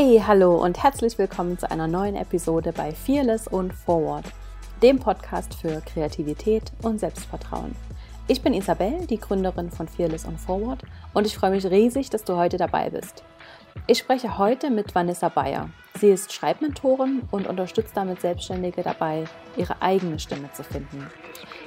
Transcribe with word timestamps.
Hey, 0.00 0.22
hallo 0.24 0.54
und 0.54 0.80
herzlich 0.80 1.18
willkommen 1.18 1.58
zu 1.58 1.68
einer 1.68 1.88
neuen 1.88 2.14
Episode 2.14 2.72
bei 2.72 2.92
Fearless 2.92 3.48
und 3.48 3.74
Forward, 3.74 4.26
dem 4.80 5.00
Podcast 5.00 5.54
für 5.54 5.80
Kreativität 5.80 6.70
und 6.82 7.00
Selbstvertrauen. 7.00 7.74
Ich 8.28 8.40
bin 8.40 8.54
Isabel, 8.54 9.08
die 9.08 9.18
Gründerin 9.18 9.72
von 9.72 9.88
Fearless 9.88 10.24
und 10.24 10.38
Forward 10.38 10.84
und 11.14 11.26
ich 11.26 11.36
freue 11.36 11.50
mich 11.50 11.66
riesig, 11.66 12.10
dass 12.10 12.22
du 12.22 12.36
heute 12.36 12.58
dabei 12.58 12.90
bist. 12.90 13.24
Ich 13.88 13.98
spreche 13.98 14.38
heute 14.38 14.70
mit 14.70 14.94
Vanessa 14.94 15.30
Bayer. 15.30 15.68
Sie 15.98 16.10
ist 16.10 16.32
Schreibmentorin 16.32 17.22
und 17.32 17.48
unterstützt 17.48 17.96
damit 17.96 18.20
Selbstständige 18.20 18.84
dabei, 18.84 19.24
ihre 19.56 19.82
eigene 19.82 20.20
Stimme 20.20 20.48
zu 20.52 20.62
finden. 20.62 21.08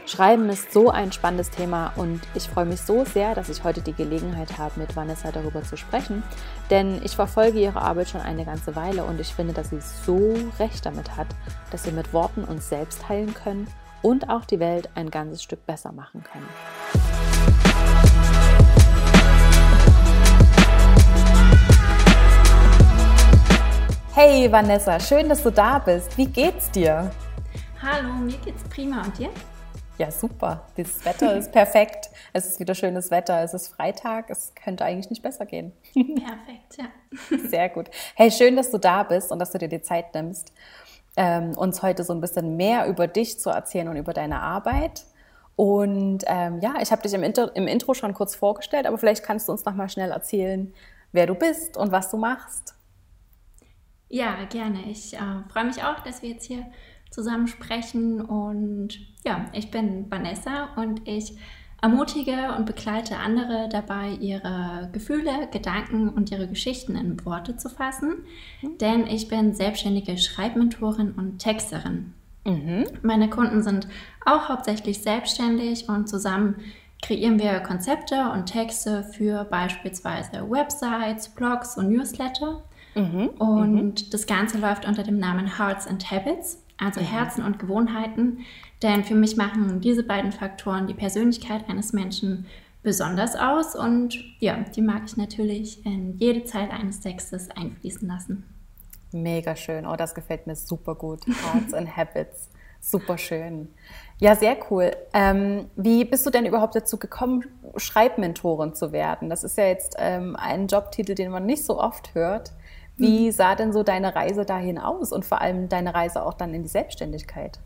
Schreiben 0.08 0.50
ist 0.50 0.74
so 0.74 0.90
ein 0.90 1.12
spannendes 1.12 1.52
Thema 1.52 1.94
und 1.96 2.22
ich 2.34 2.50
freue 2.50 2.66
mich 2.66 2.82
so 2.82 3.06
sehr, 3.06 3.36
dass 3.36 3.50
ich 3.50 3.64
heute 3.64 3.82
die 3.82 3.94
Gelegenheit 3.94 4.58
habe, 4.58 4.80
mit 4.80 4.96
Vanessa 4.96 5.32
darüber 5.32 5.64
zu 5.64 5.78
sprechen, 5.78 6.24
denn 6.70 7.02
ich 7.04 7.16
verfolge 7.16 7.60
ihre 7.60 7.82
Arbeit 7.82 8.10
schon 8.10 8.22
eine 8.22 8.44
ganze 8.44 8.76
Weile 8.76 9.04
und 9.04 9.20
ich 9.20 9.34
finde, 9.34 9.54
dass 9.54 9.70
sie 9.70 9.80
so 9.80 10.36
recht 10.60 10.86
damit 10.86 11.16
hat, 11.18 11.28
dass 11.70 11.86
wir 11.86 11.94
mit 11.94 12.14
Worten 12.14 12.44
uns 12.44 12.68
selbst 12.68 13.08
heilen 13.08 13.34
können 13.34 13.68
und 14.02 14.30
auch 14.30 14.46
die 14.46 14.60
Welt 14.60 14.90
ein 14.96 15.12
ganzes 15.12 15.44
Stück 15.44 15.66
besser 15.68 15.92
machen 15.92 16.24
können. 16.24 16.48
Hey 24.14 24.52
Vanessa, 24.52 25.00
schön, 25.00 25.30
dass 25.30 25.44
du 25.44 25.52
da 25.52 25.80
bist. 25.80 26.18
Wie 26.18 26.26
geht's 26.26 26.70
dir? 26.72 27.12
Hallo, 27.82 28.14
mir 28.14 28.38
geht's 28.38 28.64
prima 28.64 29.04
und 29.04 29.18
dir? 29.18 29.30
Ja, 30.02 30.10
super. 30.10 30.66
Das 30.78 31.06
Wetter 31.06 31.38
ist 31.38 31.52
perfekt. 31.52 32.10
Es 32.34 32.48
ist 32.48 32.60
wieder 32.60 32.74
schönes 32.74 33.12
Wetter. 33.12 33.44
Es 33.44 33.54
ist 33.54 33.68
Freitag. 33.68 34.32
Es 34.32 34.56
könnte 34.56 34.84
eigentlich 34.84 35.12
nicht 35.12 35.22
besser 35.22 35.46
gehen. 35.46 35.74
Perfekt, 35.94 36.78
ja. 36.80 37.38
Sehr 37.48 37.70
gut. 37.70 37.92
Hey, 38.16 38.32
schön, 38.32 38.56
dass 38.56 38.72
du 38.72 38.80
da 38.80 39.04
bist 39.04 39.32
und 39.32 39.38
dass 39.38 39.52
du 39.52 39.60
dir 39.60 39.68
die 39.68 39.84
Zeit 39.84 40.16
nimmst, 40.16 40.54
ähm, 41.18 41.56
uns 41.56 41.84
heute 41.84 42.04
so 42.04 42.14
ein 42.14 42.20
bisschen 42.20 42.58
mehr 42.58 42.88
über 42.88 43.06
dich 43.06 43.40
zu 43.40 43.52
erzählen 43.52 43.90
und 43.90 43.96
über 43.96 44.12
deine 44.12 44.42
Arbeit. 44.42 45.06
Und 45.56 46.24
ähm, 46.26 46.62
ja, 46.62 46.74
ich 46.82 46.92
habe 46.92 47.04
dich 47.04 47.14
im, 47.14 47.22
Inter 47.22 47.56
im 47.56 47.68
Intro 47.68 47.94
schon 47.94 48.16
kurz 48.16 48.34
vorgestellt, 48.34 48.88
aber 48.88 48.98
vielleicht 48.98 49.24
kannst 49.24 49.50
du 49.50 49.52
uns 49.52 49.66
noch 49.66 49.76
mal 49.76 49.88
schnell 49.88 50.10
erzählen, 50.10 50.74
wer 51.12 51.28
du 51.28 51.36
bist 51.36 51.78
und 51.78 51.92
was 51.92 52.10
du 52.10 52.18
machst. 52.18 52.74
Ja, 54.10 54.46
gerne. 54.50 54.82
Ich 54.90 55.14
äh, 55.14 55.20
freue 55.54 55.66
mich 55.66 55.84
auch, 55.84 56.00
dass 56.00 56.24
wir 56.24 56.32
jetzt 56.32 56.46
hier 56.46 56.66
zusammen 57.12 57.48
sprechen. 57.48 58.22
Und 58.22 59.00
ja, 59.24 59.46
ich 59.54 59.70
bin 59.70 60.10
Vanessa 60.10 60.70
und 60.76 61.08
ich 61.08 61.38
ermutige 61.82 62.54
und 62.58 62.66
begleite 62.66 63.18
andere 63.18 63.68
dabei, 63.70 64.12
ihre 64.20 64.90
Gefühle, 64.94 65.50
Gedanken 65.52 66.10
und 66.10 66.32
ihre 66.32 66.48
Geschichten 66.48 66.96
in 66.96 67.24
Worte 67.26 67.58
zu 67.58 67.70
fassen. 67.70 68.24
Mhm. 68.62 68.78
Denn 68.78 69.08
ich 69.08 69.28
bin 69.28 69.54
selbstständige 69.54 70.18
Schreibmentorin 70.18 71.12
und 71.12 71.40
Texterin. 71.40 72.14
Mhm. 72.46 72.86
Meine 73.02 73.30
Kunden 73.30 73.62
sind 73.62 73.88
auch 74.26 74.50
hauptsächlich 74.50 75.02
selbstständig 75.02 75.90
und 75.90 76.08
zusammen 76.08 76.56
kreieren 77.02 77.40
wir 77.40 77.60
Konzepte 77.62 78.32
und 78.32 78.46
Texte 78.46 79.04
für 79.04 79.44
beispielsweise 79.46 80.50
Websites, 80.50 81.30
Blogs 81.30 81.78
und 81.78 81.90
Newsletter. 81.90 82.64
Mhm. 82.94 83.30
Und 83.40 83.74
mhm. 83.74 84.10
das 84.12 84.28
Ganze 84.28 84.60
läuft 84.60 84.88
unter 84.88 85.02
dem 85.02 85.18
Namen 85.18 85.58
Hearts 85.58 85.88
and 85.88 86.12
Habits 86.12 86.64
also 86.82 87.00
Herzen 87.00 87.44
und 87.44 87.60
Gewohnheiten. 87.60 88.40
Denn 88.82 89.04
für 89.04 89.16
mich 89.16 89.38
machen 89.38 89.80
diese 89.82 90.04
beiden 90.04 90.32
Faktoren 90.32 90.88
die 90.88 90.94
Persönlichkeit 90.94 91.70
eines 91.70 91.94
Menschen 91.94 92.46
besonders 92.84 93.36
aus 93.36 93.76
und 93.76 94.18
ja, 94.40 94.58
die 94.76 94.82
mag 94.82 95.04
ich 95.06 95.16
natürlich 95.16 95.86
in 95.86 96.18
jede 96.18 96.46
Zeile 96.46 96.72
eines 96.72 97.00
Textes 97.00 97.50
einfließen 97.52 98.08
lassen. 98.08 98.44
Mega 99.12 99.56
schön. 99.56 99.86
Oh, 99.86 99.96
das 99.96 100.16
gefällt 100.16 100.48
mir 100.48 100.56
super 100.56 100.96
gut. 100.96 101.22
Hearts 101.28 101.74
and 101.74 101.96
Habits. 101.96 102.50
Super 102.80 103.18
schön. 103.18 103.70
Ja, 104.18 104.36
sehr 104.36 104.58
cool. 104.70 104.92
Ähm, 105.14 105.70
wie 105.76 106.04
bist 106.06 106.26
du 106.26 106.32
denn 106.32 106.46
überhaupt 106.46 106.76
dazu 106.76 106.98
gekommen, 106.98 107.46
Schreibmentorin 107.76 108.74
zu 108.74 108.92
werden? 108.92 109.30
Das 109.30 109.44
ist 109.44 109.58
ja 109.58 109.66
jetzt 109.66 109.96
ähm, 110.00 110.36
ein 110.36 110.68
Jobtitel, 110.68 111.14
den 111.14 111.30
man 111.30 111.46
nicht 111.46 111.64
so 111.64 111.80
oft 111.80 112.16
hört. 112.16 112.54
Wie 113.02 113.28
mhm. 113.28 113.32
sah 113.32 113.56
denn 113.56 113.74
so 113.74 113.82
deine 113.82 114.16
Reise 114.16 114.46
dahin 114.46 114.78
aus 114.78 115.12
und 115.12 115.26
vor 115.26 115.42
allem 115.42 115.70
deine 115.70 115.96
Reise 115.96 116.24
auch 116.24 116.36
dann 116.36 116.54
in 116.54 116.62
die 116.62 116.70
Selbstständigkeit? 116.70 117.60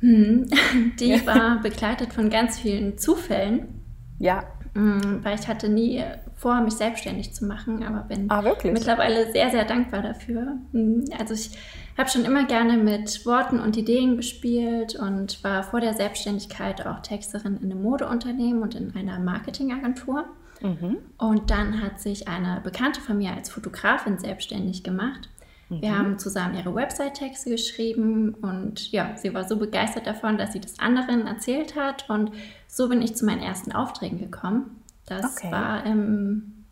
Hm, 0.00 0.48
die 1.00 1.26
war 1.26 1.60
begleitet 1.62 2.12
von 2.12 2.28
ganz 2.28 2.58
vielen 2.58 2.98
Zufällen. 2.98 3.82
Ja. 4.18 4.44
Hm, 4.74 5.24
weil 5.24 5.38
ich 5.38 5.48
hatte 5.48 5.68
nie 5.68 6.04
vor, 6.36 6.60
mich 6.60 6.74
selbstständig 6.74 7.34
zu 7.34 7.44
machen, 7.44 7.82
aber 7.82 8.02
bin 8.02 8.30
ah, 8.30 8.42
mittlerweile 8.62 9.32
sehr, 9.32 9.50
sehr 9.50 9.64
dankbar 9.64 10.02
dafür. 10.02 10.58
Hm, 10.72 11.04
also 11.18 11.34
ich 11.34 11.50
habe 11.98 12.08
schon 12.08 12.24
immer 12.24 12.44
gerne 12.44 12.76
mit 12.76 13.24
Worten 13.26 13.58
und 13.58 13.76
Ideen 13.76 14.16
gespielt 14.16 14.94
und 14.94 15.42
war 15.42 15.62
vor 15.62 15.80
der 15.80 15.94
Selbstständigkeit 15.94 16.86
auch 16.86 17.00
Texterin 17.00 17.58
in 17.62 17.72
einem 17.72 17.82
Modeunternehmen 17.82 18.62
und 18.62 18.74
in 18.74 18.94
einer 18.94 19.18
Marketingagentur. 19.18 20.26
Mhm. 20.60 20.98
Und 21.18 21.50
dann 21.50 21.82
hat 21.82 22.00
sich 22.00 22.28
eine 22.28 22.60
Bekannte 22.62 23.00
von 23.00 23.18
mir 23.18 23.32
als 23.32 23.50
Fotografin 23.50 24.18
selbstständig 24.18 24.82
gemacht. 24.82 25.28
Mhm. 25.68 25.82
Wir 25.82 25.98
haben 25.98 26.18
zusammen 26.18 26.56
ihre 26.56 26.74
Website-Texte 26.74 27.50
geschrieben 27.50 28.34
und 28.34 28.92
ja, 28.92 29.16
sie 29.16 29.32
war 29.32 29.48
so 29.48 29.56
begeistert 29.56 30.06
davon, 30.06 30.36
dass 30.36 30.52
sie 30.52 30.60
das 30.60 30.78
anderen 30.78 31.26
erzählt 31.26 31.76
hat 31.76 32.08
und 32.10 32.32
so 32.68 32.88
bin 32.88 33.02
ich 33.02 33.16
zu 33.16 33.24
meinen 33.24 33.42
ersten 33.42 33.72
Aufträgen 33.72 34.18
gekommen. 34.18 34.82
Das 35.06 35.38
okay. 35.38 35.50
war 35.50 35.84
im 35.86 36.64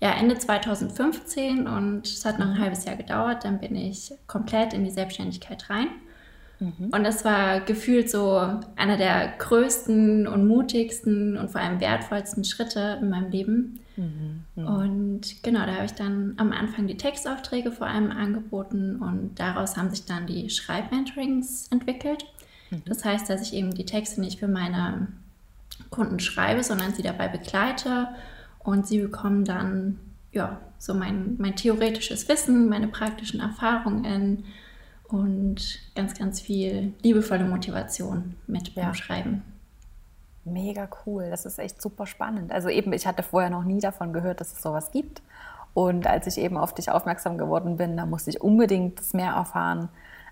ja, 0.00 0.10
Ende 0.10 0.36
2015 0.36 1.66
und 1.66 2.06
es 2.06 2.24
hat 2.24 2.38
noch 2.38 2.46
ein 2.46 2.54
mhm. 2.54 2.60
halbes 2.60 2.84
Jahr 2.84 2.96
gedauert. 2.96 3.44
Dann 3.44 3.60
bin 3.60 3.74
ich 3.76 4.12
komplett 4.26 4.74
in 4.74 4.84
die 4.84 4.90
Selbstständigkeit 4.90 5.70
rein. 5.70 5.88
Mhm. 6.60 6.90
Und 6.90 7.04
das 7.04 7.24
war 7.24 7.60
gefühlt 7.60 8.10
so 8.10 8.38
einer 8.76 8.96
der 8.96 9.34
größten 9.38 10.26
und 10.26 10.46
mutigsten 10.46 11.36
und 11.36 11.50
vor 11.50 11.60
allem 11.60 11.80
wertvollsten 11.80 12.44
Schritte 12.44 12.98
in 13.00 13.10
meinem 13.10 13.30
Leben. 13.30 13.80
Mhm. 13.96 14.44
Mhm. 14.54 14.66
Und 14.66 15.42
genau, 15.42 15.66
da 15.66 15.74
habe 15.74 15.84
ich 15.84 15.94
dann 15.94 16.34
am 16.38 16.52
Anfang 16.52 16.86
die 16.86 16.96
Textaufträge 16.96 17.72
vor 17.72 17.86
allem 17.86 18.10
angeboten 18.10 18.96
und 18.96 19.38
daraus 19.38 19.76
haben 19.76 19.90
sich 19.90 20.04
dann 20.04 20.26
die 20.26 20.48
Schreibmentorings 20.50 21.68
entwickelt. 21.68 22.24
Mhm. 22.70 22.82
Das 22.86 23.04
heißt, 23.04 23.28
dass 23.28 23.42
ich 23.42 23.54
eben 23.54 23.74
die 23.74 23.86
Texte 23.86 24.20
nicht 24.20 24.38
für 24.38 24.48
meine 24.48 25.08
Kunden 25.90 26.20
schreibe, 26.20 26.62
sondern 26.62 26.94
sie 26.94 27.02
dabei 27.02 27.28
begleite 27.28 28.08
und 28.60 28.86
sie 28.86 29.00
bekommen 29.00 29.44
dann 29.44 29.98
ja 30.32 30.60
so 30.78 30.94
mein, 30.94 31.36
mein 31.38 31.56
theoretisches 31.56 32.28
Wissen, 32.28 32.68
meine 32.68 32.88
praktischen 32.88 33.40
Erfahrungen 33.40 34.44
und 35.08 35.78
ganz, 35.94 36.14
ganz 36.14 36.40
viel 36.40 36.92
liebevolle 37.02 37.44
Motivation 37.44 38.36
mit 38.46 38.74
beim 38.74 38.88
ja. 38.88 38.94
Schreiben. 38.94 39.42
Mega 40.44 40.88
cool, 41.04 41.28
das 41.30 41.44
ist 41.44 41.58
echt 41.58 41.82
super 41.82 42.06
spannend. 42.06 42.52
Also 42.52 42.68
eben, 42.68 42.92
ich 42.92 43.06
hatte 43.06 43.22
vorher 43.22 43.50
noch 43.50 43.64
nie 43.64 43.80
davon 43.80 44.12
gehört, 44.12 44.40
dass 44.40 44.52
es 44.52 44.62
sowas 44.62 44.90
gibt. 44.90 45.22
Und 45.74 46.06
als 46.06 46.26
ich 46.26 46.38
eben 46.38 46.56
auf 46.56 46.72
dich 46.72 46.90
aufmerksam 46.90 47.36
geworden 47.36 47.76
bin, 47.76 47.96
da 47.96 48.06
musste 48.06 48.30
ich 48.30 48.40
unbedingt 48.40 49.12
mehr 49.12 49.32
erfahren, 49.32 49.88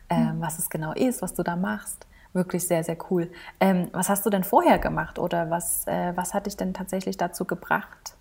ähm, 0.08 0.36
mhm. 0.36 0.40
was 0.40 0.58
es 0.58 0.70
genau 0.70 0.92
ist, 0.92 1.20
was 1.20 1.34
du 1.34 1.42
da 1.42 1.56
machst. 1.56 2.06
Wirklich 2.32 2.66
sehr, 2.66 2.82
sehr 2.82 2.96
cool. 3.10 3.30
Ähm, 3.60 3.88
was 3.92 4.08
hast 4.08 4.24
du 4.24 4.30
denn 4.30 4.44
vorher 4.44 4.78
gemacht 4.78 5.18
oder 5.18 5.50
was, 5.50 5.86
äh, 5.86 6.12
was 6.16 6.32
hat 6.32 6.46
dich 6.46 6.56
denn 6.56 6.74
tatsächlich 6.74 7.16
dazu 7.16 7.44
gebracht, 7.44 8.16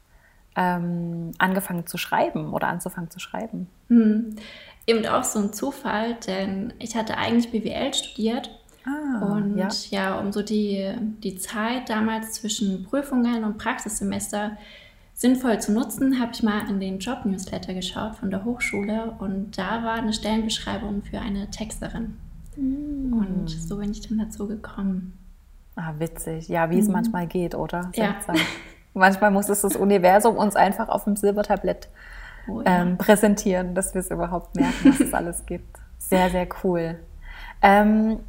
ähm, 0.55 1.31
angefangen 1.37 1.87
zu 1.87 1.97
schreiben 1.97 2.53
oder 2.53 2.67
anzufangen 2.67 3.09
zu 3.09 3.19
schreiben? 3.19 3.69
Mhm 3.87 4.35
eben 4.85 5.05
auch 5.05 5.23
so 5.23 5.39
ein 5.39 5.53
Zufall, 5.53 6.15
denn 6.27 6.73
ich 6.79 6.95
hatte 6.95 7.17
eigentlich 7.17 7.51
BWL 7.51 7.93
studiert. 7.93 8.49
Ah, 8.85 9.25
und 9.25 9.57
ja. 9.57 9.69
ja, 9.91 10.19
um 10.19 10.33
so 10.33 10.41
die, 10.41 10.91
die 11.23 11.37
Zeit 11.37 11.89
damals 11.89 12.33
zwischen 12.33 12.83
Prüfungen 12.83 13.45
und 13.45 13.57
Praxissemester 13.57 14.57
sinnvoll 15.13 15.61
zu 15.61 15.71
nutzen, 15.71 16.19
habe 16.19 16.31
ich 16.33 16.43
mal 16.43 16.69
in 16.69 16.79
den 16.81 16.99
Job-Newsletter 16.99 17.73
geschaut 17.73 18.15
von 18.15 18.29
der 18.29 18.43
Hochschule 18.43 19.15
und 19.19 19.57
da 19.57 19.83
war 19.83 19.93
eine 19.93 20.11
Stellenbeschreibung 20.11 21.03
für 21.03 21.19
eine 21.19 21.49
Texterin. 21.49 22.17
Mm. 22.57 23.13
Und 23.13 23.49
so 23.49 23.77
bin 23.77 23.91
ich 23.91 24.01
dann 24.01 24.17
dazu 24.17 24.47
gekommen. 24.47 25.17
Ah, 25.75 25.93
witzig. 25.97 26.49
Ja, 26.49 26.69
wie 26.69 26.79
es 26.79 26.87
mhm. 26.87 26.93
manchmal 26.93 27.27
geht, 27.27 27.55
oder? 27.55 27.91
Ja. 27.95 28.15
manchmal 28.93 29.31
muss 29.31 29.49
es 29.49 29.61
das 29.61 29.75
Universum 29.75 30.35
uns 30.35 30.55
einfach 30.55 30.89
auf 30.89 31.05
dem 31.05 31.15
Silbertablett 31.15 31.89
oh, 32.47 32.61
ja. 32.61 32.81
ähm, 32.81 32.97
präsentieren, 32.97 33.75
dass 33.75 33.93
wir 33.93 33.99
es 33.99 34.11
überhaupt 34.11 34.55
merken, 34.55 34.91
was 34.91 34.99
es 34.99 35.13
alles 35.13 35.45
gibt. 35.45 35.77
Sehr, 35.97 36.29
sehr 36.29 36.47
cool. 36.63 36.99
Ähm, 37.61 38.19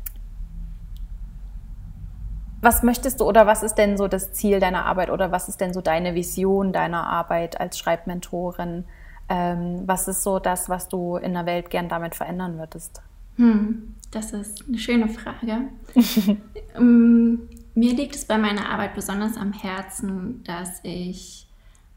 was 2.60 2.82
möchtest 2.82 3.20
du 3.20 3.24
oder 3.24 3.46
was 3.46 3.62
ist 3.62 3.74
denn 3.74 3.98
so 3.98 4.08
das 4.08 4.32
Ziel 4.32 4.58
deiner 4.58 4.86
Arbeit 4.86 5.10
oder 5.10 5.30
was 5.30 5.48
ist 5.48 5.60
denn 5.60 5.74
so 5.74 5.80
deine 5.80 6.14
Vision 6.14 6.72
deiner 6.72 7.06
Arbeit 7.06 7.60
als 7.60 7.78
Schreibmentorin? 7.78 8.84
Ähm, 9.28 9.82
was 9.86 10.08
ist 10.08 10.22
so 10.22 10.38
das, 10.38 10.68
was 10.68 10.88
du 10.88 11.16
in 11.16 11.34
der 11.34 11.46
Welt 11.46 11.70
gern 11.70 11.88
damit 11.88 12.14
verändern 12.14 12.58
würdest? 12.58 13.02
Hm, 13.36 13.94
das 14.10 14.32
ist 14.32 14.64
eine 14.66 14.78
schöne 14.78 15.08
Frage. 15.08 15.68
Ähm, 16.76 17.48
mir 17.76 17.94
liegt 17.94 18.16
es 18.16 18.24
bei 18.24 18.36
meiner 18.36 18.68
Arbeit 18.68 18.94
besonders 18.96 19.36
am 19.36 19.52
Herzen, 19.52 20.42
dass 20.42 20.80
ich 20.82 21.46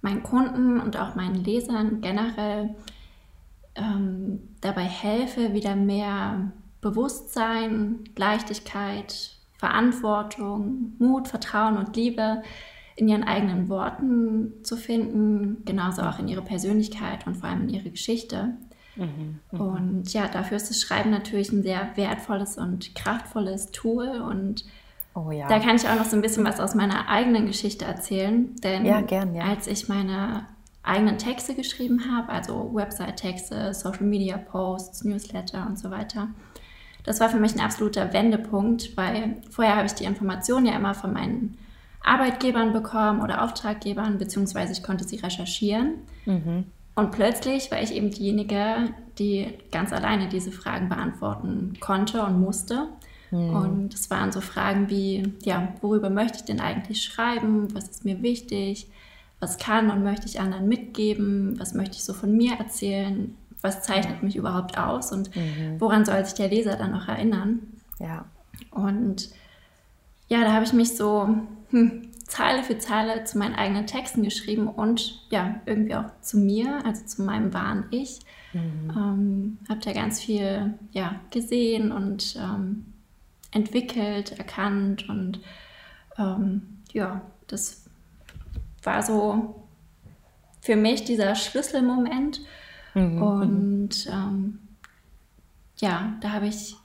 meinen 0.07 0.23
Kunden 0.23 0.79
und 0.79 0.97
auch 0.97 1.15
meinen 1.15 1.43
Lesern 1.43 1.99
generell 1.99 2.75
ähm, 3.75 4.39
dabei 4.61 4.83
helfe, 4.83 5.53
wieder 5.53 5.75
mehr 5.75 6.51
Bewusstsein, 6.79 8.05
Leichtigkeit, 8.15 9.35
Verantwortung, 9.57 10.93
Mut, 10.97 11.27
Vertrauen 11.27 11.77
und 11.77 11.95
Liebe 11.97 12.41
in 12.95 13.09
ihren 13.09 13.25
eigenen 13.25 13.67
Worten 13.67 14.53
zu 14.63 14.77
finden, 14.77 15.63
genauso 15.65 16.03
auch 16.03 16.19
in 16.19 16.29
ihre 16.29 16.41
Persönlichkeit 16.41 17.27
und 17.27 17.35
vor 17.35 17.49
allem 17.49 17.63
in 17.63 17.69
ihre 17.69 17.89
Geschichte. 17.89 18.53
Mhm, 18.95 19.39
mhm. 19.51 19.59
und 19.59 20.13
ja, 20.13 20.27
dafür 20.27 20.57
ist 20.57 20.69
das 20.69 20.81
Schreiben 20.81 21.11
natürlich 21.11 21.51
ein 21.51 21.63
sehr 21.63 21.91
wertvolles 21.95 22.57
und 22.57 22.95
kraftvolles 22.95 23.71
Tool. 23.71 24.07
Und 24.07 24.63
oh, 25.17 25.31
ja. 25.31 25.47
da 25.47 25.59
kann 25.59 25.75
ich 25.75 25.87
auch 25.87 25.95
noch 25.95 26.05
so 26.05 26.15
ein 26.15 26.21
bisschen 26.21 26.45
was 26.45 26.59
aus 26.59 26.75
meiner 26.75 27.09
eigenen 27.09 27.45
Geschichte 27.45 27.85
erzählen. 27.85 28.55
Denn 28.57 28.85
ja, 28.85 29.01
gern, 29.01 29.35
ja. 29.35 29.43
als 29.43 29.67
ich 29.67 29.87
meine 29.87 30.45
eigenen 30.83 31.17
Texte 31.17 31.55
geschrieben 31.55 32.03
habe, 32.11 32.29
also 32.29 32.71
Website-Texte, 32.73 33.73
Social-Media-Posts, 33.73 35.03
Newsletter 35.03 35.65
und 35.67 35.77
so 35.77 35.91
weiter, 35.91 36.29
das 37.03 37.19
war 37.19 37.29
für 37.29 37.39
mich 37.39 37.55
ein 37.55 37.61
absoluter 37.61 38.13
Wendepunkt, 38.13 38.95
weil 38.97 39.37
vorher 39.49 39.77
habe 39.77 39.85
ich 39.85 39.93
die 39.93 40.03
Informationen 40.03 40.65
ja 40.65 40.75
immer 40.75 40.93
von 40.93 41.13
meinen 41.13 41.57
Arbeitgebern 42.03 42.73
bekommen 42.73 43.21
oder 43.21 43.43
Auftraggebern, 43.43 44.17
beziehungsweise 44.17 44.73
ich 44.73 44.83
konnte 44.83 45.05
sie 45.05 45.17
recherchieren. 45.17 45.95
Mhm. 46.25 46.65
Und 46.95 47.11
plötzlich 47.11 47.69
war 47.69 47.81
ich 47.81 47.93
eben 47.93 48.11
diejenige, 48.11 48.89
die 49.19 49.53
ganz 49.71 49.93
alleine 49.93 50.29
diese 50.29 50.51
Fragen 50.51 50.89
beantworten 50.89 51.77
konnte 51.79 52.23
und 52.23 52.39
musste. 52.39 52.87
Mhm. 53.31 53.55
Und 53.55 53.93
es 53.93 54.09
waren 54.09 54.31
so 54.31 54.41
Fragen 54.41 54.89
wie, 54.89 55.33
ja, 55.43 55.73
worüber 55.81 56.09
möchte 56.09 56.39
ich 56.39 56.45
denn 56.45 56.59
eigentlich 56.59 57.03
schreiben? 57.03 57.73
Was 57.73 57.89
ist 57.89 58.05
mir 58.05 58.21
wichtig? 58.21 58.87
Was 59.39 59.57
kann 59.57 59.91
und 59.91 60.03
möchte 60.03 60.25
ich 60.27 60.39
anderen 60.39 60.67
mitgeben? 60.67 61.59
Was 61.59 61.73
möchte 61.73 61.95
ich 61.95 62.03
so 62.03 62.13
von 62.13 62.35
mir 62.35 62.53
erzählen? 62.53 63.35
Was 63.61 63.83
zeichnet 63.83 64.23
mich 64.23 64.35
überhaupt 64.35 64.77
aus? 64.77 65.11
Und 65.11 65.35
mhm. 65.35 65.79
woran 65.79 66.05
soll 66.05 66.23
sich 66.25 66.33
der 66.33 66.49
Leser 66.49 66.75
dann 66.75 66.91
noch 66.91 67.07
erinnern? 67.07 67.59
Ja. 67.99 68.25
Und 68.71 69.29
ja, 70.27 70.41
da 70.41 70.53
habe 70.53 70.65
ich 70.65 70.73
mich 70.73 70.95
so 70.95 71.37
hm, 71.69 72.09
Zeile 72.25 72.63
für 72.63 72.77
Zeile 72.77 73.23
zu 73.23 73.37
meinen 73.37 73.55
eigenen 73.55 73.87
Texten 73.87 74.23
geschrieben 74.23 74.67
und 74.67 75.21
ja, 75.29 75.61
irgendwie 75.65 75.95
auch 75.95 76.05
zu 76.21 76.37
mir, 76.37 76.85
also 76.85 77.05
zu 77.05 77.21
meinem 77.21 77.53
wahren 77.53 77.85
Ich. 77.91 78.19
Mhm. 78.53 78.91
Ähm, 78.95 79.57
habe 79.69 79.79
da 79.81 79.93
ganz 79.93 80.21
viel 80.21 80.73
ja, 80.91 81.19
gesehen 81.31 81.91
und 81.91 82.37
ähm, 82.37 82.85
entwickelt, 83.51 84.37
erkannt 84.37 85.07
und 85.09 85.39
ähm, 86.17 86.79
ja, 86.91 87.21
das 87.47 87.85
war 88.83 89.01
so 89.03 89.67
für 90.61 90.75
mich 90.75 91.05
dieser 91.05 91.35
Schlüsselmoment. 91.35 92.41
Mhm. 92.93 93.21
Und 93.21 94.07
ähm, 94.07 94.59
ja, 95.77 96.13
da 96.21 96.31
habe 96.31 96.47
ich 96.47 96.75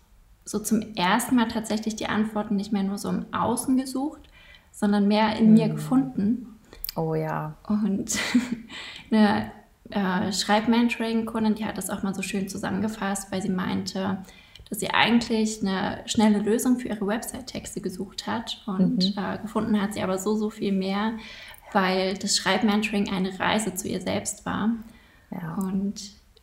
so 0.45 0.59
zum 0.59 0.95
ersten 0.95 1.37
Mal 1.37 1.49
tatsächlich 1.49 1.97
die 1.97 2.07
Antworten 2.07 2.57
nicht 2.57 2.73
mehr 2.73 2.83
nur 2.83 2.99
so 2.99 3.09
im 3.09 3.27
Außen 3.33 3.77
gesucht, 3.77 4.29
sondern 4.71 5.09
mehr 5.09 5.37
in 5.37 5.49
mhm. 5.49 5.55
mir 5.55 5.69
gefunden. 5.69 6.59
Oh 6.95 7.15
ja. 7.15 7.57
Und 7.67 8.19
eine 9.11 9.51
äh, 9.91 10.33
Schreibmentoring-Kundin, 10.33 11.55
die 11.55 11.65
hat 11.65 11.79
das 11.79 11.91
auch 11.91 12.03
mal 12.03 12.15
so 12.15 12.23
schön 12.23 12.49
zusammengefasst, 12.49 13.33
weil 13.33 13.43
sie 13.43 13.51
meinte, 13.51 14.19
dass 14.73 14.81
sie 14.81 14.89
eigentlich 14.89 15.61
eine 15.61 15.99
schnelle 16.07 16.39
Lösung 16.39 16.79
für 16.79 16.89
ihre 16.89 17.07
Website-Texte 17.07 17.83
gesucht 17.83 18.27
hat 18.27 18.63
und 18.67 19.15
mhm. 19.15 19.23
äh, 19.23 19.37
gefunden 19.37 19.79
hat 19.79 19.93
sie 19.93 20.01
aber 20.01 20.17
so, 20.17 20.35
so 20.35 20.49
viel 20.49 20.73
mehr, 20.73 21.13
weil 21.75 22.15
das 22.15 22.39
Schreibmentoring 22.39 23.11
eine 23.13 23.39
Reise 23.39 23.75
zu 23.75 23.87
ihr 23.87 24.01
selbst 24.01 24.47
war. 24.47 24.71
Ja. 25.31 25.57
Und 25.57 26.01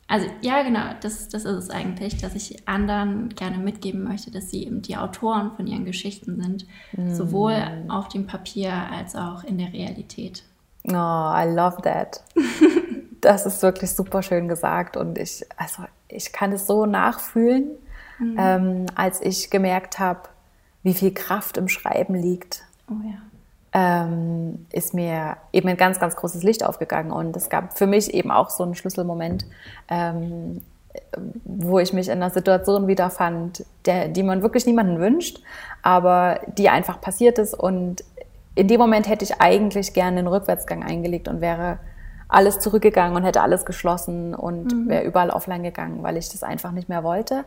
also 0.07 0.27
ja, 0.41 0.61
genau, 0.61 0.93
das, 1.01 1.27
das 1.29 1.43
ist 1.43 1.57
es 1.57 1.69
eigentlich, 1.71 2.17
dass 2.17 2.35
ich 2.35 2.67
anderen 2.67 3.29
gerne 3.29 3.57
mitgeben 3.57 4.03
möchte, 4.03 4.29
dass 4.29 4.51
sie 4.51 4.63
eben 4.63 4.83
die 4.83 4.95
Autoren 4.95 5.49
von 5.55 5.65
ihren 5.65 5.85
Geschichten 5.85 6.39
sind, 6.39 6.67
mm. 6.91 7.11
sowohl 7.11 7.55
auf 7.87 8.09
dem 8.09 8.27
Papier 8.27 8.73
als 8.91 9.15
auch 9.15 9.43
in 9.43 9.57
der 9.57 9.73
Realität. 9.73 10.43
Oh, 10.83 10.91
I 10.93 11.51
love 11.51 11.81
that. 11.81 12.23
das 13.21 13.47
ist 13.47 13.63
wirklich 13.63 13.89
super 13.89 14.21
schön 14.21 14.47
gesagt 14.47 14.97
und 14.97 15.17
ich, 15.17 15.43
also 15.57 15.81
ich 16.07 16.31
kann 16.31 16.51
es 16.51 16.67
so 16.67 16.85
nachfühlen, 16.85 17.71
mm. 18.19 18.35
ähm, 18.37 18.85
als 18.95 19.21
ich 19.21 19.49
gemerkt 19.49 19.99
habe, 19.99 20.21
wie 20.83 20.93
viel 20.93 21.13
Kraft 21.13 21.57
im 21.57 21.67
Schreiben 21.67 22.15
liegt. 22.15 22.63
Oh 22.89 22.95
ja 23.03 23.17
ähm, 23.73 24.65
ist 24.71 24.93
mir 24.93 25.37
eben 25.53 25.69
ein 25.69 25.77
ganz, 25.77 25.99
ganz 25.99 26.15
großes 26.15 26.43
Licht 26.43 26.65
aufgegangen. 26.65 27.11
Und 27.11 27.35
es 27.35 27.49
gab 27.49 27.77
für 27.77 27.87
mich 27.87 28.13
eben 28.13 28.31
auch 28.31 28.49
so 28.49 28.63
einen 28.63 28.75
Schlüsselmoment, 28.75 29.45
ähm, 29.89 30.61
wo 31.43 31.79
ich 31.79 31.93
mich 31.93 32.07
in 32.07 32.13
einer 32.13 32.31
Situation 32.31 32.87
wiederfand, 32.87 33.63
der, 33.85 34.07
die 34.07 34.23
man 34.23 34.41
wirklich 34.41 34.65
niemanden 34.65 34.99
wünscht, 34.99 35.41
aber 35.83 36.39
die 36.57 36.69
einfach 36.69 36.99
passiert 36.99 37.37
ist. 37.37 37.53
Und 37.53 38.03
in 38.55 38.67
dem 38.67 38.79
Moment 38.79 39.07
hätte 39.07 39.23
ich 39.23 39.39
eigentlich 39.39 39.93
gerne 39.93 40.19
einen 40.19 40.27
Rückwärtsgang 40.27 40.83
eingelegt 40.83 41.27
und 41.27 41.41
wäre 41.41 41.77
alles 42.27 42.59
zurückgegangen 42.59 43.15
und 43.15 43.23
hätte 43.23 43.41
alles 43.41 43.65
geschlossen 43.65 44.35
und 44.35 44.73
mhm. 44.73 44.89
wäre 44.89 45.03
überall 45.03 45.29
offline 45.29 45.63
gegangen, 45.63 46.03
weil 46.03 46.17
ich 46.17 46.29
das 46.29 46.43
einfach 46.43 46.71
nicht 46.71 46.89
mehr 46.89 47.03
wollte. 47.03 47.45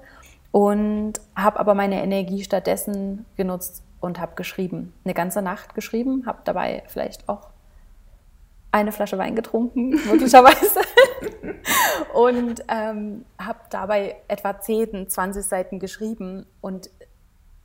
Und 0.53 1.15
habe 1.35 1.59
aber 1.59 1.75
meine 1.75 2.03
Energie 2.03 2.45
stattdessen 2.45 3.25
genutzt, 3.37 3.83
und 4.03 4.21
habe 4.21 4.35
geschrieben. 4.35 4.93
Eine 5.05 5.15
ganze 5.15 5.41
Nacht 5.41 5.75
geschrieben, 5.75 6.27
habe 6.27 6.41
dabei 6.45 6.83
vielleicht 6.89 7.29
auch 7.29 7.49
eine 8.73 8.93
Flasche 8.93 9.17
Wein 9.17 9.37
getrunken, 9.37 9.91
möglicherweise. 10.07 10.81
und 12.15 12.65
ähm, 12.69 13.25
habe 13.39 13.61
dabei 13.71 14.17
etwa 14.29 14.59
10, 14.59 15.09
20 15.09 15.45
Seiten 15.45 15.79
geschrieben 15.79 16.47
und 16.61 16.91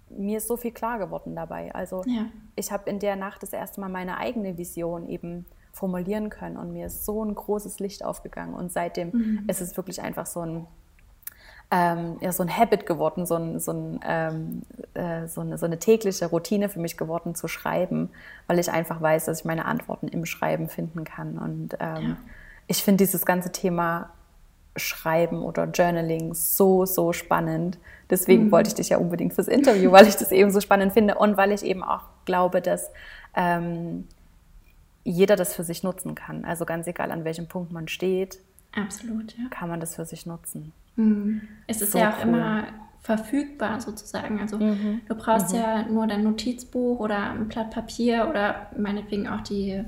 mir 0.10 0.38
ist 0.38 0.48
so 0.48 0.56
viel 0.58 0.72
klar 0.72 1.00
geworden 1.00 1.36
dabei. 1.36 1.74
Also 1.74 2.04
ja. 2.06 2.28
ich 2.56 2.72
habe 2.72 2.90
in 2.90 3.00
der 3.00 3.16
Nacht 3.16 3.44
das 3.44 3.52
erste 3.52 3.82
Mal 3.82 3.90
meine 3.90 4.18
eigene 4.18 4.58
Vision 4.58 5.10
eben 5.10 5.46
formulieren 5.74 6.30
können 6.30 6.58
und 6.58 6.72
mir 6.72 6.86
ist 6.86 7.06
so 7.06 7.24
ein 7.24 7.36
großes 7.36 7.80
Licht 7.80 8.06
aufgegangen 8.06 8.54
und 8.54 8.72
seitdem 8.72 9.10
mhm. 9.10 9.44
ist 9.48 9.62
es 9.62 9.76
wirklich 9.76 10.02
einfach 10.02 10.26
so 10.26 10.42
ein 10.42 10.68
ähm, 11.70 12.18
ja, 12.22 12.32
so 12.32 12.44
ein 12.44 12.56
Habit 12.56 12.86
geworden, 12.86 13.26
so, 13.26 13.36
ein, 13.36 13.60
so, 13.60 13.72
ein, 13.72 14.00
ähm, 14.06 14.62
äh, 14.94 15.28
so, 15.28 15.42
eine, 15.42 15.58
so 15.58 15.66
eine 15.66 15.80
tägliche 15.80 16.28
Routine 16.28 16.70
für 16.70 16.80
mich 16.80 16.96
geworden 16.96 17.36
zu 17.36 17.48
schreiben, 17.48 18.10
weil 18.48 18.58
ich 18.60 18.72
einfach 18.72 19.02
weiß, 19.02 19.26
dass 19.26 19.40
ich 19.40 19.46
meine 19.46 19.66
Antworten 19.66 20.08
im 20.08 20.26
Schreiben 20.26 20.70
finden 20.70 21.04
kann. 21.04 21.38
Und 21.38 21.78
ähm, 21.80 22.10
ja. 22.10 22.18
ich 22.68 22.84
finde 22.84 23.04
dieses 23.04 23.26
ganze 23.26 23.52
Thema 23.52 24.12
Schreiben 24.78 25.42
oder 25.42 25.66
Journaling 25.66 26.34
so, 26.34 26.86
so 26.86 27.12
spannend. 27.12 27.78
Deswegen 28.10 28.46
mhm. 28.46 28.52
wollte 28.52 28.70
ich 28.70 28.76
dich 28.76 28.90
ja 28.90 28.98
unbedingt 28.98 29.34
fürs 29.34 29.48
Interview, 29.48 29.92
weil 29.92 30.08
ich 30.08 30.16
das 30.16 30.32
eben 30.32 30.52
so 30.52 30.62
spannend 30.62 30.94
finde 30.94 31.16
und 31.16 31.36
weil 31.36 31.52
ich 31.52 31.64
eben 31.64 31.84
auch 31.84 32.04
glaube, 32.26 32.62
dass 32.62 32.92
ähm, 33.36 34.08
jeder 35.04 35.36
das 35.36 35.54
für 35.54 35.64
sich 35.64 35.84
nutzen 35.84 36.16
kann. 36.16 36.46
Also 36.46 36.66
ganz 36.66 36.88
egal, 36.88 37.12
an 37.12 37.26
welchem 37.26 37.48
Punkt 37.48 37.72
man 37.72 37.88
steht, 37.88 38.40
Absolut, 38.74 39.38
ja. 39.38 39.46
kann 39.50 39.70
man 39.70 39.80
das 39.80 39.96
für 39.96 40.06
sich 40.06 40.26
nutzen. 40.26 40.72
Mhm. 40.98 41.42
Es 41.68 41.82
ist 41.82 41.94
so 41.94 42.00
ja 42.00 42.12
auch 42.12 42.18
cool. 42.18 42.30
immer 42.30 42.64
verfügbar 43.02 43.80
sozusagen. 43.80 44.42
Also 44.42 44.58
mhm. 44.58 45.02
du 45.08 45.16
brauchst 45.16 45.54
mhm. 45.54 45.60
ja 45.60 45.84
nur 45.84 46.08
dein 46.08 46.24
Notizbuch 46.24 47.00
oder 47.00 47.32
ein 47.32 47.48
Blatt 47.48 47.72
Papier 47.72 48.28
oder 48.30 48.68
meinetwegen 48.78 49.28
auch 49.28 49.42
die 49.42 49.84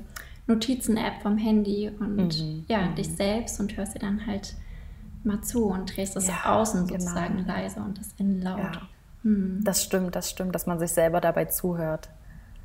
Notizen-App 0.46 1.22
vom 1.22 1.36
Handy 1.36 1.90
und 2.00 2.40
mhm. 2.40 2.64
ja, 2.66 2.82
mhm. 2.82 2.94
dich 2.94 3.14
selbst 3.14 3.60
und 3.60 3.76
hörst 3.76 3.94
dir 3.94 3.98
dann 3.98 4.26
halt 4.26 4.54
mal 5.22 5.42
zu 5.42 5.66
und 5.66 5.94
drehst 5.94 6.16
das 6.16 6.28
ja, 6.28 6.46
außen 6.46 6.86
genau. 6.86 6.98
sozusagen 6.98 7.36
genau. 7.36 7.48
leise 7.48 7.80
und 7.80 7.98
das 7.98 8.08
innen 8.16 8.40
laut. 8.40 8.58
Ja. 8.58 8.82
Das 9.22 9.84
stimmt, 9.84 10.16
das 10.16 10.30
stimmt, 10.30 10.54
dass 10.54 10.66
man 10.66 10.78
sich 10.78 10.92
selber 10.92 11.20
dabei 11.20 11.44
zuhört. 11.44 12.08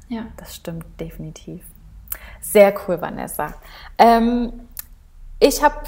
Ja. 0.07 0.27
Das 0.37 0.55
stimmt 0.55 0.85
definitiv. 0.99 1.65
Sehr 2.39 2.73
cool, 2.87 3.01
Vanessa. 3.01 3.53
Ähm, 3.97 4.53
ich 5.39 5.61
habe 5.61 5.83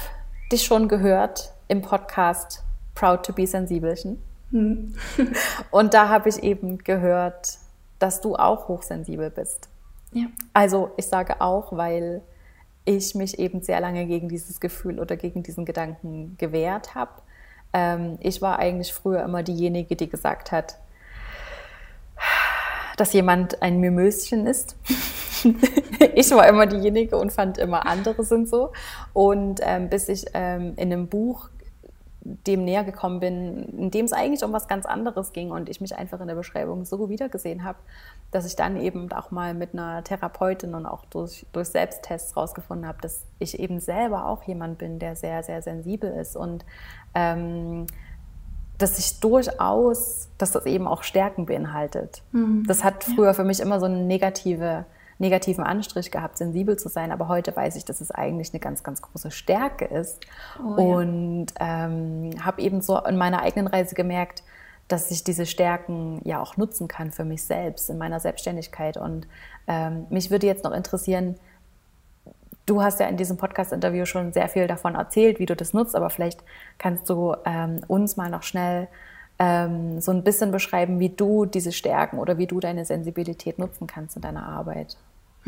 dich 0.52 0.64
schon 0.64 0.88
gehört 0.88 1.54
im 1.68 1.82
Podcast 1.82 2.64
Proud 2.94 3.24
to 3.24 3.32
be 3.32 3.46
Sensibelchen. 3.46 4.20
Hm. 4.50 4.94
Und 5.70 5.94
da 5.94 6.08
habe 6.08 6.28
ich 6.28 6.42
eben 6.42 6.78
gehört, 6.78 7.58
dass 7.98 8.20
du 8.20 8.36
auch 8.36 8.68
hochsensibel 8.68 9.30
bist. 9.30 9.68
Ja. 10.12 10.26
Also 10.52 10.90
ich 10.96 11.06
sage 11.06 11.40
auch, 11.40 11.76
weil 11.76 12.22
ich 12.84 13.14
mich 13.14 13.38
eben 13.38 13.60
sehr 13.60 13.80
lange 13.80 14.06
gegen 14.06 14.28
dieses 14.28 14.60
Gefühl 14.60 14.98
oder 14.98 15.16
gegen 15.16 15.42
diesen 15.42 15.66
Gedanken 15.66 16.36
gewehrt 16.38 16.94
habe. 16.94 17.10
Ähm, 17.74 18.16
ich 18.20 18.40
war 18.40 18.58
eigentlich 18.58 18.94
früher 18.94 19.22
immer 19.22 19.42
diejenige, 19.42 19.94
die 19.94 20.08
gesagt 20.08 20.52
hat, 20.52 20.78
dass 22.96 23.12
jemand 23.12 23.60
ein 23.62 23.78
Mimöschen 23.78 24.46
ist. 24.46 24.76
ich 26.14 26.30
war 26.30 26.48
immer 26.48 26.66
diejenige 26.66 27.16
und 27.16 27.30
fand 27.30 27.58
immer 27.58 27.86
andere 27.86 28.24
sind 28.24 28.48
so. 28.48 28.72
Und 29.12 29.60
ähm, 29.62 29.90
bis 29.90 30.08
ich 30.08 30.24
ähm, 30.32 30.72
in 30.76 30.92
einem 30.92 31.08
Buch 31.08 31.50
dem 32.46 32.64
näher 32.64 32.84
gekommen 32.84 33.20
bin, 33.20 33.64
in 33.78 33.90
dem 33.90 34.04
es 34.04 34.12
eigentlich 34.12 34.44
um 34.44 34.52
was 34.52 34.68
ganz 34.68 34.84
anderes 34.84 35.32
ging 35.32 35.50
und 35.50 35.68
ich 35.68 35.80
mich 35.80 35.96
einfach 35.96 36.20
in 36.20 36.28
der 36.28 36.34
Beschreibung 36.34 36.84
so 36.84 37.08
wiedergesehen 37.08 37.64
habe, 37.64 37.78
dass 38.30 38.46
ich 38.46 38.54
dann 38.54 38.76
eben 38.76 39.10
auch 39.12 39.30
mal 39.30 39.54
mit 39.54 39.72
einer 39.72 40.04
Therapeutin 40.04 40.74
und 40.74 40.84
auch 40.84 41.06
durch, 41.06 41.46
durch 41.52 41.68
Selbsttests 41.68 42.36
rausgefunden 42.36 42.86
habe, 42.86 42.98
dass 43.00 43.24
ich 43.38 43.58
eben 43.58 43.80
selber 43.80 44.26
auch 44.26 44.42
jemand 44.42 44.78
bin, 44.78 44.98
der 44.98 45.16
sehr, 45.16 45.42
sehr 45.42 45.62
sensibel 45.62 46.10
ist 46.10 46.36
und 46.36 46.66
ähm, 47.14 47.86
dass 48.76 48.98
ich 48.98 49.20
durchaus, 49.20 50.28
dass 50.38 50.52
das 50.52 50.66
eben 50.66 50.86
auch 50.86 51.02
Stärken 51.02 51.46
beinhaltet. 51.46 52.22
Mhm. 52.32 52.64
Das 52.66 52.84
hat 52.84 53.04
früher 53.04 53.28
ja. 53.28 53.32
für 53.32 53.44
mich 53.44 53.60
immer 53.60 53.80
so 53.80 53.86
eine 53.86 54.02
negative 54.02 54.84
negativen 55.18 55.64
Anstrich 55.64 56.10
gehabt, 56.10 56.38
sensibel 56.38 56.78
zu 56.78 56.88
sein, 56.88 57.10
aber 57.10 57.28
heute 57.28 57.54
weiß 57.54 57.76
ich, 57.76 57.84
dass 57.84 58.00
es 58.00 58.10
eigentlich 58.10 58.52
eine 58.52 58.60
ganz, 58.60 58.82
ganz 58.82 59.02
große 59.02 59.30
Stärke 59.30 59.84
ist. 59.84 60.20
Oh, 60.58 60.80
und 60.80 61.46
ja. 61.58 61.86
ähm, 61.86 62.30
habe 62.44 62.62
eben 62.62 62.80
so 62.80 62.98
in 62.98 63.16
meiner 63.16 63.42
eigenen 63.42 63.66
Reise 63.66 63.94
gemerkt, 63.94 64.42
dass 64.86 65.10
ich 65.10 65.24
diese 65.24 65.44
Stärken 65.44 66.20
ja 66.24 66.40
auch 66.40 66.56
nutzen 66.56 66.88
kann 66.88 67.10
für 67.10 67.24
mich 67.24 67.42
selbst 67.44 67.90
in 67.90 67.98
meiner 67.98 68.20
Selbstständigkeit. 68.20 68.96
Und 68.96 69.28
ähm, 69.66 70.06
mich 70.08 70.30
würde 70.30 70.46
jetzt 70.46 70.64
noch 70.64 70.72
interessieren, 70.72 71.36
du 72.64 72.82
hast 72.82 73.00
ja 73.00 73.06
in 73.06 73.16
diesem 73.16 73.36
Podcast-Interview 73.36 74.06
schon 74.06 74.32
sehr 74.32 74.48
viel 74.48 74.66
davon 74.66 74.94
erzählt, 74.94 75.40
wie 75.40 75.46
du 75.46 75.56
das 75.56 75.74
nutzt, 75.74 75.94
aber 75.94 76.10
vielleicht 76.10 76.42
kannst 76.78 77.08
du 77.10 77.34
ähm, 77.44 77.80
uns 77.86 78.16
mal 78.16 78.30
noch 78.30 78.42
schnell 78.42 78.88
ähm, 79.38 80.00
so 80.00 80.10
ein 80.10 80.24
bisschen 80.24 80.50
beschreiben, 80.50 80.98
wie 81.00 81.10
du 81.10 81.46
diese 81.46 81.72
Stärken 81.72 82.18
oder 82.18 82.38
wie 82.38 82.46
du 82.46 82.60
deine 82.60 82.84
Sensibilität 82.84 83.58
nutzen 83.58 83.86
kannst 83.86 84.16
in 84.16 84.22
deiner 84.22 84.46
Arbeit. 84.46 84.96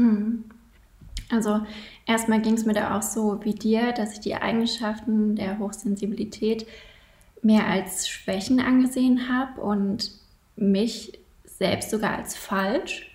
Hm. 0.01 0.45
Also 1.31 1.61
erstmal 2.07 2.41
ging 2.41 2.55
es 2.55 2.65
mir 2.65 2.73
da 2.73 2.97
auch 2.99 3.03
so 3.03 3.45
wie 3.45 3.55
dir, 3.55 3.93
dass 3.93 4.15
ich 4.15 4.21
die 4.21 4.35
Eigenschaften 4.35 5.37
der 5.37 5.59
Hochsensibilität 5.59 6.67
mehr 7.43 7.67
als 7.67 8.09
Schwächen 8.09 8.61
angesehen 8.61 9.29
habe 9.29 9.61
und 9.61 10.11
mich 10.57 11.19
selbst 11.45 11.91
sogar 11.91 12.17
als 12.17 12.37
falsch. 12.37 13.07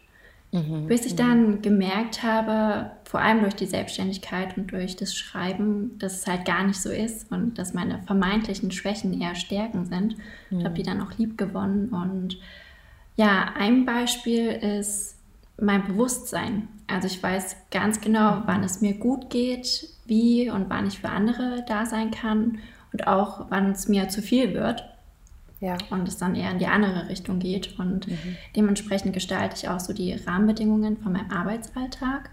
Mhm. 0.52 0.88
Bis 0.88 1.06
ich 1.06 1.14
mhm. 1.14 1.18
dann 1.18 1.62
gemerkt 1.62 2.24
habe, 2.24 2.92
vor 3.04 3.20
allem 3.20 3.42
durch 3.42 3.56
die 3.56 3.66
Selbstständigkeit 3.66 4.56
und 4.58 4.72
durch 4.72 4.96
das 4.96 5.16
Schreiben, 5.16 5.98
dass 6.00 6.20
es 6.20 6.28
halt 6.28 6.46
gar 6.46 6.66
nicht 6.66 6.82
so 6.82 6.90
ist 6.90 7.30
und 7.32 7.58
dass 7.58 7.74
meine 7.74 8.02
vermeintlichen 8.04 8.72
Schwächen 8.72 9.20
eher 9.20 9.36
Stärken 9.36 9.86
sind. 9.86 10.16
Mhm. 10.50 10.60
Ich 10.60 10.66
habe 10.66 10.76
die 10.76 10.84
dann 10.84 11.02
auch 11.02 11.18
lieb 11.18 11.38
gewonnen. 11.38 11.90
Und 11.90 12.38
ja, 13.18 13.54
ein 13.58 13.84
Beispiel 13.84 14.48
ist 14.48 15.15
mein 15.60 15.86
Bewusstsein. 15.86 16.68
Also 16.88 17.08
ich 17.08 17.22
weiß 17.22 17.56
ganz 17.72 18.02
genau, 18.02 18.44
wann 18.46 18.64
es 18.64 18.82
mir 18.82 18.94
gut 18.94 19.30
geht, 19.30 19.90
wie 20.06 20.50
und 20.50 20.70
wann 20.70 20.88
ich 20.88 21.00
für 21.00 21.10
andere 21.10 21.64
da 21.68 21.86
sein 21.86 22.12
kann 22.12 22.60
und 22.94 23.08
auch 23.08 23.48
wann 23.50 23.72
es 23.72 23.88
mir 23.88 24.10
zu 24.10 24.22
viel 24.22 24.54
wird. 24.54 24.84
Ja. 25.62 25.78
Und 25.90 26.08
es 26.08 26.18
dann 26.18 26.36
eher 26.36 26.52
in 26.52 26.60
die 26.60 26.68
andere 26.68 27.10
Richtung 27.10 27.40
geht. 27.40 27.80
Und 27.80 28.08
mhm. 28.08 28.36
dementsprechend 28.56 29.14
gestalte 29.14 29.56
ich 29.56 29.70
auch 29.70 29.80
so 29.80 29.94
die 29.94 30.14
Rahmenbedingungen 30.14 30.98
von 30.98 31.14
meinem 31.14 31.32
Arbeitsalltag. 31.32 32.30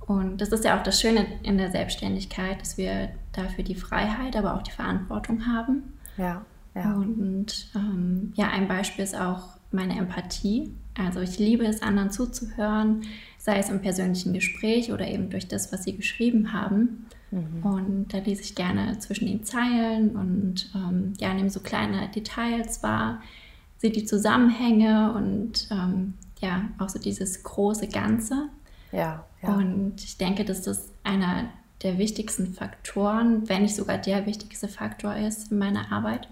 Und 0.00 0.40
das 0.40 0.48
ist 0.48 0.64
ja 0.64 0.78
auch 0.78 0.82
das 0.82 1.00
Schöne 1.00 1.26
in 1.42 1.58
der 1.58 1.70
Selbstständigkeit, 1.70 2.60
dass 2.60 2.76
wir 2.76 3.10
dafür 3.32 3.62
die 3.62 3.74
Freiheit, 3.74 4.36
aber 4.36 4.54
auch 4.54 4.62
die 4.62 4.70
Verantwortung 4.70 5.46
haben. 5.46 5.94
Ja. 6.16 6.44
ja. 6.74 6.94
Und 6.94 7.68
ähm, 7.74 8.32
ja, 8.34 8.48
ein 8.48 8.68
Beispiel 8.68 9.04
ist 9.04 9.14
auch 9.14 9.57
meine 9.70 9.98
Empathie. 9.98 10.72
Also 10.96 11.20
ich 11.20 11.38
liebe 11.38 11.64
es, 11.64 11.82
anderen 11.82 12.10
zuzuhören, 12.10 13.02
sei 13.38 13.58
es 13.58 13.68
im 13.68 13.80
persönlichen 13.80 14.32
Gespräch 14.32 14.92
oder 14.92 15.06
eben 15.06 15.30
durch 15.30 15.48
das, 15.48 15.72
was 15.72 15.84
sie 15.84 15.96
geschrieben 15.96 16.52
haben. 16.52 17.06
Mhm. 17.30 17.62
Und 17.62 18.14
da 18.14 18.18
lese 18.18 18.42
ich 18.42 18.54
gerne 18.54 18.98
zwischen 18.98 19.26
den 19.26 19.44
Zeilen 19.44 20.16
und 20.16 20.70
ähm, 20.74 21.12
ja, 21.18 21.32
nehme 21.34 21.50
so 21.50 21.60
kleine 21.60 22.08
Details 22.08 22.82
wahr, 22.82 23.20
sehe 23.76 23.90
die 23.90 24.04
Zusammenhänge 24.04 25.12
und 25.12 25.68
ähm, 25.70 26.14
ja, 26.40 26.68
auch 26.78 26.88
so 26.88 26.98
dieses 26.98 27.42
große 27.42 27.88
Ganze. 27.88 28.48
Ja, 28.92 29.24
ja. 29.42 29.54
Und 29.54 30.02
ich 30.02 30.16
denke, 30.16 30.44
dass 30.44 30.62
das 30.62 30.90
einer 31.04 31.48
der 31.82 31.98
wichtigsten 31.98 32.54
Faktoren, 32.54 33.48
wenn 33.48 33.62
nicht 33.62 33.76
sogar 33.76 33.98
der 33.98 34.26
wichtigste 34.26 34.68
Faktor 34.68 35.14
ist 35.14 35.52
in 35.52 35.58
meiner 35.58 35.92
Arbeit. 35.92 36.28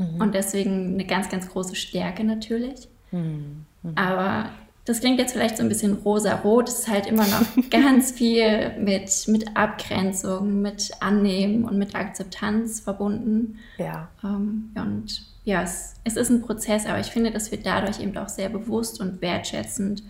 Mhm. 0.00 0.20
Und 0.20 0.34
deswegen 0.34 0.94
eine 0.94 1.04
ganz, 1.04 1.28
ganz 1.28 1.48
große 1.48 1.76
Stärke 1.76 2.24
natürlich. 2.24 2.88
Mhm. 3.12 3.66
mhm. 3.82 3.92
Aber 3.96 4.50
das 4.86 5.00
klingt 5.00 5.18
jetzt 5.18 5.32
vielleicht 5.32 5.58
so 5.58 5.62
ein 5.62 5.68
bisschen 5.68 5.92
rosa-rot. 5.92 6.68
Es 6.68 6.80
ist 6.80 6.88
halt 6.88 7.06
immer 7.06 7.26
noch 7.26 7.46
ganz 7.70 8.10
viel 8.10 8.72
mit, 8.78 9.28
mit 9.28 9.56
Abgrenzung, 9.56 10.62
mit 10.62 10.90
Annehmen 11.00 11.64
und 11.64 11.78
mit 11.78 11.94
Akzeptanz 11.94 12.80
verbunden. 12.80 13.58
Ja. 13.78 14.08
Ähm, 14.24 14.70
und 14.74 15.22
ja, 15.44 15.62
es, 15.62 15.94
es, 16.04 16.16
ist 16.16 16.30
ein 16.30 16.42
Prozess, 16.42 16.86
aber 16.86 16.98
ich 16.98 17.08
finde, 17.08 17.30
dass 17.30 17.50
wir 17.50 17.62
dadurch 17.62 18.00
eben 18.00 18.16
auch 18.16 18.28
sehr 18.28 18.48
bewusst 18.48 19.00
und 19.00 19.20
wertschätzend 19.20 20.02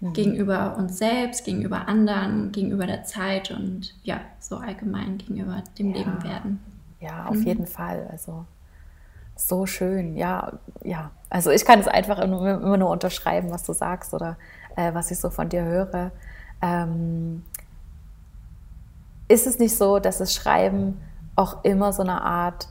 mhm. 0.00 0.12
gegenüber 0.12 0.76
uns 0.76 0.98
selbst, 0.98 1.44
gegenüber 1.44 1.88
anderen, 1.88 2.52
gegenüber 2.52 2.86
der 2.86 3.04
Zeit 3.04 3.50
und 3.50 3.94
ja, 4.04 4.20
so 4.40 4.56
allgemein 4.56 5.18
gegenüber 5.18 5.64
dem 5.78 5.90
ja. 5.90 5.96
Leben 5.96 6.22
werden. 6.22 6.60
Ja, 7.00 7.26
auf 7.26 7.36
mhm. 7.36 7.46
jeden 7.46 7.66
Fall. 7.66 8.08
Also 8.10 8.44
so 9.38 9.66
schön, 9.66 10.16
ja, 10.16 10.52
ja. 10.82 11.10
Also 11.30 11.50
ich 11.50 11.64
kann 11.64 11.80
es 11.80 11.88
einfach 11.88 12.18
immer 12.18 12.76
nur 12.76 12.90
unterschreiben, 12.90 13.50
was 13.50 13.62
du 13.62 13.72
sagst 13.72 14.14
oder 14.14 14.36
äh, 14.76 14.92
was 14.94 15.10
ich 15.10 15.18
so 15.18 15.30
von 15.30 15.48
dir 15.48 15.62
höre. 15.64 16.10
Ähm, 16.60 17.44
ist 19.28 19.46
es 19.46 19.58
nicht 19.58 19.76
so, 19.76 19.98
dass 19.98 20.18
das 20.18 20.34
Schreiben 20.34 21.00
auch 21.36 21.62
immer 21.64 21.92
so 21.92 22.02
eine 22.02 22.22
Art, 22.22 22.68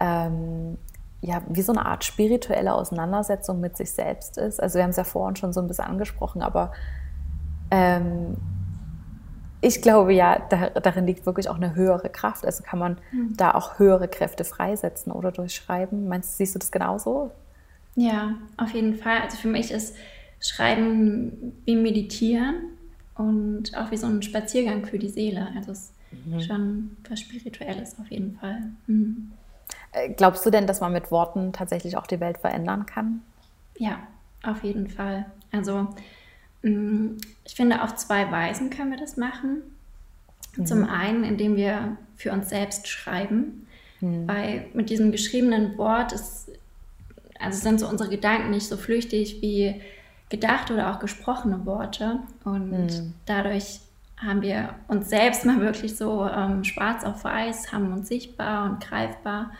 ähm, 0.00 0.76
ja, 1.22 1.40
wie 1.48 1.62
so 1.62 1.72
eine 1.72 1.86
Art 1.86 2.04
spirituelle 2.04 2.74
Auseinandersetzung 2.74 3.60
mit 3.60 3.76
sich 3.76 3.92
selbst 3.92 4.36
ist? 4.36 4.60
Also 4.62 4.76
wir 4.76 4.82
haben 4.82 4.90
es 4.90 4.96
ja 4.96 5.04
vorhin 5.04 5.36
schon 5.36 5.52
so 5.52 5.60
ein 5.60 5.68
bisschen 5.68 5.86
angesprochen, 5.86 6.42
aber 6.42 6.72
ähm, 7.70 8.36
ich 9.60 9.82
glaube 9.82 10.12
ja, 10.12 10.38
da, 10.48 10.70
darin 10.70 11.06
liegt 11.06 11.26
wirklich 11.26 11.48
auch 11.48 11.56
eine 11.56 11.74
höhere 11.74 12.08
Kraft. 12.08 12.44
Also 12.46 12.62
kann 12.62 12.78
man 12.78 12.98
mhm. 13.12 13.36
da 13.36 13.52
auch 13.52 13.78
höhere 13.78 14.08
Kräfte 14.08 14.44
freisetzen 14.44 15.12
oder 15.12 15.32
durchschreiben. 15.32 16.08
Meinst 16.08 16.32
du, 16.32 16.36
siehst 16.38 16.54
du 16.54 16.58
das 16.58 16.70
genauso? 16.70 17.30
Ja, 17.96 18.34
auf 18.56 18.72
jeden 18.72 18.96
Fall. 18.96 19.20
Also 19.20 19.36
für 19.36 19.48
mich 19.48 19.70
ist 19.70 19.96
Schreiben 20.40 21.52
wie 21.66 21.76
Meditieren 21.76 22.54
und 23.14 23.76
auch 23.76 23.90
wie 23.90 23.96
so 23.96 24.06
ein 24.06 24.22
Spaziergang 24.22 24.86
für 24.86 24.98
die 24.98 25.10
Seele. 25.10 25.48
Also 25.54 25.72
es 25.72 25.92
ist 26.12 26.26
mhm. 26.26 26.40
schon 26.40 26.96
was 27.08 27.20
Spirituelles 27.20 27.98
auf 27.98 28.10
jeden 28.10 28.36
Fall. 28.36 28.62
Mhm. 28.86 29.32
Glaubst 30.16 30.46
du 30.46 30.50
denn, 30.50 30.66
dass 30.66 30.80
man 30.80 30.92
mit 30.92 31.10
Worten 31.10 31.52
tatsächlich 31.52 31.96
auch 31.96 32.06
die 32.06 32.20
Welt 32.20 32.38
verändern 32.38 32.86
kann? 32.86 33.22
Ja, 33.76 33.98
auf 34.42 34.62
jeden 34.62 34.88
Fall. 34.88 35.26
Also 35.52 35.88
ich 36.62 37.54
finde, 37.54 37.82
auf 37.82 37.96
zwei 37.96 38.30
Weisen 38.30 38.70
können 38.70 38.90
wir 38.90 38.98
das 38.98 39.16
machen. 39.16 39.62
Mhm. 40.56 40.66
Zum 40.66 40.84
einen, 40.84 41.24
indem 41.24 41.56
wir 41.56 41.96
für 42.16 42.32
uns 42.32 42.50
selbst 42.50 42.88
schreiben, 42.88 43.66
mhm. 44.00 44.28
weil 44.28 44.66
mit 44.74 44.90
diesem 44.90 45.10
geschriebenen 45.12 45.78
Wort 45.78 46.12
ist, 46.12 46.50
also 47.38 47.58
sind 47.58 47.80
so 47.80 47.88
unsere 47.88 48.10
Gedanken 48.10 48.50
nicht 48.50 48.66
so 48.66 48.76
flüchtig 48.76 49.40
wie 49.40 49.80
gedachte 50.28 50.74
oder 50.74 50.94
auch 50.94 50.98
gesprochene 51.00 51.64
Worte. 51.64 52.20
Und 52.44 52.70
mhm. 52.70 53.14
dadurch 53.24 53.80
haben 54.18 54.42
wir 54.42 54.74
uns 54.88 55.08
selbst 55.08 55.46
mal 55.46 55.60
wirklich 55.60 55.96
so 55.96 56.28
ähm, 56.28 56.64
schwarz 56.64 57.04
auf 57.04 57.24
weiß, 57.24 57.72
haben 57.72 57.92
uns 57.92 58.08
sichtbar 58.08 58.70
und 58.70 58.80
greifbar, 58.80 59.50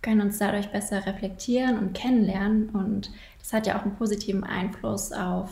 können 0.00 0.22
uns 0.22 0.38
dadurch 0.38 0.70
besser 0.70 1.04
reflektieren 1.04 1.78
und 1.78 1.92
kennenlernen. 1.92 2.70
Und 2.70 3.10
das 3.38 3.52
hat 3.52 3.66
ja 3.66 3.78
auch 3.78 3.82
einen 3.82 3.96
positiven 3.96 4.44
Einfluss 4.44 5.12
auf 5.12 5.50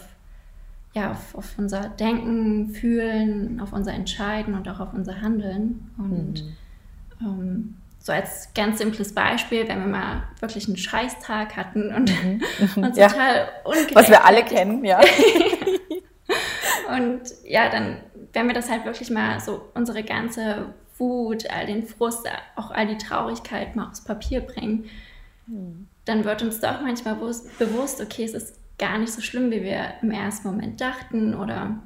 ja, 0.96 1.10
auf, 1.10 1.34
auf, 1.34 1.58
unser 1.58 1.90
Denken, 1.90 2.70
Fühlen, 2.70 3.60
auf 3.60 3.74
unser 3.74 3.92
Entscheiden 3.92 4.54
und 4.54 4.66
auch 4.66 4.80
auf 4.80 4.94
unser 4.94 5.20
Handeln. 5.20 5.90
Und 5.98 6.42
mhm. 6.42 6.56
ähm, 7.20 7.74
so 7.98 8.12
als 8.12 8.54
ganz 8.54 8.78
simples 8.78 9.14
Beispiel, 9.14 9.68
wenn 9.68 9.78
wir 9.80 9.88
mal 9.88 10.22
wirklich 10.40 10.66
einen 10.68 10.78
Scheißtag 10.78 11.54
hatten 11.54 11.94
und 11.94 12.10
mhm. 12.24 12.40
uns 12.82 12.96
ja. 12.96 13.08
total 13.08 13.48
ungerecht 13.64 13.94
Was 13.94 14.08
wir 14.08 14.24
alle 14.24 14.42
kennen, 14.42 14.86
ja. 14.86 14.98
und 16.96 17.20
ja, 17.44 17.68
dann, 17.68 17.98
wenn 18.32 18.46
wir 18.46 18.54
das 18.54 18.70
halt 18.70 18.86
wirklich 18.86 19.10
mal 19.10 19.38
so 19.38 19.68
unsere 19.74 20.02
ganze 20.02 20.72
Wut, 20.96 21.50
all 21.50 21.66
den 21.66 21.86
Frust, 21.86 22.26
auch 22.54 22.70
all 22.70 22.86
die 22.86 22.96
Traurigkeit 22.96 23.76
mal 23.76 23.88
aufs 23.88 24.02
Papier 24.02 24.40
bringen, 24.40 24.86
mhm. 25.46 25.88
dann 26.06 26.24
wird 26.24 26.42
uns 26.42 26.60
doch 26.60 26.80
manchmal 26.80 27.16
bewusst, 27.16 28.00
okay, 28.00 28.24
es 28.24 28.32
ist 28.32 28.54
gar 28.78 28.98
nicht 28.98 29.12
so 29.12 29.20
schlimm, 29.20 29.50
wie 29.50 29.62
wir 29.62 29.94
im 30.02 30.10
ersten 30.10 30.48
Moment 30.48 30.80
dachten 30.80 31.34
oder 31.34 31.78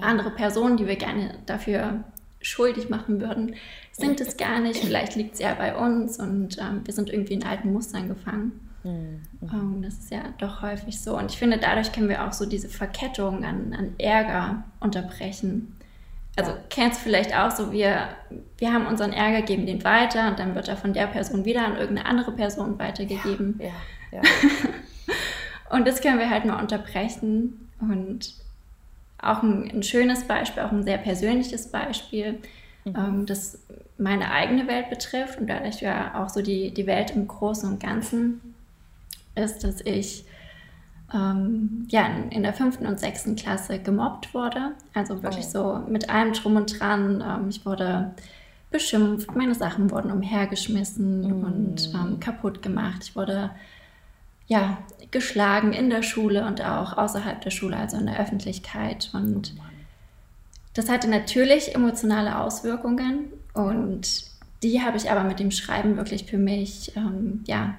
andere 0.00 0.30
Personen, 0.30 0.76
die 0.76 0.86
wir 0.86 0.96
gerne 0.96 1.34
dafür 1.46 2.04
schuldig 2.40 2.88
machen 2.88 3.20
würden, 3.20 3.54
sind 3.92 4.20
es 4.20 4.36
gar 4.36 4.60
nicht. 4.60 4.80
Vielleicht 4.84 5.14
liegt 5.16 5.34
es 5.34 5.40
ja 5.40 5.54
bei 5.54 5.76
uns 5.76 6.18
und 6.18 6.58
ähm, 6.58 6.80
wir 6.84 6.92
sind 6.92 7.10
irgendwie 7.10 7.34
in 7.34 7.44
alten 7.44 7.72
Mustern 7.72 8.08
gefangen. 8.08 8.52
Mhm. 8.84 9.20
Um, 9.40 9.82
das 9.82 9.94
ist 9.94 10.10
ja 10.10 10.22
doch 10.38 10.62
häufig 10.62 11.00
so. 11.00 11.16
Und 11.16 11.30
ich 11.30 11.38
finde, 11.38 11.58
dadurch 11.58 11.92
können 11.92 12.08
wir 12.08 12.26
auch 12.26 12.32
so 12.32 12.46
diese 12.46 12.68
Verkettung 12.68 13.44
an, 13.44 13.74
an 13.78 13.94
Ärger 13.98 14.64
unterbrechen. 14.80 15.76
also 16.36 16.52
ja. 16.52 16.58
kennst 16.68 17.00
du 17.00 17.04
vielleicht 17.04 17.36
auch 17.36 17.50
so, 17.50 17.70
wir, 17.70 18.08
wir 18.58 18.72
haben 18.72 18.86
unseren 18.86 19.12
Ärger, 19.12 19.42
geben 19.42 19.66
den 19.66 19.84
weiter 19.84 20.28
und 20.28 20.38
dann 20.38 20.54
wird 20.54 20.68
er 20.68 20.76
von 20.76 20.92
der 20.92 21.06
Person 21.06 21.44
wieder 21.44 21.64
an 21.64 21.76
irgendeine 21.76 22.08
andere 22.08 22.32
Person 22.32 22.78
weitergegeben. 22.78 23.60
Ja, 23.60 24.18
ja, 24.18 24.22
und 25.72 25.86
das 25.86 26.00
können 26.02 26.18
wir 26.18 26.28
halt 26.28 26.44
mal 26.44 26.60
unterbrechen 26.60 27.68
und 27.80 28.34
auch 29.18 29.42
ein, 29.42 29.70
ein, 29.70 29.82
schönes 29.82 30.24
Beispiel, 30.24 30.62
auch 30.62 30.70
ein 30.70 30.84
sehr 30.84 30.98
persönliches 30.98 31.70
Beispiel, 31.70 32.38
mhm. 32.84 32.94
ähm, 32.96 33.26
das 33.26 33.58
meine 33.96 34.30
eigene 34.32 34.66
Welt 34.66 34.90
betrifft 34.90 35.40
und 35.40 35.48
dadurch 35.48 35.80
ja 35.80 36.22
auch 36.22 36.28
so 36.28 36.42
die, 36.42 36.74
die 36.74 36.86
Welt 36.86 37.12
im 37.12 37.26
Großen 37.26 37.68
und 37.70 37.82
Ganzen 37.82 38.54
ist, 39.34 39.64
dass 39.64 39.80
ich 39.80 40.24
ähm, 41.14 41.86
ja, 41.90 42.06
in, 42.30 42.42
der 42.42 42.52
fünften 42.52 42.86
und 42.86 43.00
sechsten 43.00 43.34
Klasse 43.36 43.78
gemobbt 43.78 44.34
wurde. 44.34 44.72
Also 44.92 45.22
wirklich 45.22 45.46
oh. 45.46 45.50
so 45.50 45.90
mit 45.90 46.10
allem 46.10 46.32
drum 46.32 46.56
und 46.56 46.78
dran. 46.78 47.22
Ähm, 47.26 47.48
ich 47.48 47.64
wurde 47.64 48.14
beschimpft, 48.70 49.34
meine 49.34 49.54
Sachen 49.54 49.90
wurden 49.90 50.10
umhergeschmissen 50.10 51.20
mm. 51.20 51.44
und 51.44 51.94
ähm, 51.94 52.20
kaputt 52.20 52.62
gemacht. 52.62 53.02
Ich 53.02 53.16
wurde 53.16 53.50
ja 54.52 54.78
geschlagen 55.10 55.72
in 55.72 55.90
der 55.90 56.02
Schule 56.02 56.46
und 56.46 56.62
auch 56.62 56.96
außerhalb 56.96 57.40
der 57.40 57.50
Schule, 57.50 57.76
also 57.76 57.96
in 57.98 58.06
der 58.06 58.18
Öffentlichkeit. 58.18 59.10
Und 59.12 59.54
das 60.74 60.88
hatte 60.88 61.08
natürlich 61.08 61.74
emotionale 61.74 62.38
Auswirkungen 62.38 63.26
und 63.52 64.24
die 64.62 64.80
habe 64.80 64.96
ich 64.96 65.10
aber 65.10 65.24
mit 65.24 65.40
dem 65.40 65.50
Schreiben 65.50 65.96
wirklich 65.96 66.24
für 66.24 66.38
mich 66.38 66.96
ähm, 66.96 67.42
ja, 67.46 67.74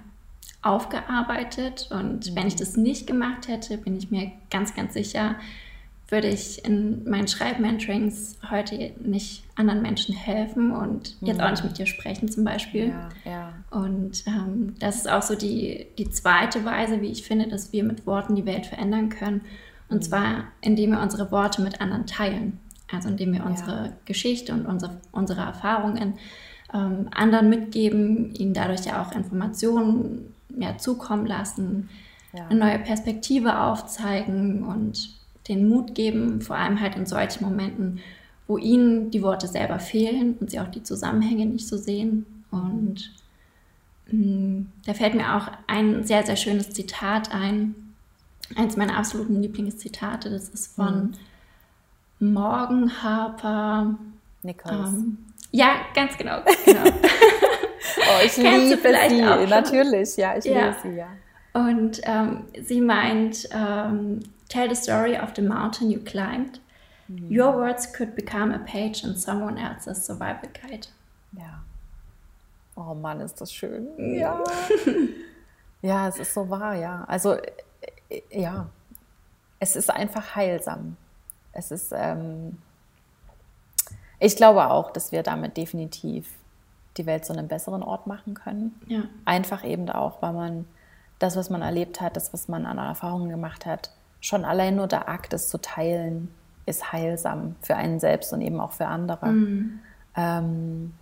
aufgearbeitet. 0.62 1.88
Und 1.92 2.36
wenn 2.36 2.48
ich 2.48 2.56
das 2.56 2.76
nicht 2.76 3.08
gemacht 3.08 3.48
hätte, 3.48 3.78
bin 3.78 3.98
ich 3.98 4.12
mir 4.12 4.32
ganz, 4.52 4.76
ganz 4.76 4.94
sicher, 4.94 5.36
würde 6.14 6.28
ich 6.28 6.64
in 6.64 7.10
meinen 7.10 7.28
Schreibmentorings 7.28 8.38
heute 8.52 8.94
nicht 9.04 9.44
anderen 9.56 9.82
Menschen 9.82 10.14
helfen 10.14 10.72
und 10.72 11.18
jetzt 11.22 11.42
auch 11.42 11.50
nicht 11.50 11.64
mit 11.64 11.80
dir 11.80 11.88
sprechen 11.88 12.30
zum 12.30 12.44
Beispiel. 12.44 12.90
Ja, 12.90 13.10
ja. 13.26 13.54
Und 13.72 14.24
ähm, 14.28 14.76
das 14.80 14.98
ist 14.98 15.10
auch 15.10 15.24
so 15.24 15.36
die, 15.36 15.88
die 15.98 16.12
zweite 16.12 16.64
Weise, 16.66 17.02
wie 17.02 17.08
ich 17.08 17.24
finde, 17.24 17.48
dass 17.48 17.74
wir 17.74 17.84
mit 17.84 18.06
Worten 18.06 18.36
die 18.36 18.46
Welt 18.46 18.68
verändern 18.68 19.10
können. 19.10 19.42
Und 19.90 19.98
mhm. 19.98 20.02
zwar, 20.04 20.44
indem 20.62 20.92
wir 20.92 21.02
unsere 21.02 21.32
Worte 21.32 21.64
mit 21.64 21.82
anderen 21.82 22.06
teilen. 22.06 22.60
Also 22.92 23.10
indem 23.10 23.34
wir 23.34 23.44
unsere. 23.44 23.94
Geschichte 24.06 24.54
und 24.54 24.68
unsere, 24.68 25.00
unsere 25.12 25.42
Erfahrungen 25.42 26.14
ähm, 26.76 27.08
anderen 27.12 27.50
mitgeben, 27.50 28.36
ihnen 28.36 28.54
dadurch 28.54 28.86
ja 28.86 29.02
auch 29.02 29.14
Informationen 29.14 30.32
ja, 30.56 30.78
zukommen 30.78 31.26
lassen, 31.26 31.90
eine 32.34 32.60
neue 32.60 32.80
Perspektive 32.80 33.60
aufzeigen 33.60 34.64
und 34.64 35.23
den 35.48 35.68
Mut 35.68 35.96
geben, 35.96 36.42
vor 36.42 36.56
allem 36.56 36.80
halt 36.80 36.96
in 36.96 37.06
solchen 37.06 37.44
Momenten, 37.44 38.00
wo 38.48 38.58
ihnen 38.58 39.12
die 39.12 39.22
Worte 39.24 39.48
selber 39.48 39.80
fehlen 39.80 40.38
und 40.40 40.52
sie 40.52 40.60
auch 40.60 40.68
die 40.68 40.84
Zusammenhänge 40.84 41.46
nicht 41.46 41.68
so 41.68 41.78
sehen. 41.78 42.26
Und 42.52 43.12
mh, 44.12 44.18
mm, 44.18 44.72
da 44.86 44.94
fällt 44.94 45.16
mir 45.16 45.36
auch 45.36 45.50
ein 45.68 46.04
sehr, 46.04 46.24
sehr 46.26 46.36
schönes 46.36 46.70
Zitat 46.72 47.34
ein. 47.34 47.76
Eins 48.56 48.78
meiner 48.78 48.98
absoluten 48.98 49.42
Lieblingszitate, 49.42 50.30
das 50.30 50.50
ist 50.50 50.76
von 50.76 51.16
mhm. 52.20 52.34
Morgan 52.34 53.02
Harper. 53.02 53.98
Nichols. 54.44 54.90
Ähm, 54.90 55.18
ja, 55.52 55.76
ganz 55.96 56.18
genau. 56.18 56.42
genau. 56.66 56.84
Oh, 56.86 58.26
ich 58.26 58.38
liebe 58.38 58.78
sie, 59.10 59.48
natürlich, 59.48 60.18
ja, 60.18 60.38
ich 60.38 60.46
ja. 60.46 60.68
liebe 60.68 60.76
sie, 60.84 60.96
ja. 60.98 61.08
Und 61.54 62.02
ähm, 62.04 62.46
sie 62.64 62.82
meint, 62.82 63.48
ähm, 63.52 64.20
tell 64.54 64.70
the 64.70 64.76
story 64.76 65.18
of 65.18 65.34
the 65.36 65.42
mountain 65.42 65.90
you 65.90 66.00
climbed. 66.00 66.60
Mhm. 67.10 67.32
Your 67.32 67.54
words 67.54 67.88
could 67.88 68.16
become 68.16 68.54
a 68.54 68.60
page 68.60 69.04
in 69.04 69.16
someone 69.16 69.58
else's 69.58 70.06
survival 70.06 70.50
guide. 70.54 70.88
Ja. 71.32 71.64
Oh 72.76 72.94
Mann, 72.94 73.22
ist 73.22 73.42
das 73.42 73.52
schön. 73.52 73.88
Mhm. 73.98 74.16
Ja. 74.16 74.44
ja, 75.82 76.08
es 76.08 76.20
ist 76.20 76.34
so 76.34 76.50
wahr, 76.50 76.76
ja. 76.76 77.04
Also, 77.08 77.34
äh, 78.10 78.22
ja, 78.32 78.68
es 79.60 79.76
ist 79.76 79.90
einfach 79.90 80.36
heilsam. 80.36 80.98
Es 81.52 81.72
ist, 81.72 81.92
ähm, 81.96 82.58
ich 84.20 84.36
glaube 84.36 84.70
auch, 84.70 84.92
dass 84.92 85.12
wir 85.12 85.24
damit 85.24 85.58
definitiv 85.58 86.28
die 86.98 87.06
Welt 87.06 87.26
zu 87.26 87.34
einem 87.34 87.48
besseren 87.48 87.84
Ort 87.84 88.08
machen 88.08 88.34
können. 88.34 88.80
Ja. 88.88 89.04
Einfach 89.26 89.64
eben 89.64 89.90
auch, 89.90 90.22
weil 90.22 90.34
man 90.34 90.66
das, 91.20 91.36
was 91.36 91.50
man 91.50 91.62
erlebt 91.62 92.02
hat, 92.02 92.16
das, 92.16 92.34
was 92.34 92.48
man 92.48 92.66
an 92.66 92.78
Erfahrungen 92.78 93.30
gemacht 93.30 93.66
hat, 93.66 93.92
schon 94.24 94.46
allein 94.46 94.76
nur 94.76 94.88
der 94.88 95.10
Akt, 95.10 95.34
es 95.34 95.50
zu 95.50 95.60
teilen, 95.60 96.34
ist 96.66 96.92
heilsam 96.92 97.56
für 97.62 97.76
einen 97.76 98.00
selbst 98.00 98.32
und 98.34 98.42
eben 98.42 98.60
auch 98.60 98.72
für 98.72 98.88
andere. 98.88 99.28
Mhm. 99.28 99.80
Ähm, 100.16 100.94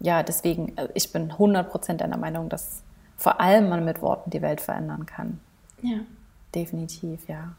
ja, 0.00 0.22
deswegen, 0.22 0.76
äh, 0.76 0.88
ich 0.94 1.12
bin 1.12 1.32
100% 1.32 2.02
einer 2.02 2.18
Meinung, 2.18 2.48
dass 2.48 2.82
vor 3.16 3.40
allem 3.40 3.68
man 3.70 3.84
mit 3.84 4.02
Worten 4.02 4.30
die 4.30 4.42
Welt 4.42 4.60
verändern 4.60 5.06
kann. 5.06 5.40
Ja. 5.80 5.98
Definitiv, 6.54 7.26
ja. 7.28 7.54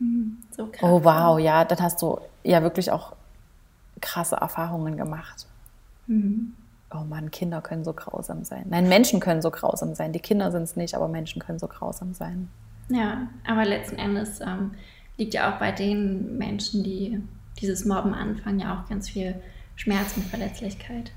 Mhm, 0.00 0.42
so 0.50 0.66
krass. 0.66 0.82
Oh, 0.82 1.04
wow, 1.04 1.38
ja, 1.38 1.64
dann 1.64 1.80
hast 1.80 2.02
du 2.02 2.20
ja 2.42 2.62
wirklich 2.62 2.90
auch 2.90 3.14
krasse 4.00 4.36
Erfahrungen 4.36 4.96
gemacht. 4.96 5.46
Mhm 6.06 6.54
oh 6.94 7.04
Mann, 7.04 7.30
Kinder 7.30 7.60
können 7.60 7.84
so 7.84 7.92
grausam 7.92 8.44
sein. 8.44 8.66
Nein, 8.68 8.88
Menschen 8.88 9.20
können 9.20 9.42
so 9.42 9.50
grausam 9.50 9.94
sein. 9.94 10.12
Die 10.12 10.20
Kinder 10.20 10.50
sind 10.50 10.62
es 10.62 10.76
nicht, 10.76 10.94
aber 10.94 11.08
Menschen 11.08 11.40
können 11.42 11.58
so 11.58 11.68
grausam 11.68 12.14
sein. 12.14 12.48
Ja, 12.88 13.28
aber 13.46 13.64
letzten 13.64 13.96
Endes 13.96 14.40
ähm, 14.40 14.72
liegt 15.16 15.34
ja 15.34 15.52
auch 15.52 15.58
bei 15.58 15.72
den 15.72 16.38
Menschen, 16.38 16.84
die 16.84 17.20
dieses 17.60 17.84
Mobben 17.84 18.14
anfangen, 18.14 18.60
ja 18.60 18.78
auch 18.78 18.88
ganz 18.88 19.08
viel 19.08 19.34
Schmerz 19.74 20.16
und 20.16 20.24
Verletzlichkeit. 20.26 21.12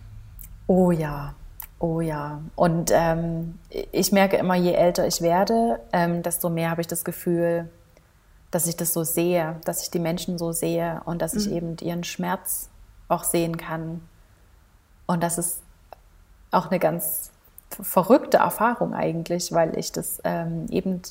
Oh 0.68 0.92
ja, 0.92 1.36
oh 1.80 2.02
ja. 2.02 2.42
Und 2.56 2.92
ähm, 2.94 3.60
ich 3.92 4.12
merke 4.12 4.38
immer, 4.38 4.56
je 4.56 4.74
älter 4.74 5.06
ich 5.06 5.22
werde, 5.22 5.80
ähm, 5.94 6.24
desto 6.24 6.50
mehr 6.50 6.72
habe 6.72 6.82
ich 6.82 6.88
das 6.88 7.04
Gefühl, 7.04 7.70
dass 8.52 8.68
ich 8.68 8.78
das 8.78 8.94
so 8.94 9.04
sehe, 9.04 9.58
dass 9.66 9.84
ich 9.84 9.92
die 9.92 10.00
Menschen 10.00 10.38
so 10.38 10.52
sehe 10.52 11.02
und 11.06 11.22
dass 11.22 11.34
mhm. 11.34 11.40
ich 11.40 11.52
eben 11.52 11.78
ihren 11.82 12.04
Schmerz 12.04 12.70
auch 13.08 13.24
sehen 13.24 13.58
kann 13.58 14.02
und 15.10 15.24
das 15.24 15.40
ist 15.40 15.64
auch 16.52 16.70
eine 16.70 16.78
ganz 16.78 17.32
verrückte 17.72 18.38
Erfahrung 18.38 18.94
eigentlich, 18.94 19.52
weil 19.52 19.76
ich 19.76 19.92
das 19.92 20.22
ähm, 20.24 20.68
eben 20.70 21.02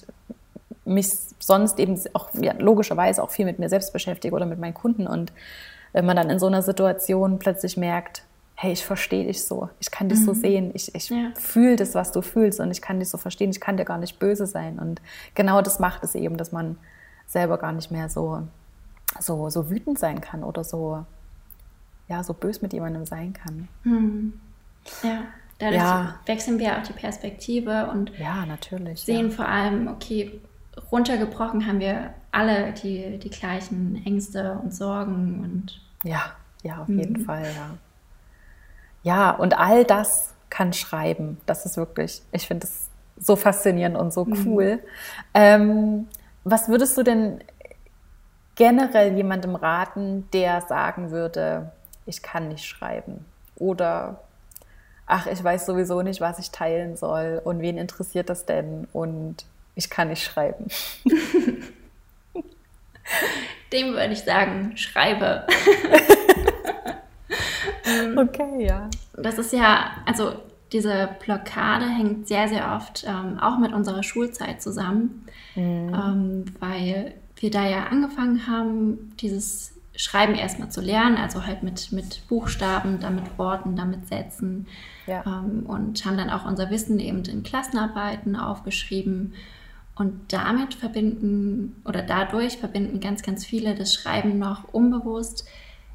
mich 0.88 1.10
sonst 1.38 1.78
eben 1.78 2.00
auch 2.14 2.30
ja, 2.34 2.52
logischerweise 2.58 3.22
auch 3.22 3.30
viel 3.30 3.44
mit 3.44 3.58
mir 3.58 3.68
selbst 3.68 3.92
beschäftige 3.92 4.34
oder 4.34 4.46
mit 4.46 4.58
meinen 4.58 4.74
Kunden. 4.74 5.06
Und 5.06 5.32
wenn 5.92 6.06
man 6.06 6.16
dann 6.16 6.30
in 6.30 6.38
so 6.38 6.46
einer 6.46 6.62
Situation 6.62 7.38
plötzlich 7.38 7.76
merkt, 7.76 8.22
hey, 8.54 8.72
ich 8.72 8.84
verstehe 8.84 9.24
dich 9.24 9.44
so, 9.44 9.68
ich 9.78 9.90
kann 9.90 10.08
dich 10.08 10.18
mhm. 10.18 10.24
so 10.24 10.34
sehen, 10.34 10.70
ich, 10.74 10.92
ich 10.94 11.10
ja. 11.10 11.30
fühle 11.36 11.76
das, 11.76 11.94
was 11.94 12.10
du 12.10 12.22
fühlst 12.22 12.58
und 12.58 12.72
ich 12.72 12.82
kann 12.82 12.98
dich 12.98 13.08
so 13.08 13.16
verstehen, 13.16 13.50
ich 13.50 13.60
kann 13.60 13.76
dir 13.76 13.84
gar 13.84 13.98
nicht 13.98 14.18
böse 14.18 14.46
sein. 14.46 14.80
Und 14.80 15.00
genau 15.34 15.62
das 15.62 15.78
macht 15.78 16.02
es 16.02 16.16
eben, 16.16 16.36
dass 16.36 16.50
man 16.50 16.76
selber 17.26 17.58
gar 17.58 17.72
nicht 17.72 17.92
mehr 17.92 18.08
so, 18.08 18.42
so, 19.20 19.48
so 19.48 19.70
wütend 19.70 19.98
sein 19.98 20.20
kann 20.20 20.42
oder 20.42 20.64
so 20.64 21.04
ja, 22.08 22.22
so 22.24 22.34
bös 22.34 22.62
mit 22.62 22.72
jemandem 22.72 23.04
sein 23.04 23.32
kann. 23.32 23.68
Hm. 23.82 24.40
Ja, 25.02 25.24
dadurch 25.58 25.80
ja. 25.80 26.14
wechseln 26.26 26.58
wir 26.58 26.78
auch 26.78 26.82
die 26.82 26.92
Perspektive 26.92 27.90
und 27.92 28.12
ja, 28.18 28.46
sehen 28.94 29.28
ja. 29.28 29.36
vor 29.36 29.46
allem, 29.46 29.88
okay, 29.88 30.40
runtergebrochen 30.90 31.66
haben 31.66 31.80
wir 31.80 32.14
alle 32.32 32.72
die, 32.72 33.18
die 33.18 33.30
gleichen 33.30 34.02
Ängste 34.04 34.58
und 34.62 34.74
Sorgen 34.74 35.40
und 35.42 35.80
ja, 36.08 36.32
ja, 36.62 36.82
auf 36.82 36.88
jeden 36.88 37.20
mhm. 37.20 37.24
Fall, 37.24 37.44
ja. 37.44 37.70
Ja, 39.02 39.30
und 39.30 39.58
all 39.58 39.84
das 39.84 40.34
kann 40.50 40.72
schreiben. 40.72 41.38
Das 41.46 41.64
ist 41.66 41.76
wirklich, 41.76 42.22
ich 42.32 42.46
finde 42.46 42.66
es 42.66 42.88
so 43.18 43.36
faszinierend 43.36 43.96
und 43.96 44.12
so 44.12 44.24
mhm. 44.24 44.46
cool. 44.46 44.76
Mhm. 44.76 44.80
Ähm, 45.34 46.08
was 46.44 46.68
würdest 46.68 46.96
du 46.96 47.02
denn 47.02 47.40
generell 48.58 49.14
jemandem 49.14 49.54
raten, 49.54 50.28
der 50.32 50.62
sagen 50.62 51.10
würde, 51.10 51.70
ich 52.06 52.22
kann 52.22 52.48
nicht 52.48 52.64
schreiben. 52.64 53.24
Oder 53.56 54.20
ach, 55.06 55.26
ich 55.26 55.42
weiß 55.42 55.64
sowieso 55.66 56.02
nicht, 56.02 56.20
was 56.20 56.38
ich 56.38 56.50
teilen 56.50 56.96
soll 56.96 57.40
und 57.44 57.60
wen 57.60 57.78
interessiert 57.78 58.28
das 58.28 58.46
denn 58.46 58.88
und 58.92 59.46
ich 59.78 59.88
kann 59.88 60.08
nicht 60.08 60.24
schreiben. 60.24 60.66
Dem 63.72 63.92
würde 63.92 64.12
ich 64.12 64.20
sagen, 64.20 64.76
schreibe. 64.76 65.46
okay, 68.16 68.66
ja. 68.66 68.90
Das 69.14 69.38
ist 69.38 69.52
ja, 69.52 69.92
also 70.04 70.32
diese 70.72 71.10
Blockade 71.24 71.86
hängt 71.86 72.26
sehr, 72.26 72.48
sehr 72.48 72.74
oft 72.74 73.04
ähm, 73.06 73.38
auch 73.38 73.58
mit 73.58 73.72
unserer 73.72 74.02
Schulzeit 74.02 74.60
zusammen, 74.60 75.24
mhm. 75.54 75.94
ähm, 75.94 76.44
weil 76.58 77.14
wir 77.36 77.50
da 77.50 77.68
ja 77.68 77.84
angefangen 77.84 78.48
haben, 78.48 79.14
dieses 79.20 79.74
Schreiben 79.94 80.34
erstmal 80.34 80.70
zu 80.70 80.80
lernen, 80.80 81.16
also 81.16 81.46
halt 81.46 81.62
mit, 81.62 81.92
mit 81.92 82.26
Buchstaben, 82.28 82.98
dann 82.98 83.14
mit 83.14 83.38
Worten, 83.38 83.76
dann 83.76 83.90
mit 83.90 84.08
Sätzen. 84.08 84.66
Ja. 85.06 85.22
Ähm, 85.24 85.66
und 85.66 86.04
haben 86.04 86.16
dann 86.16 86.30
auch 86.30 86.44
unser 86.46 86.70
Wissen 86.70 86.98
eben 86.98 87.22
in 87.24 87.44
Klassenarbeiten 87.44 88.34
aufgeschrieben. 88.34 89.34
Und 89.98 90.32
damit 90.32 90.74
verbinden 90.74 91.82
oder 91.84 92.02
dadurch 92.02 92.58
verbinden 92.58 93.00
ganz, 93.00 93.22
ganz 93.22 93.44
viele 93.44 93.74
das 93.74 93.92
Schreiben 93.92 94.38
noch 94.38 94.72
unbewusst 94.72 95.44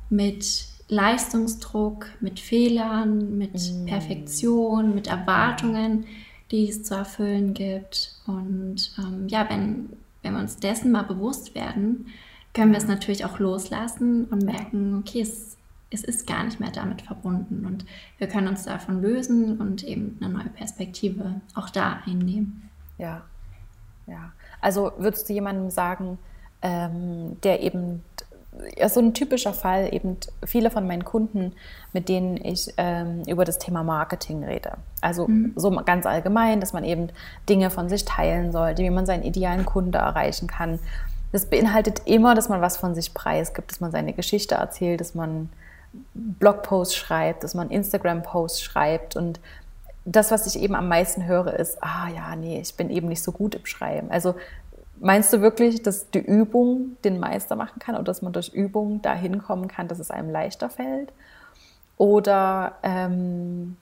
mit 0.10 0.66
Leistungsdruck, 0.90 2.08
mit 2.20 2.42
Fehlern, 2.42 3.38
mit 3.38 3.54
mm. 3.54 3.86
Perfektion, 3.86 4.94
mit 4.94 5.08
Erwartungen, 5.08 6.06
die 6.52 6.70
es 6.70 6.84
zu 6.84 6.96
erfüllen 6.96 7.54
gibt. 7.54 8.16
Und 8.28 8.92
ähm, 8.98 9.28
ja, 9.30 9.50
wenn, 9.50 9.90
wenn 10.22 10.34
wir 10.34 10.42
uns 10.42 10.58
dessen 10.58 10.92
mal 10.92 11.04
bewusst 11.04 11.56
werden, 11.56 12.08
können 12.54 12.72
wir 12.72 12.78
es 12.78 12.88
natürlich 12.88 13.24
auch 13.24 13.40
loslassen 13.40 14.26
und 14.26 14.44
merken, 14.44 14.98
okay, 15.00 15.22
es, 15.22 15.58
es 15.90 16.04
ist 16.04 16.28
gar 16.28 16.44
nicht 16.44 16.60
mehr 16.60 16.72
damit 16.72 17.04
verbunden 17.04 17.66
und 17.66 17.86
wir 18.18 18.28
können 18.28 18.50
uns 18.50 18.64
davon 18.64 19.02
lösen 19.02 19.60
und 19.60 19.84
eben 19.84 20.18
eine 20.22 20.34
neue 20.34 20.50
Perspektive 20.50 21.42
auch 21.56 21.70
da 21.70 22.02
einnehmen. 22.06 22.70
Ja, 22.98 23.24
ja. 24.08 24.32
Also 24.62 24.92
würdest 24.98 25.30
du 25.30 25.34
jemandem 25.34 25.70
sagen, 25.70 26.18
ähm, 26.62 27.38
der 27.44 27.62
eben 27.62 28.04
ja, 28.78 28.88
so 28.90 29.00
ein 29.00 29.14
typischer 29.14 29.54
Fall, 29.54 29.94
eben 29.94 30.18
viele 30.46 30.70
von 30.70 30.86
meinen 30.86 31.04
Kunden, 31.04 31.54
mit 31.92 32.10
denen 32.10 32.38
ich 32.38 32.74
ähm, 32.78 33.24
über 33.28 33.46
das 33.46 33.58
Thema 33.58 33.84
Marketing 33.84 34.44
rede. 34.44 34.74
Also 35.02 35.28
mhm. 35.28 35.54
so 35.56 35.72
ganz 35.72 36.06
allgemein, 36.06 36.60
dass 36.60 36.74
man 36.74 36.84
eben 36.84 37.10
Dinge 37.50 37.70
von 37.70 37.90
sich 37.90 38.06
teilen 38.06 38.52
sollte, 38.52 38.84
wie 38.84 38.90
man 38.90 39.06
seinen 39.06 39.24
idealen 39.24 39.66
Kunde 39.66 39.98
erreichen 39.98 40.48
kann. 40.48 40.80
Das 41.32 41.48
beinhaltet 41.48 42.04
immer, 42.06 42.36
dass 42.36 42.50
man 42.50 42.62
was 42.62 42.78
von 42.78 42.94
sich 42.94 43.14
preisgibt, 43.14 43.72
dass 43.72 43.80
man 43.80 43.92
seine 43.92 44.14
Geschichte 44.14 44.56
erzählt, 44.56 45.02
dass 45.02 45.16
man 45.16 45.50
Blogposts 46.14 46.96
schreibt, 46.96 47.44
dass 47.44 47.56
man 47.56 47.70
Instagram-Posts 47.72 48.62
schreibt. 48.62 49.16
Und 49.16 49.40
das, 50.06 50.32
was 50.32 50.48
ich 50.48 50.62
eben 50.62 50.76
am 50.76 50.88
meisten 50.88 51.26
höre, 51.26 51.54
ist, 51.60 51.82
ah 51.82 52.10
ja, 52.10 52.36
nee, 52.36 52.60
ich 52.60 52.76
bin 52.76 52.90
eben 52.90 53.08
nicht 53.08 53.24
so 53.24 53.32
gut 53.32 53.56
im 53.56 53.66
Schreiben. 53.66 54.12
Also 54.12 54.36
Meinst 55.00 55.34
du 55.34 55.42
wirklich, 55.42 55.82
dass 55.82 56.10
die 56.12 56.20
Übung 56.20 56.96
den 57.04 57.20
Meister 57.20 57.58
machen 57.58 57.80
kann 57.80 57.96
oder 57.96 58.06
dass 58.06 58.22
man 58.22 58.32
durch 58.32 58.54
Übung 58.54 59.02
dahin 59.02 59.40
kommen 59.40 59.68
kann, 59.68 59.90
dass 59.90 60.00
es 60.00 60.12
einem 60.12 60.30
leichter 60.30 60.70
fällt? 60.70 61.12
Oder 61.98 62.76
ähm, 62.84 63.76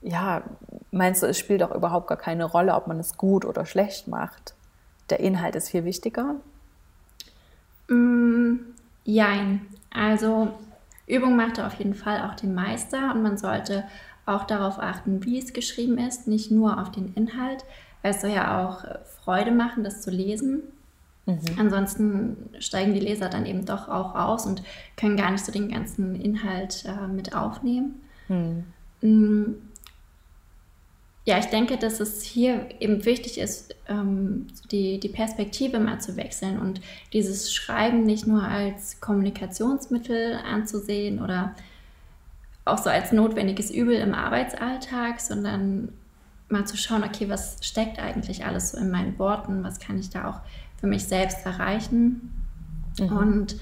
ja, 0.00 0.42
meinst 0.90 1.22
du, 1.22 1.26
es 1.26 1.38
spielt 1.38 1.62
auch 1.62 1.72
überhaupt 1.72 2.08
gar 2.08 2.16
keine 2.16 2.44
Rolle, 2.44 2.74
ob 2.74 2.88
man 2.88 2.98
es 2.98 3.16
gut 3.16 3.44
oder 3.44 3.66
schlecht 3.66 4.08
macht? 4.08 4.54
Der 5.10 5.20
Inhalt 5.20 5.54
ist 5.54 5.68
viel 5.68 5.84
wichtiger? 5.84 6.34
Mm, 7.88 8.56
jein. 9.04 9.66
Also 9.94 10.48
Übung 11.06 11.36
macht 11.36 11.60
auf 11.60 11.74
jeden 11.74 11.94
Fall 11.94 12.22
auch 12.22 12.34
den 12.34 12.52
Meister 12.52 13.12
und 13.14 13.22
man 13.22 13.38
sollte 13.38 13.84
auch 14.26 14.44
darauf 14.44 14.78
achten, 14.78 15.24
wie 15.24 15.38
es 15.38 15.52
geschrieben 15.52 15.98
ist, 15.98 16.28
nicht 16.28 16.50
nur 16.50 16.80
auf 16.80 16.90
den 16.90 17.12
Inhalt, 17.14 17.64
weil 18.02 18.12
es 18.12 18.20
soll 18.20 18.30
ja 18.30 18.66
auch 18.66 18.84
Freude 19.22 19.50
machen, 19.50 19.84
das 19.84 20.02
zu 20.02 20.10
lesen. 20.10 20.62
Mhm. 21.26 21.40
Ansonsten 21.56 22.36
steigen 22.58 22.94
die 22.94 23.00
Leser 23.00 23.28
dann 23.28 23.46
eben 23.46 23.64
doch 23.64 23.88
auch 23.88 24.14
aus 24.14 24.46
und 24.46 24.62
können 24.96 25.16
gar 25.16 25.30
nicht 25.30 25.44
so 25.44 25.52
den 25.52 25.70
ganzen 25.70 26.20
Inhalt 26.20 26.84
äh, 26.84 27.06
mit 27.06 27.34
aufnehmen. 27.34 28.00
Mhm. 28.28 28.64
Mm. 29.00 29.54
Ja, 31.24 31.38
ich 31.38 31.46
denke, 31.46 31.76
dass 31.76 32.00
es 32.00 32.22
hier 32.24 32.66
eben 32.80 33.04
wichtig 33.04 33.38
ist, 33.38 33.76
ähm, 33.88 34.48
die, 34.72 34.98
die 34.98 35.08
Perspektive 35.08 35.78
mal 35.78 36.00
zu 36.00 36.16
wechseln 36.16 36.58
und 36.58 36.80
dieses 37.12 37.54
Schreiben 37.54 38.02
nicht 38.02 38.26
nur 38.26 38.42
als 38.42 39.00
Kommunikationsmittel 39.00 40.40
anzusehen 40.44 41.22
oder 41.22 41.54
auch 42.64 42.78
so 42.78 42.90
als 42.90 43.12
notwendiges 43.12 43.70
Übel 43.70 43.96
im 43.96 44.14
Arbeitsalltag, 44.14 45.20
sondern 45.20 45.88
mal 46.48 46.66
zu 46.66 46.76
schauen, 46.76 47.02
okay, 47.02 47.28
was 47.28 47.56
steckt 47.62 47.98
eigentlich 47.98 48.44
alles 48.44 48.72
so 48.72 48.78
in 48.78 48.90
meinen 48.90 49.18
Worten, 49.18 49.64
was 49.64 49.80
kann 49.80 49.98
ich 49.98 50.10
da 50.10 50.28
auch 50.28 50.40
für 50.78 50.86
mich 50.86 51.04
selbst 51.04 51.44
erreichen. 51.44 52.30
Mhm. 52.98 53.16
Und 53.16 53.56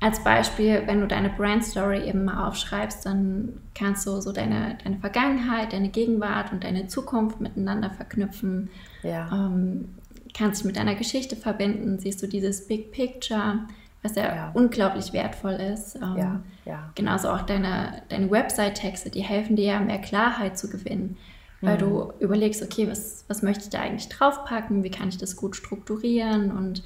als 0.00 0.22
Beispiel, 0.22 0.82
wenn 0.86 1.00
du 1.00 1.06
deine 1.06 1.30
Brand 1.30 1.64
Story 1.64 2.06
eben 2.06 2.24
mal 2.24 2.46
aufschreibst, 2.46 3.06
dann 3.06 3.60
kannst 3.74 4.06
du 4.06 4.20
so 4.20 4.30
deine, 4.32 4.76
deine 4.84 4.98
Vergangenheit, 4.98 5.72
deine 5.72 5.88
Gegenwart 5.88 6.52
und 6.52 6.64
deine 6.64 6.86
Zukunft 6.86 7.40
miteinander 7.40 7.90
verknüpfen. 7.90 8.68
Ja. 9.02 9.28
Ähm, 9.32 9.88
kannst 10.34 10.60
dich 10.60 10.66
mit 10.66 10.76
deiner 10.76 10.94
Geschichte 10.94 11.34
verbinden, 11.34 11.98
siehst 11.98 12.22
du 12.22 12.26
dieses 12.26 12.66
Big 12.66 12.92
Picture, 12.92 13.60
was 14.06 14.16
ja, 14.16 14.34
ja. 14.34 14.50
unglaublich 14.54 15.12
wertvoll 15.12 15.54
ist. 15.54 15.96
Ähm, 15.96 16.16
ja. 16.16 16.40
Ja. 16.64 16.90
Genauso 16.94 17.28
auch 17.28 17.42
deine, 17.42 18.02
deine 18.08 18.30
Website-Texte, 18.30 19.10
die 19.10 19.22
helfen 19.22 19.56
dir 19.56 19.64
ja 19.66 19.80
mehr 19.80 20.00
Klarheit 20.00 20.58
zu 20.58 20.68
gewinnen 20.70 21.16
weil 21.60 21.76
mhm. 21.76 21.80
du 21.80 22.12
überlegst, 22.20 22.62
okay, 22.62 22.88
was, 22.88 23.24
was 23.28 23.42
möchte 23.42 23.64
ich 23.64 23.70
da 23.70 23.80
eigentlich 23.80 24.08
draufpacken, 24.08 24.84
wie 24.84 24.90
kann 24.90 25.08
ich 25.08 25.18
das 25.18 25.36
gut 25.36 25.56
strukturieren 25.56 26.52
und 26.52 26.82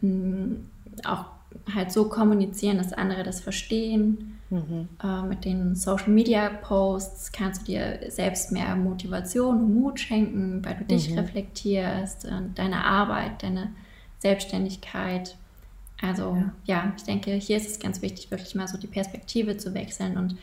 mh, 0.00 0.08
mm, 0.08 0.66
auch 1.04 1.24
halt 1.74 1.92
so 1.92 2.08
kommunizieren, 2.08 2.78
dass 2.78 2.92
andere 2.92 3.22
das 3.22 3.40
verstehen. 3.40 4.38
Mhm. 4.50 4.88
Äh, 5.02 5.22
mit 5.22 5.44
den 5.44 5.74
Social 5.74 6.10
Media 6.10 6.48
Posts 6.48 7.32
kannst 7.32 7.62
du 7.62 7.72
dir 7.72 8.00
selbst 8.08 8.52
mehr 8.52 8.76
Motivation 8.76 9.58
und 9.58 9.74
Mut 9.74 10.00
schenken, 10.00 10.62
weil 10.64 10.76
du 10.76 10.84
dich 10.84 11.10
mhm. 11.10 11.18
reflektierst, 11.18 12.28
deine 12.54 12.84
Arbeit, 12.84 13.42
deine 13.42 13.72
Selbstständigkeit. 14.18 15.36
Also 16.02 16.36
ja. 16.64 16.82
ja. 16.84 16.92
ich 16.96 17.04
denke, 17.04 17.32
hier 17.32 17.56
ist 17.56 17.70
es 17.70 17.78
ganz 17.78 18.02
wichtig, 18.02 18.30
wirklich 18.30 18.54
mal 18.54 18.68
so 18.68 18.76
die 18.76 18.88
Perspektive 18.88 19.56
zu 19.56 19.72
wechseln 19.72 20.18
und 20.18 20.36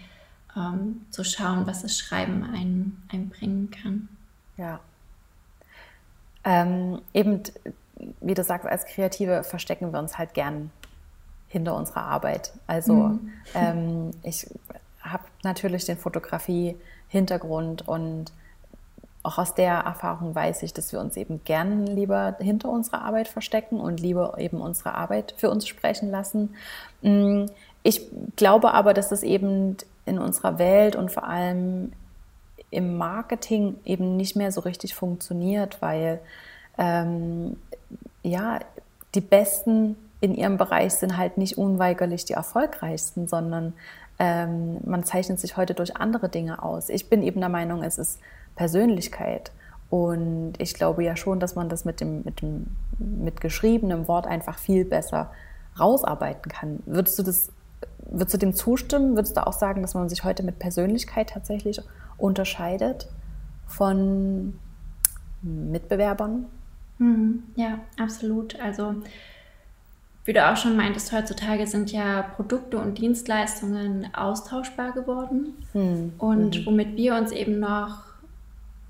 ähm, 0.55 1.01
zu 1.11 1.23
schauen, 1.23 1.67
was 1.67 1.81
das 1.81 1.97
Schreiben 1.97 2.43
ein, 2.43 2.97
einbringen 3.11 3.69
kann. 3.69 4.09
Ja. 4.57 4.79
Ähm, 6.43 7.01
eben, 7.13 7.43
wie 8.21 8.33
du 8.33 8.43
sagst, 8.43 8.65
als 8.65 8.85
Kreative 8.85 9.43
verstecken 9.43 9.91
wir 9.91 9.99
uns 9.99 10.17
halt 10.17 10.33
gern 10.33 10.71
hinter 11.49 11.75
unserer 11.75 12.03
Arbeit. 12.03 12.53
Also 12.65 12.93
mhm. 12.93 13.33
ähm, 13.53 14.11
ich 14.23 14.47
habe 15.01 15.23
natürlich 15.43 15.85
den 15.85 15.97
Fotografie-Hintergrund 15.97 17.87
und 17.87 18.31
auch 19.29 19.37
aus 19.37 19.53
der 19.53 19.73
Erfahrung 19.73 20.33
weiß 20.33 20.63
ich, 20.63 20.73
dass 20.73 20.91
wir 20.91 20.99
uns 20.99 21.15
eben 21.15 21.41
gern 21.43 21.85
lieber 21.85 22.35
hinter 22.39 22.69
unserer 22.69 23.03
Arbeit 23.03 23.27
verstecken 23.27 23.79
und 23.79 23.99
lieber 23.99 24.39
eben 24.39 24.59
unsere 24.59 24.95
Arbeit 24.95 25.35
für 25.37 25.51
uns 25.51 25.67
sprechen 25.67 26.09
lassen. 26.09 26.55
Mm, 27.03 27.45
ich 27.83 28.01
glaube 28.35 28.73
aber, 28.73 28.95
dass 28.95 29.11
es 29.11 29.21
eben 29.21 29.77
in 30.07 30.17
unserer 30.17 30.57
Welt 30.57 30.95
und 30.95 31.11
vor 31.11 31.25
allem 31.25 31.93
im 32.71 32.97
Marketing 32.97 33.75
eben 33.85 34.17
nicht 34.17 34.35
mehr 34.35 34.51
so 34.51 34.61
richtig 34.61 34.95
funktioniert, 34.95 35.79
weil 35.79 36.19
ähm, 36.79 37.55
ja, 38.23 38.59
die 39.13 39.21
Besten 39.21 39.95
in 40.21 40.33
ihrem 40.33 40.57
Bereich 40.57 40.93
sind 40.93 41.17
halt 41.17 41.37
nicht 41.37 41.55
unweigerlich 41.57 42.25
die 42.25 42.33
erfolgreichsten, 42.33 43.27
sondern 43.27 43.73
ähm, 44.17 44.79
man 44.85 45.03
zeichnet 45.03 45.39
sich 45.39 45.55
heute 45.55 45.75
durch 45.75 45.95
andere 45.97 46.29
Dinge 46.29 46.63
aus. 46.63 46.89
Ich 46.89 47.09
bin 47.09 47.21
eben 47.21 47.39
der 47.39 47.49
Meinung, 47.49 47.83
es 47.83 47.99
ist 47.99 48.19
Persönlichkeit. 48.59 49.53
Und 49.89 50.55
ich 50.57 50.73
glaube 50.73 51.01
ja 51.05 51.15
schon, 51.15 51.39
dass 51.39 51.55
man 51.55 51.69
das 51.69 51.85
mit 51.85 52.01
dem, 52.01 52.23
mit 52.23 52.41
dem 52.41 52.67
mit 52.99 53.39
geschriebenem 53.39 54.09
Wort 54.09 54.27
einfach 54.27 54.59
viel 54.59 54.83
besser 54.83 55.31
rausarbeiten 55.79 56.51
kann. 56.51 56.83
Würdest 56.85 57.17
du 57.17 57.23
das 57.23 57.53
Würdest 58.11 58.33
du 58.33 58.37
dem 58.39 58.53
zustimmen? 58.53 59.15
Würdest 59.15 59.37
du 59.37 59.47
auch 59.47 59.53
sagen, 59.53 59.81
dass 59.81 59.93
man 59.93 60.09
sich 60.09 60.23
heute 60.23 60.43
mit 60.43 60.59
Persönlichkeit 60.59 61.29
tatsächlich 61.29 61.79
unterscheidet 62.17 63.07
von 63.67 64.59
Mitbewerbern? 65.41 66.47
Mhm, 66.97 67.43
ja, 67.55 67.79
absolut. 67.97 68.59
Also 68.59 68.95
wie 70.25 70.33
du 70.33 70.45
auch 70.45 70.57
schon 70.57 70.75
meintest, 70.75 71.13
heutzutage 71.13 71.65
sind 71.65 71.91
ja 71.91 72.23
Produkte 72.35 72.77
und 72.77 72.97
Dienstleistungen 72.97 74.09
austauschbar 74.13 74.91
geworden. 74.91 75.53
Mhm. 75.73 76.13
Und 76.17 76.65
womit 76.65 76.97
wir 76.97 77.15
uns 77.15 77.31
eben 77.31 77.59
noch 77.59 78.08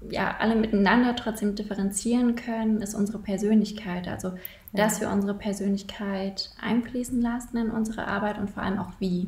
ja, 0.10 0.36
alle 0.40 0.56
miteinander 0.56 1.16
trotzdem 1.16 1.56
differenzieren 1.56 2.36
können, 2.36 2.82
ist 2.82 2.96
unsere 2.96 3.20
Persönlichkeit. 3.20 4.08
Also, 4.08 4.34
dass 4.72 5.02
wir 5.02 5.10
unsere 5.10 5.34
Persönlichkeit 5.34 6.52
einfließen 6.62 7.22
lassen 7.22 7.58
in 7.58 7.72
unsere 7.72 8.08
Arbeit 8.08 8.38
und 8.38 8.50
vor 8.50 8.64
allem 8.64 8.80
auch 8.80 8.92
wie. 9.00 9.28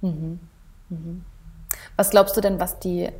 Mhm. 0.00 0.38
Mhm. 0.90 1.24
Was 1.96 2.10
glaubst 2.10 2.36
du 2.36 2.40
denn, 2.40 2.60
was 2.60 2.78
die, 2.78 3.10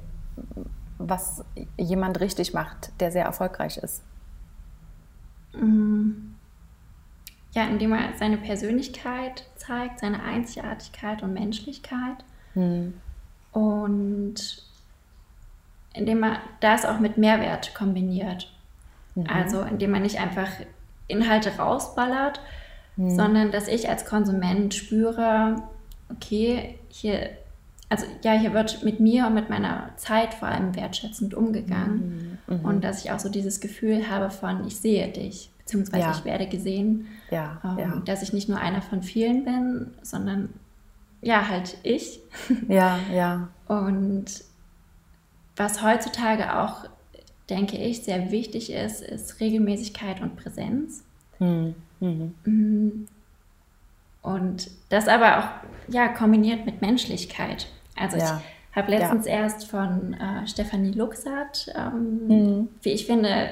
was 0.98 1.44
jemand 1.78 2.20
richtig 2.20 2.54
macht, 2.54 2.92
der 3.00 3.10
sehr 3.10 3.24
erfolgreich 3.24 3.78
ist? 3.78 4.02
Mhm. 5.54 6.34
Ja, 7.52 7.64
indem 7.64 7.92
er 7.92 8.16
seine 8.16 8.38
Persönlichkeit 8.38 9.44
zeigt, 9.56 10.00
seine 10.00 10.22
Einzigartigkeit 10.22 11.22
und 11.22 11.34
Menschlichkeit. 11.34 12.24
Mhm. 12.54 12.94
Und 13.52 14.64
indem 15.94 16.20
man 16.20 16.36
das 16.60 16.84
auch 16.84 16.98
mit 16.98 17.18
Mehrwert 17.18 17.74
kombiniert. 17.74 18.52
Mhm. 19.14 19.26
Also 19.28 19.62
indem 19.62 19.90
man 19.90 20.02
nicht 20.02 20.20
einfach 20.20 20.48
Inhalte 21.08 21.56
rausballert, 21.56 22.40
mhm. 22.96 23.10
sondern 23.10 23.52
dass 23.52 23.68
ich 23.68 23.88
als 23.88 24.04
Konsument 24.04 24.74
spüre, 24.74 25.62
okay, 26.10 26.78
hier, 26.88 27.30
also 27.88 28.06
ja, 28.22 28.32
hier 28.32 28.54
wird 28.54 28.82
mit 28.82 29.00
mir 29.00 29.26
und 29.26 29.34
mit 29.34 29.50
meiner 29.50 29.90
Zeit 29.96 30.34
vor 30.34 30.48
allem 30.48 30.74
wertschätzend 30.74 31.34
umgegangen. 31.34 32.38
Mhm. 32.46 32.56
mhm. 32.56 32.64
Und 32.64 32.84
dass 32.84 33.04
ich 33.04 33.10
auch 33.10 33.18
so 33.18 33.28
dieses 33.28 33.60
Gefühl 33.60 34.08
habe 34.08 34.30
von, 34.30 34.66
ich 34.66 34.76
sehe 34.76 35.08
dich, 35.08 35.50
beziehungsweise 35.58 36.02
ja. 36.02 36.12
ich 36.12 36.24
werde 36.24 36.46
gesehen, 36.46 37.06
ja, 37.30 37.60
ähm, 37.64 37.78
ja. 37.78 38.02
dass 38.04 38.22
ich 38.22 38.32
nicht 38.32 38.48
nur 38.48 38.58
einer 38.58 38.82
von 38.82 39.02
vielen 39.02 39.44
bin, 39.44 39.90
sondern 40.02 40.48
ja, 41.20 41.48
halt 41.48 41.76
ich. 41.84 42.20
Ja, 42.68 42.98
ja. 43.12 43.48
Und 43.68 44.44
was 45.56 45.82
heutzutage 45.82 46.58
auch, 46.58 46.84
denke 47.50 47.76
ich, 47.76 48.02
sehr 48.02 48.30
wichtig 48.30 48.72
ist, 48.72 49.02
ist 49.02 49.40
Regelmäßigkeit 49.40 50.20
und 50.20 50.36
Präsenz. 50.36 51.04
Hm, 51.38 51.74
mhm. 52.00 52.34
Mm. 52.44 53.08
Und 54.22 54.70
das 54.88 55.08
aber 55.08 55.38
auch 55.38 55.48
ja, 55.88 56.08
kombiniert 56.08 56.64
mit 56.64 56.80
Menschlichkeit. 56.80 57.66
Also 57.96 58.16
ja. 58.16 58.40
ich 58.70 58.76
habe 58.76 58.90
letztens 58.92 59.26
ja. 59.26 59.32
erst 59.32 59.68
von 59.68 60.14
äh, 60.14 60.46
Stefanie 60.46 60.92
Luxat, 60.92 61.66
ähm, 61.74 62.28
mhm. 62.28 62.68
wie 62.82 62.90
ich 62.90 63.06
finde, 63.06 63.48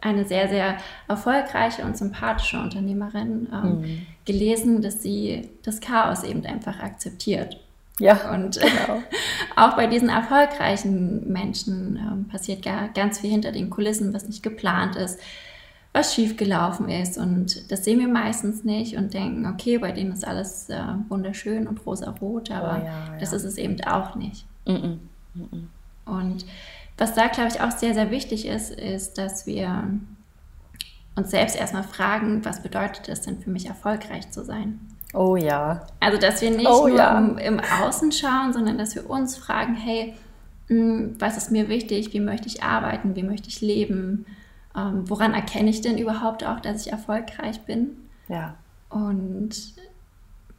eine 0.00 0.24
sehr, 0.24 0.48
sehr 0.48 0.76
erfolgreiche 1.08 1.82
und 1.82 1.96
sympathische 1.96 2.58
Unternehmerin 2.58 3.48
ähm, 3.52 3.80
mhm. 3.80 4.06
gelesen, 4.24 4.82
dass 4.82 5.02
sie 5.02 5.50
das 5.62 5.80
Chaos 5.80 6.22
eben 6.22 6.44
einfach 6.44 6.80
akzeptiert. 6.80 7.60
Ja. 8.00 8.32
Und 8.32 8.58
genau. 8.60 9.02
auch 9.56 9.76
bei 9.76 9.86
diesen 9.86 10.08
erfolgreichen 10.08 11.30
Menschen 11.32 11.96
ähm, 11.96 12.28
passiert 12.28 12.62
gar, 12.64 12.88
ganz 12.88 13.20
viel 13.20 13.30
hinter 13.30 13.52
den 13.52 13.70
Kulissen, 13.70 14.12
was 14.12 14.26
nicht 14.26 14.42
geplant 14.42 14.96
ist, 14.96 15.20
was 15.92 16.14
schiefgelaufen 16.14 16.88
ist. 16.88 17.18
Und 17.18 17.70
das 17.70 17.84
sehen 17.84 18.00
wir 18.00 18.08
meistens 18.08 18.64
nicht 18.64 18.96
und 18.96 19.14
denken, 19.14 19.46
okay, 19.46 19.78
bei 19.78 19.92
denen 19.92 20.12
ist 20.12 20.26
alles 20.26 20.68
äh, 20.70 20.82
wunderschön 21.08 21.68
und 21.68 21.86
rosa-rot, 21.86 22.50
aber 22.50 22.80
oh, 22.82 22.84
ja, 22.84 23.12
ja. 23.12 23.18
das 23.20 23.32
ist 23.32 23.44
es 23.44 23.58
eben 23.58 23.80
auch 23.84 24.16
nicht. 24.16 24.44
Mm 24.66 24.70
-mm. 24.70 24.98
Mm 25.34 25.68
und 26.06 26.44
was 26.96 27.14
da, 27.14 27.28
glaube 27.28 27.48
ich, 27.48 27.60
auch 27.60 27.70
sehr, 27.70 27.94
sehr 27.94 28.10
wichtig 28.10 28.46
ist, 28.46 28.70
ist, 28.70 29.18
dass 29.18 29.46
wir 29.46 29.88
uns 31.16 31.30
selbst 31.30 31.56
erstmal 31.56 31.82
fragen, 31.82 32.44
was 32.44 32.62
bedeutet 32.62 33.08
es 33.08 33.22
denn 33.22 33.40
für 33.40 33.50
mich, 33.50 33.66
erfolgreich 33.66 34.30
zu 34.30 34.44
sein? 34.44 34.80
Oh 35.14 35.36
ja. 35.36 35.86
Also, 36.00 36.18
dass 36.18 36.42
wir 36.42 36.50
nicht 36.50 36.68
oh, 36.68 36.88
nur 36.88 36.98
ja. 36.98 37.18
im, 37.18 37.38
im, 37.38 37.60
Außen 37.60 38.12
schauen, 38.12 38.52
sondern 38.52 38.78
dass 38.78 38.94
wir 38.94 39.08
uns 39.08 39.36
fragen, 39.36 39.74
hey, 39.74 40.14
hm, 40.68 41.14
was 41.18 41.36
ist 41.36 41.50
mir 41.50 41.68
wichtig? 41.68 42.12
Wie 42.12 42.20
möchte 42.20 42.48
ich 42.48 42.62
arbeiten? 42.62 43.16
Wie 43.16 43.22
möchte 43.22 43.48
ich 43.48 43.60
leben? 43.60 44.26
Ähm, 44.76 45.08
woran 45.08 45.34
erkenne 45.34 45.70
ich 45.70 45.80
denn 45.80 45.98
überhaupt 45.98 46.44
auch, 46.44 46.60
dass 46.60 46.84
ich 46.84 46.92
erfolgreich 46.92 47.60
bin? 47.62 47.96
Ja. 48.28 48.54
Und 48.90 49.74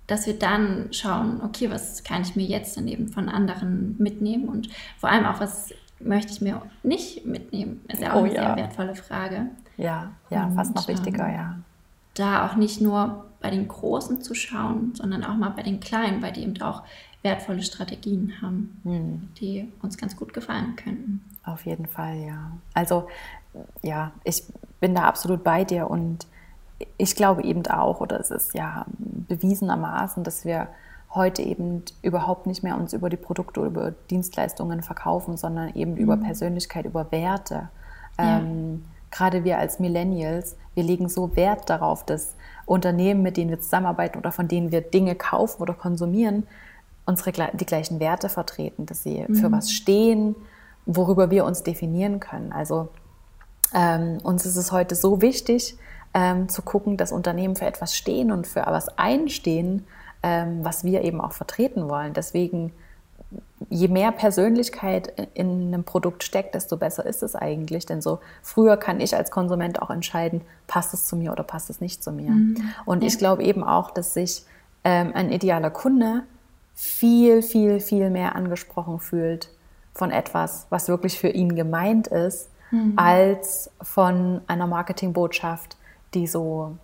dass 0.08 0.28
wir 0.28 0.38
dann 0.38 0.90
schauen, 0.92 1.42
okay, 1.44 1.70
was 1.72 2.04
kann 2.04 2.22
ich 2.22 2.36
mir 2.36 2.46
jetzt 2.46 2.78
dann 2.78 2.88
eben 2.88 3.10
von 3.10 3.28
anderen 3.28 3.96
mitnehmen 3.98 4.48
und 4.48 4.70
vor 4.98 5.10
allem 5.10 5.26
auch, 5.26 5.40
was 5.40 5.74
möchte 6.00 6.32
ich 6.32 6.42
mir 6.42 6.62
nicht 6.84 7.26
mitnehmen? 7.26 7.82
Ist 7.88 8.02
ja 8.02 8.14
auch 8.14 8.22
oh, 8.22 8.26
eine 8.26 8.36
ja. 8.36 8.48
sehr 8.48 8.56
wertvolle 8.56 8.96
Frage. 8.96 9.48
Ja, 9.78 10.12
ja, 10.30 10.46
und, 10.46 10.56
fast 10.56 10.76
noch 10.76 10.88
wichtiger, 10.88 11.28
ähm, 11.28 11.34
ja. 11.34 11.56
Da 12.14 12.48
auch 12.48 12.56
nicht 12.56 12.80
nur 12.82 13.26
bei 13.46 13.52
den 13.52 13.68
Großen 13.68 14.24
zu 14.24 14.34
schauen, 14.34 14.96
sondern 14.96 15.24
auch 15.24 15.36
mal 15.36 15.50
bei 15.50 15.62
den 15.62 15.80
Kleinen, 15.80 16.20
bei 16.20 16.32
die 16.32 16.42
eben 16.42 16.60
auch 16.64 16.82
wertvolle 17.22 17.62
Strategien 17.62 18.34
haben, 18.42 18.82
hm. 18.82 19.30
die 19.40 19.72
uns 19.84 20.00
ganz 20.00 20.16
gut 20.16 20.34
gefallen 20.34 20.76
könnten. 20.76 21.24
Auf 21.44 21.64
jeden 21.68 21.86
Fall, 21.86 22.16
ja. 22.16 22.52
Also 22.74 23.08
ja, 23.84 24.12
ich 24.24 24.44
bin 24.80 24.96
da 24.96 25.04
absolut 25.04 25.44
bei 25.44 25.64
dir 25.64 25.92
und 25.92 26.26
ich 26.98 27.16
glaube 27.16 27.44
eben 27.44 27.64
auch, 27.68 28.02
oder 28.02 28.20
es 28.20 28.32
ist 28.32 28.56
ja 28.56 28.88
bewiesenermaßen, 28.98 30.24
dass 30.24 30.44
wir 30.44 30.68
heute 31.14 31.44
eben 31.44 31.84
überhaupt 32.02 32.48
nicht 32.48 32.64
mehr 32.64 32.76
uns 32.78 32.94
über 32.94 33.12
die 33.12 33.16
Produkte 33.16 33.60
oder 33.60 33.70
über 33.70 33.92
Dienstleistungen 34.10 34.82
verkaufen, 34.82 35.38
sondern 35.38 35.70
eben 35.76 35.92
mhm. 35.92 35.98
über 35.98 36.18
Persönlichkeit, 36.18 36.86
über 36.86 37.12
Werte. 37.12 37.70
Ja. 38.18 38.40
Ähm, 38.40 38.86
gerade 39.12 39.44
wir 39.44 39.60
als 39.60 39.78
Millennials, 39.78 40.58
wir 40.74 40.82
legen 40.82 41.10
so 41.10 41.36
Wert 41.36 41.70
darauf, 41.70 42.04
dass 42.04 42.35
Unternehmen, 42.66 43.22
mit 43.22 43.38
denen 43.38 43.50
wir 43.50 43.60
zusammenarbeiten 43.60 44.18
oder 44.18 44.32
von 44.32 44.48
denen 44.48 44.72
wir 44.72 44.82
Dinge 44.82 45.16
kaufen 45.16 45.62
oder 45.62 45.74
konsumieren, 45.74 46.48
unsere 47.06 47.32
die 47.32 47.66
gleichen 47.66 48.00
Werte 48.00 48.30
vertreten, 48.30 48.86
dass 48.86 49.04
sie 49.04 49.26
mhm. 49.28 49.36
für 49.36 49.52
was 49.52 49.72
stehen, 49.72 50.36
worüber 50.86 51.30
wir 51.32 51.46
uns 51.46 51.64
definieren 51.64 52.20
können. 52.20 52.52
Also 52.52 52.90
ähm, 53.74 54.18
uns 54.24 54.46
ist 54.46 54.56
es 54.56 54.72
heute 54.72 54.96
so 54.96 55.22
wichtig, 55.22 55.78
ähm, 56.14 56.50
zu 56.50 56.62
gucken, 56.62 56.98
dass 56.98 57.12
Unternehmen 57.12 57.56
für 57.56 57.66
etwas 57.66 57.96
stehen 57.96 58.32
und 58.32 58.48
für 58.48 58.62
etwas 58.62 58.98
einstehen, 58.98 59.86
ähm, 60.24 60.60
was 60.64 60.84
wir 60.84 61.04
eben 61.04 61.22
auch 61.22 61.34
vertreten 61.34 61.90
wollen. 61.90 62.14
Deswegen, 62.14 62.72
je 63.70 63.88
mehr 63.88 64.12
Persönlichkeit 64.12 65.30
in 65.34 65.68
einem 65.68 65.84
Produkt 65.84 66.24
steckt, 66.24 66.56
desto 66.56 66.78
besser 66.78 67.06
ist 67.06 67.24
es 67.24 67.36
eigentlich. 67.36 67.86
Denn 67.86 68.02
so 68.02 68.20
früher 68.42 68.78
kann 68.78 69.00
ich 69.00 69.16
als 69.16 69.32
Konsument 69.32 69.82
auch 69.82 69.90
entscheiden, 69.90 70.42
passt 70.68 70.94
es 70.94 71.06
zu 71.06 71.16
mir 71.16 71.32
oder 71.32 71.44
passt 71.44 71.70
es 71.70 71.82
nicht 71.82 72.04
zu 72.04 72.12
mir. 72.12 72.32
Mhm. 72.32 72.58
Und 72.86 73.04
ich 73.04 73.18
glaube 73.18 73.44
eben 73.44 73.64
auch, 73.64 73.92
dass 73.92 74.14
sich 74.14 74.46
ähm, 74.84 75.12
ein 75.14 75.32
idealer 75.32 75.72
Kunde 75.72 76.24
viel, 76.74 77.42
viel, 77.42 77.80
viel 77.80 78.10
mehr 78.10 78.36
angesprochen 78.36 79.00
fühlt 79.00 79.50
von 79.94 80.12
etwas, 80.12 80.68
was 80.70 80.90
wirklich 80.90 81.18
für 81.18 81.30
ihn 81.30 81.56
gemeint 81.56 82.08
ist, 82.08 82.50
mhm. 82.72 82.94
als 82.98 83.72
von 83.82 84.42
einer 84.48 84.68
Marketingbotschaft, 84.68 85.78
die 86.14 86.28
so 86.28 86.78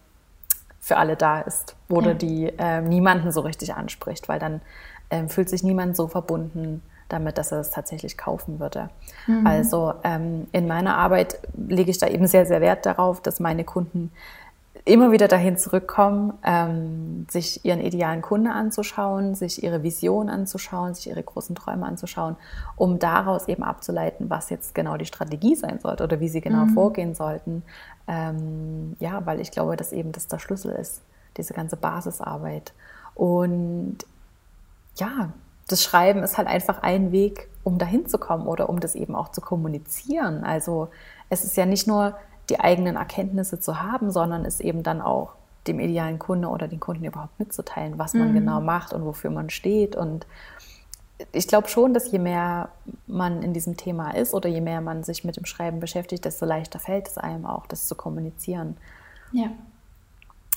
für 0.81 0.97
alle 0.97 1.15
da 1.15 1.39
ist 1.41 1.75
oder 1.89 2.09
ja. 2.09 2.13
die 2.15 2.45
äh, 2.57 2.81
niemanden 2.81 3.31
so 3.31 3.41
richtig 3.41 3.75
anspricht, 3.75 4.27
weil 4.27 4.39
dann 4.39 4.61
äh, 5.09 5.27
fühlt 5.27 5.47
sich 5.47 5.63
niemand 5.63 5.95
so 5.95 6.07
verbunden 6.07 6.81
damit, 7.07 7.37
dass 7.37 7.51
er 7.51 7.59
es 7.59 7.69
tatsächlich 7.69 8.17
kaufen 8.17 8.59
würde. 8.59 8.89
Mhm. 9.27 9.45
Also 9.45 9.93
ähm, 10.03 10.47
in 10.51 10.67
meiner 10.67 10.97
Arbeit 10.97 11.39
lege 11.55 11.91
ich 11.91 11.99
da 11.99 12.07
eben 12.07 12.25
sehr, 12.25 12.45
sehr 12.45 12.61
Wert 12.61 12.85
darauf, 12.85 13.21
dass 13.21 13.39
meine 13.39 13.63
Kunden 13.63 14.11
immer 14.86 15.12
wieder 15.12 15.27
dahin 15.27 15.57
zurückkommen, 15.57 16.34
ähm, 16.43 17.27
sich 17.29 17.63
ihren 17.65 17.81
idealen 17.81 18.21
Kunde 18.21 18.51
anzuschauen, 18.51 19.36
sich 19.36 19.63
ihre 19.63 19.84
Vision 19.84 20.29
anzuschauen, 20.29 20.95
sich 20.95 21.07
ihre 21.07 21.21
großen 21.21 21.55
Träume 21.55 21.86
anzuschauen, 21.86 22.36
um 22.77 22.97
daraus 22.97 23.47
eben 23.47 23.63
abzuleiten, 23.63 24.29
was 24.29 24.49
jetzt 24.49 24.73
genau 24.73 24.97
die 24.97 25.05
Strategie 25.05 25.55
sein 25.55 25.79
sollte 25.79 26.03
oder 26.03 26.19
wie 26.19 26.29
sie 26.29 26.41
genau 26.41 26.65
mhm. 26.65 26.73
vorgehen 26.73 27.15
sollten. 27.15 27.63
Ähm, 28.07 28.95
ja, 28.99 29.25
weil 29.25 29.39
ich 29.39 29.51
glaube, 29.51 29.75
dass 29.75 29.91
eben 29.91 30.13
das 30.13 30.27
der 30.27 30.39
Schlüssel 30.39 30.71
ist, 30.71 31.01
diese 31.38 31.53
ganze 31.53 31.75
Basisarbeit. 31.75 32.73
Und 33.13 33.97
ja, 34.95 35.29
das 35.67 35.84
Schreiben 35.84 36.23
ist 36.23 36.38
halt 36.38 36.47
einfach 36.47 36.81
ein 36.81 37.12
Weg, 37.12 37.49
um 37.63 37.77
dahin 37.77 38.07
zu 38.07 38.17
kommen 38.17 38.47
oder 38.47 38.67
um 38.69 38.79
das 38.79 38.95
eben 38.95 39.15
auch 39.15 39.29
zu 39.29 39.41
kommunizieren. 39.41 40.43
Also 40.43 40.89
es 41.29 41.43
ist 41.43 41.55
ja 41.55 41.65
nicht 41.65 41.88
nur 41.88 42.15
die 42.51 42.59
eigenen 42.59 42.97
Erkenntnisse 42.97 43.61
zu 43.61 43.81
haben, 43.81 44.11
sondern 44.11 44.43
es 44.43 44.59
eben 44.59 44.83
dann 44.83 45.01
auch 45.01 45.35
dem 45.67 45.79
idealen 45.79 46.19
Kunde 46.19 46.49
oder 46.49 46.67
den 46.67 46.81
Kunden 46.81 47.05
überhaupt 47.05 47.39
mitzuteilen, 47.39 47.97
was 47.97 48.13
man 48.13 48.31
mhm. 48.31 48.33
genau 48.33 48.59
macht 48.59 48.91
und 48.91 49.05
wofür 49.05 49.29
man 49.29 49.49
steht. 49.49 49.95
Und 49.95 50.27
ich 51.31 51.47
glaube 51.47 51.69
schon, 51.69 51.93
dass 51.93 52.11
je 52.11 52.19
mehr 52.19 52.67
man 53.07 53.41
in 53.41 53.53
diesem 53.53 53.77
Thema 53.77 54.11
ist 54.11 54.33
oder 54.33 54.49
je 54.49 54.59
mehr 54.59 54.81
man 54.81 55.03
sich 55.03 55.23
mit 55.23 55.37
dem 55.37 55.45
Schreiben 55.45 55.79
beschäftigt, 55.79 56.25
desto 56.25 56.45
leichter 56.45 56.79
fällt 56.79 57.07
es 57.07 57.17
einem 57.17 57.45
auch, 57.45 57.67
das 57.67 57.87
zu 57.87 57.95
kommunizieren. 57.95 58.75
Ja. 59.31 59.51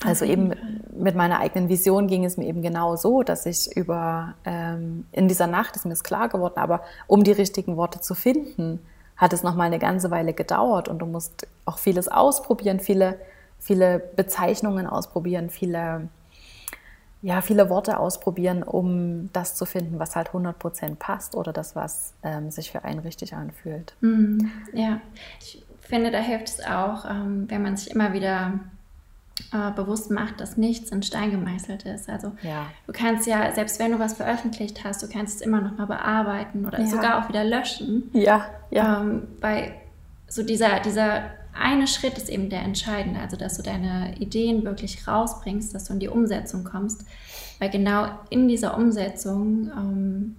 Also 0.03 0.25
eben 0.25 0.51
mit 0.93 1.15
meiner 1.15 1.39
eigenen 1.39 1.69
Vision 1.69 2.07
ging 2.07 2.25
es 2.25 2.35
mir 2.35 2.45
eben 2.45 2.61
genau 2.61 2.97
so, 2.97 3.23
dass 3.23 3.45
ich 3.45 3.73
über 3.77 4.33
ähm, 4.43 5.05
in 5.13 5.29
dieser 5.29 5.47
Nacht 5.47 5.77
ist 5.77 5.85
mir 5.85 5.93
es 5.93 6.03
klar 6.03 6.27
geworden, 6.27 6.57
aber 6.57 6.81
um 7.07 7.23
die 7.23 7.31
richtigen 7.31 7.77
Worte 7.77 8.01
zu 8.01 8.13
finden, 8.15 8.81
hat 9.17 9.33
es 9.33 9.43
noch 9.43 9.55
mal 9.55 9.65
eine 9.65 9.79
ganze 9.79 10.11
Weile 10.11 10.33
gedauert 10.33 10.87
und 10.87 10.99
du 10.99 11.05
musst 11.05 11.47
auch 11.65 11.77
vieles 11.77 12.07
ausprobieren, 12.07 12.79
viele, 12.79 13.19
viele 13.59 13.99
Bezeichnungen 13.99 14.87
ausprobieren, 14.87 15.49
viele, 15.49 16.09
ja, 17.21 17.41
viele 17.41 17.69
Worte 17.69 17.97
ausprobieren, 17.99 18.61
um 18.63 19.31
das 19.33 19.55
zu 19.55 19.65
finden, 19.65 19.99
was 19.99 20.15
halt 20.15 20.27
100 20.27 20.59
Prozent 20.59 20.99
passt 20.99 21.35
oder 21.35 21.53
das, 21.53 21.75
was 21.75 22.13
ähm, 22.23 22.51
sich 22.51 22.71
für 22.71 22.83
einen 22.83 22.99
richtig 22.99 23.33
anfühlt. 23.33 23.95
Mhm. 24.01 24.51
Ja, 24.73 24.99
ich 25.39 25.65
finde, 25.81 26.11
da 26.11 26.19
hilft 26.19 26.49
es 26.49 26.65
auch, 26.65 27.05
ähm, 27.09 27.45
wenn 27.49 27.61
man 27.61 27.77
sich 27.77 27.91
immer 27.91 28.13
wieder 28.13 28.59
äh, 29.51 29.71
bewusst 29.71 30.11
macht, 30.11 30.39
dass 30.39 30.57
nichts 30.57 30.91
in 30.91 31.03
Stein 31.03 31.31
gemeißelt 31.31 31.83
ist. 31.83 32.09
Also 32.09 32.31
ja. 32.41 32.67
du 32.87 32.93
kannst 32.93 33.27
ja, 33.27 33.53
selbst 33.53 33.79
wenn 33.79 33.91
du 33.91 33.99
was 33.99 34.13
veröffentlicht 34.13 34.83
hast, 34.83 35.03
du 35.03 35.07
kannst 35.07 35.35
es 35.35 35.41
immer 35.41 35.61
noch 35.61 35.77
mal 35.77 35.85
bearbeiten 35.85 36.65
oder 36.65 36.79
ja. 36.79 36.87
sogar 36.87 37.23
auch 37.23 37.29
wieder 37.29 37.43
löschen. 37.43 38.09
Ja, 38.13 38.45
ja. 38.71 39.01
Ähm, 39.01 39.27
weil 39.41 39.73
so 40.27 40.43
dieser, 40.43 40.79
dieser 40.79 41.23
eine 41.53 41.87
Schritt 41.87 42.17
ist 42.17 42.29
eben 42.29 42.49
der 42.49 42.61
entscheidende, 42.61 43.19
also 43.19 43.37
dass 43.37 43.57
du 43.57 43.63
deine 43.63 44.15
Ideen 44.19 44.65
wirklich 44.65 45.07
rausbringst, 45.07 45.73
dass 45.73 45.85
du 45.85 45.93
in 45.93 45.99
die 45.99 46.09
Umsetzung 46.09 46.63
kommst, 46.63 47.05
weil 47.59 47.69
genau 47.69 48.09
in 48.29 48.47
dieser 48.47 48.77
Umsetzung 48.77 49.71
ähm, 49.75 50.35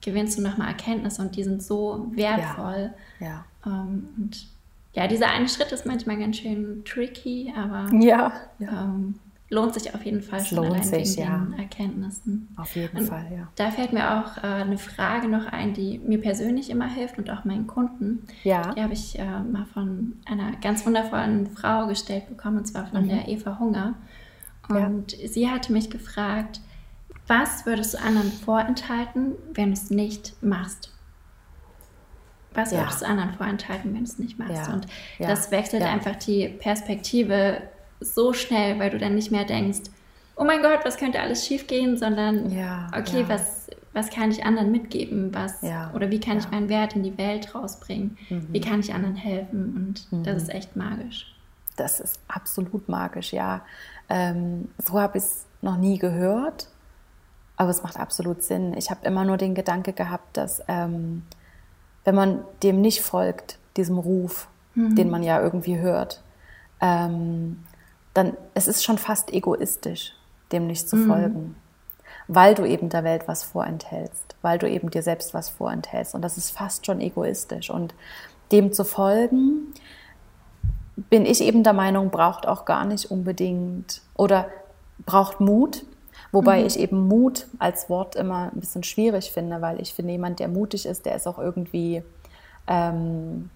gewinnst 0.00 0.38
du 0.38 0.42
nochmal 0.42 0.68
Erkenntnisse 0.68 1.22
und 1.22 1.36
die 1.36 1.44
sind 1.44 1.62
so 1.62 2.06
wertvoll. 2.12 2.92
Ja. 3.20 3.26
ja. 3.26 3.44
Ähm, 3.66 4.08
und 4.16 4.53
ja, 4.94 5.08
dieser 5.08 5.28
eine 5.28 5.48
Schritt 5.48 5.72
ist 5.72 5.86
manchmal 5.86 6.18
ganz 6.18 6.38
schön 6.38 6.84
tricky, 6.84 7.52
aber 7.56 7.90
ja, 7.92 8.32
ja. 8.58 8.84
Ähm, 8.84 9.16
lohnt 9.50 9.74
sich 9.74 9.94
auf 9.94 10.04
jeden 10.04 10.22
Fall 10.22 10.40
es 10.40 10.48
schon 10.48 10.58
lohnt 10.58 10.70
allein 10.70 10.84
sich, 10.84 11.16
wegen 11.16 11.28
ja. 11.28 11.38
den 11.38 11.58
Erkenntnissen. 11.58 12.48
Auf 12.56 12.74
jeden 12.76 12.98
und 12.98 13.06
Fall, 13.06 13.26
ja. 13.34 13.48
Da 13.56 13.70
fällt 13.70 13.92
mir 13.92 14.18
auch 14.18 14.38
äh, 14.38 14.46
eine 14.46 14.78
Frage 14.78 15.28
noch 15.28 15.46
ein, 15.46 15.74
die 15.74 15.98
mir 15.98 16.20
persönlich 16.20 16.70
immer 16.70 16.88
hilft 16.88 17.18
und 17.18 17.30
auch 17.30 17.44
meinen 17.44 17.66
Kunden. 17.66 18.26
Ja. 18.42 18.72
Die 18.74 18.82
habe 18.82 18.92
ich 18.92 19.18
äh, 19.18 19.24
mal 19.24 19.66
von 19.72 20.14
einer 20.26 20.52
ganz 20.62 20.86
wundervollen 20.86 21.48
Frau 21.48 21.86
gestellt 21.86 22.28
bekommen, 22.28 22.58
und 22.58 22.66
zwar 22.66 22.86
von 22.86 23.04
mhm. 23.04 23.08
der 23.08 23.28
Eva 23.28 23.58
Hunger. 23.58 23.94
Und 24.68 25.12
ja. 25.12 25.28
sie 25.28 25.50
hatte 25.50 25.72
mich 25.72 25.90
gefragt, 25.90 26.60
Was 27.26 27.66
würdest 27.66 27.94
du 27.94 27.98
anderen 28.00 28.30
vorenthalten, 28.30 29.32
wenn 29.52 29.66
du 29.66 29.72
es 29.72 29.90
nicht 29.90 30.34
machst? 30.42 30.93
Was 32.54 32.70
ja. 32.70 32.78
würdest 32.78 33.02
du 33.02 33.06
anderen 33.06 33.34
vorenthalten, 33.34 33.92
wenn 33.92 34.04
du 34.04 34.10
es 34.10 34.18
nicht 34.18 34.38
machst? 34.38 34.68
Ja. 34.68 34.72
Und 34.72 34.86
ja. 35.18 35.28
das 35.28 35.50
wechselt 35.50 35.82
einfach 35.82 36.16
die 36.16 36.48
Perspektive 36.48 37.62
so 38.00 38.32
schnell, 38.32 38.78
weil 38.78 38.90
du 38.90 38.98
dann 38.98 39.14
nicht 39.14 39.30
mehr 39.30 39.44
denkst, 39.44 39.90
oh 40.36 40.44
mein 40.44 40.62
Gott, 40.62 40.80
was 40.84 40.96
könnte 40.96 41.20
alles 41.20 41.46
schiefgehen, 41.46 41.96
sondern 41.96 42.46
okay, 42.96 43.24
Was, 43.28 43.68
was 43.92 44.10
kann 44.10 44.30
ich 44.30 44.44
anderen 44.44 44.70
mitgeben? 44.70 45.34
Was, 45.34 45.62
Oder 45.94 46.10
wie 46.10 46.20
kann 46.20 46.38
ich 46.38 46.50
meinen 46.50 46.68
Wert 46.68 46.96
in 46.96 47.02
die 47.02 47.16
Welt 47.16 47.54
rausbringen? 47.54 48.16
Mhm. 48.28 48.48
Wie 48.50 48.60
kann 48.60 48.80
ich 48.80 48.92
anderen 48.92 49.16
helfen? 49.16 49.74
Und 49.76 50.12
mhm. 50.12 50.24
das 50.24 50.44
ist 50.44 50.48
echt 50.50 50.76
magisch. 50.76 51.34
Das 51.76 52.00
ist 52.00 52.20
absolut 52.28 52.88
magisch, 52.88 53.32
ja. 53.32 53.62
Ähm, 54.08 54.68
so 54.78 55.00
habe 55.00 55.18
ich 55.18 55.24
es 55.24 55.46
noch 55.62 55.76
nie 55.76 55.98
gehört, 55.98 56.68
aber 57.56 57.70
es 57.70 57.82
macht 57.82 57.98
absolut 57.98 58.42
Sinn. 58.42 58.74
Ich 58.76 58.90
habe 58.90 59.04
immer 59.06 59.24
nur 59.24 59.36
den 59.36 59.54
Gedanke 59.54 59.92
gehabt, 59.92 60.36
dass 60.36 60.62
ähm, 60.68 61.22
wenn 62.04 62.14
man 62.14 62.44
dem 62.62 62.80
nicht 62.80 63.02
folgt, 63.02 63.58
diesem 63.76 63.98
Ruf, 63.98 64.48
mhm. 64.74 64.94
den 64.94 65.10
man 65.10 65.22
ja 65.22 65.40
irgendwie 65.40 65.78
hört, 65.78 66.22
ähm, 66.80 67.64
dann 68.12 68.36
es 68.54 68.68
ist 68.68 68.84
schon 68.84 68.98
fast 68.98 69.32
egoistisch, 69.32 70.12
dem 70.52 70.66
nicht 70.66 70.88
zu 70.88 70.96
mhm. 70.96 71.06
folgen, 71.08 71.56
weil 72.28 72.54
du 72.54 72.64
eben 72.64 72.88
der 72.88 73.04
Welt 73.04 73.26
was 73.26 73.42
vorenthältst, 73.42 74.36
weil 74.42 74.58
du 74.58 74.68
eben 74.68 74.90
dir 74.90 75.02
selbst 75.02 75.34
was 75.34 75.48
vorenthältst 75.48 76.14
und 76.14 76.22
das 76.22 76.36
ist 76.36 76.50
fast 76.50 76.86
schon 76.86 77.00
egoistisch 77.00 77.70
und 77.70 77.94
dem 78.52 78.72
zu 78.72 78.84
folgen, 78.84 79.72
bin 81.10 81.26
ich 81.26 81.40
eben 81.40 81.64
der 81.64 81.72
Meinung, 81.72 82.10
braucht 82.10 82.46
auch 82.46 82.64
gar 82.64 82.84
nicht 82.84 83.10
unbedingt 83.10 84.02
oder 84.14 84.48
braucht 85.04 85.40
Mut, 85.40 85.84
Wobei 86.34 86.60
mhm. 86.60 86.66
ich 86.66 86.80
eben 86.80 87.06
Mut 87.06 87.46
als 87.60 87.88
Wort 87.88 88.16
immer 88.16 88.50
ein 88.52 88.58
bisschen 88.58 88.82
schwierig 88.82 89.30
finde, 89.30 89.62
weil 89.62 89.80
ich 89.80 89.94
finde, 89.94 90.10
jemand, 90.10 90.40
der 90.40 90.48
mutig 90.48 90.84
ist, 90.84 91.06
der 91.06 91.14
ist 91.14 91.28
auch 91.28 91.38
irgendwie 91.38 92.02
ähm, 92.66 93.50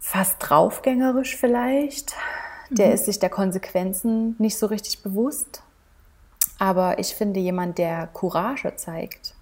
fast 0.00 0.36
draufgängerisch 0.40 1.36
vielleicht. 1.36 2.16
Der 2.68 2.88
mhm. 2.88 2.92
ist 2.94 3.04
sich 3.04 3.20
der 3.20 3.30
Konsequenzen 3.30 4.34
nicht 4.40 4.58
so 4.58 4.66
richtig 4.66 5.04
bewusst. 5.04 5.62
Aber 6.58 6.98
ich 6.98 7.14
finde, 7.14 7.38
jemand, 7.38 7.78
der 7.78 8.08
Courage 8.08 8.74
zeigt, 8.74 9.34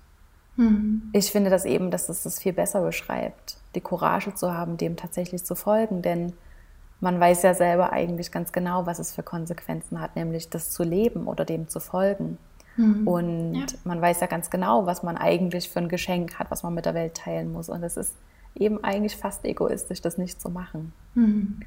mhm. 0.56 1.08
ich 1.14 1.32
finde 1.32 1.48
das 1.48 1.64
eben, 1.64 1.90
dass 1.90 2.10
es 2.10 2.22
das 2.22 2.38
viel 2.38 2.52
besser 2.52 2.82
beschreibt, 2.82 3.56
die 3.74 3.80
Courage 3.80 4.34
zu 4.34 4.52
haben, 4.52 4.76
dem 4.76 4.96
tatsächlich 4.96 5.42
zu 5.42 5.54
folgen. 5.54 6.02
Denn 6.02 6.34
man 7.02 7.18
weiß 7.18 7.42
ja 7.42 7.52
selber 7.52 7.92
eigentlich 7.92 8.30
ganz 8.30 8.52
genau, 8.52 8.86
was 8.86 9.00
es 9.00 9.12
für 9.12 9.24
Konsequenzen 9.24 10.00
hat, 10.00 10.14
nämlich 10.14 10.48
das 10.50 10.70
zu 10.70 10.84
leben 10.84 11.26
oder 11.26 11.44
dem 11.44 11.68
zu 11.68 11.80
folgen. 11.80 12.38
Mhm. 12.76 13.08
Und 13.08 13.54
ja. 13.54 13.66
man 13.82 14.00
weiß 14.00 14.20
ja 14.20 14.28
ganz 14.28 14.50
genau, 14.50 14.86
was 14.86 15.02
man 15.02 15.16
eigentlich 15.16 15.68
für 15.68 15.80
ein 15.80 15.88
Geschenk 15.88 16.38
hat, 16.38 16.50
was 16.52 16.62
man 16.62 16.72
mit 16.74 16.86
der 16.86 16.94
Welt 16.94 17.14
teilen 17.14 17.52
muss. 17.52 17.68
Und 17.68 17.82
es 17.82 17.96
ist 17.96 18.14
eben 18.54 18.82
eigentlich 18.84 19.16
fast 19.16 19.44
egoistisch, 19.44 20.00
das 20.00 20.16
nicht 20.16 20.40
zu 20.40 20.48
machen. 20.48 20.92
Mhm. 21.14 21.60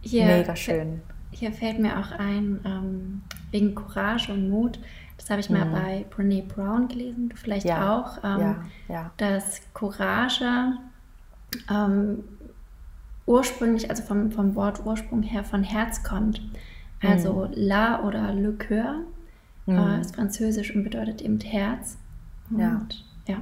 Hier, 0.00 0.26
Mega 0.26 0.54
schön. 0.54 1.02
Hier 1.32 1.52
fällt 1.52 1.80
mir 1.80 1.98
auch 1.98 2.12
ein, 2.12 2.60
ähm, 2.64 3.22
wegen 3.50 3.74
Courage 3.74 4.32
und 4.32 4.48
Mut, 4.48 4.78
das 5.16 5.28
habe 5.28 5.40
ich 5.40 5.50
mal 5.50 5.64
mhm. 5.64 5.72
bei 5.72 6.06
Brene 6.10 6.42
Brown 6.42 6.86
gelesen, 6.86 7.30
du 7.30 7.36
vielleicht 7.36 7.66
ja, 7.66 7.98
auch, 7.98 8.18
ähm, 8.22 8.56
ja, 8.88 9.10
dass 9.16 9.60
Courage 9.74 10.76
ähm, 11.68 12.22
ursprünglich, 13.26 13.90
also 13.90 14.02
vom, 14.02 14.30
vom 14.30 14.54
Wort 14.54 14.84
Ursprung 14.84 15.22
her 15.22 15.44
von 15.44 15.62
Herz 15.62 16.02
kommt. 16.02 16.40
Also 17.02 17.46
mhm. 17.46 17.52
La 17.54 18.02
oder 18.02 18.32
Le 18.32 18.52
Coeur 18.52 19.00
mhm. 19.66 19.78
äh, 19.78 20.00
ist 20.00 20.14
französisch 20.14 20.74
und 20.74 20.84
bedeutet 20.84 21.22
eben 21.22 21.40
Herz. 21.40 21.98
Und 22.50 22.60
ja. 22.60 22.86
ja, 23.26 23.36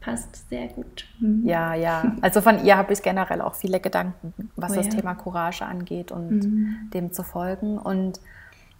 passt 0.00 0.48
sehr 0.48 0.68
gut. 0.68 1.06
Mhm. 1.18 1.46
Ja, 1.46 1.74
ja. 1.74 2.16
Also 2.20 2.40
von 2.40 2.64
ihr 2.64 2.76
habe 2.76 2.92
ich 2.92 3.02
generell 3.02 3.40
auch 3.40 3.54
viele 3.54 3.80
Gedanken, 3.80 4.32
was 4.56 4.72
oh, 4.72 4.76
das 4.76 4.86
ja. 4.86 4.92
Thema 4.92 5.14
Courage 5.14 5.64
angeht 5.64 6.12
und 6.12 6.30
mhm. 6.30 6.90
dem 6.92 7.12
zu 7.12 7.22
folgen. 7.22 7.78
Und 7.78 8.20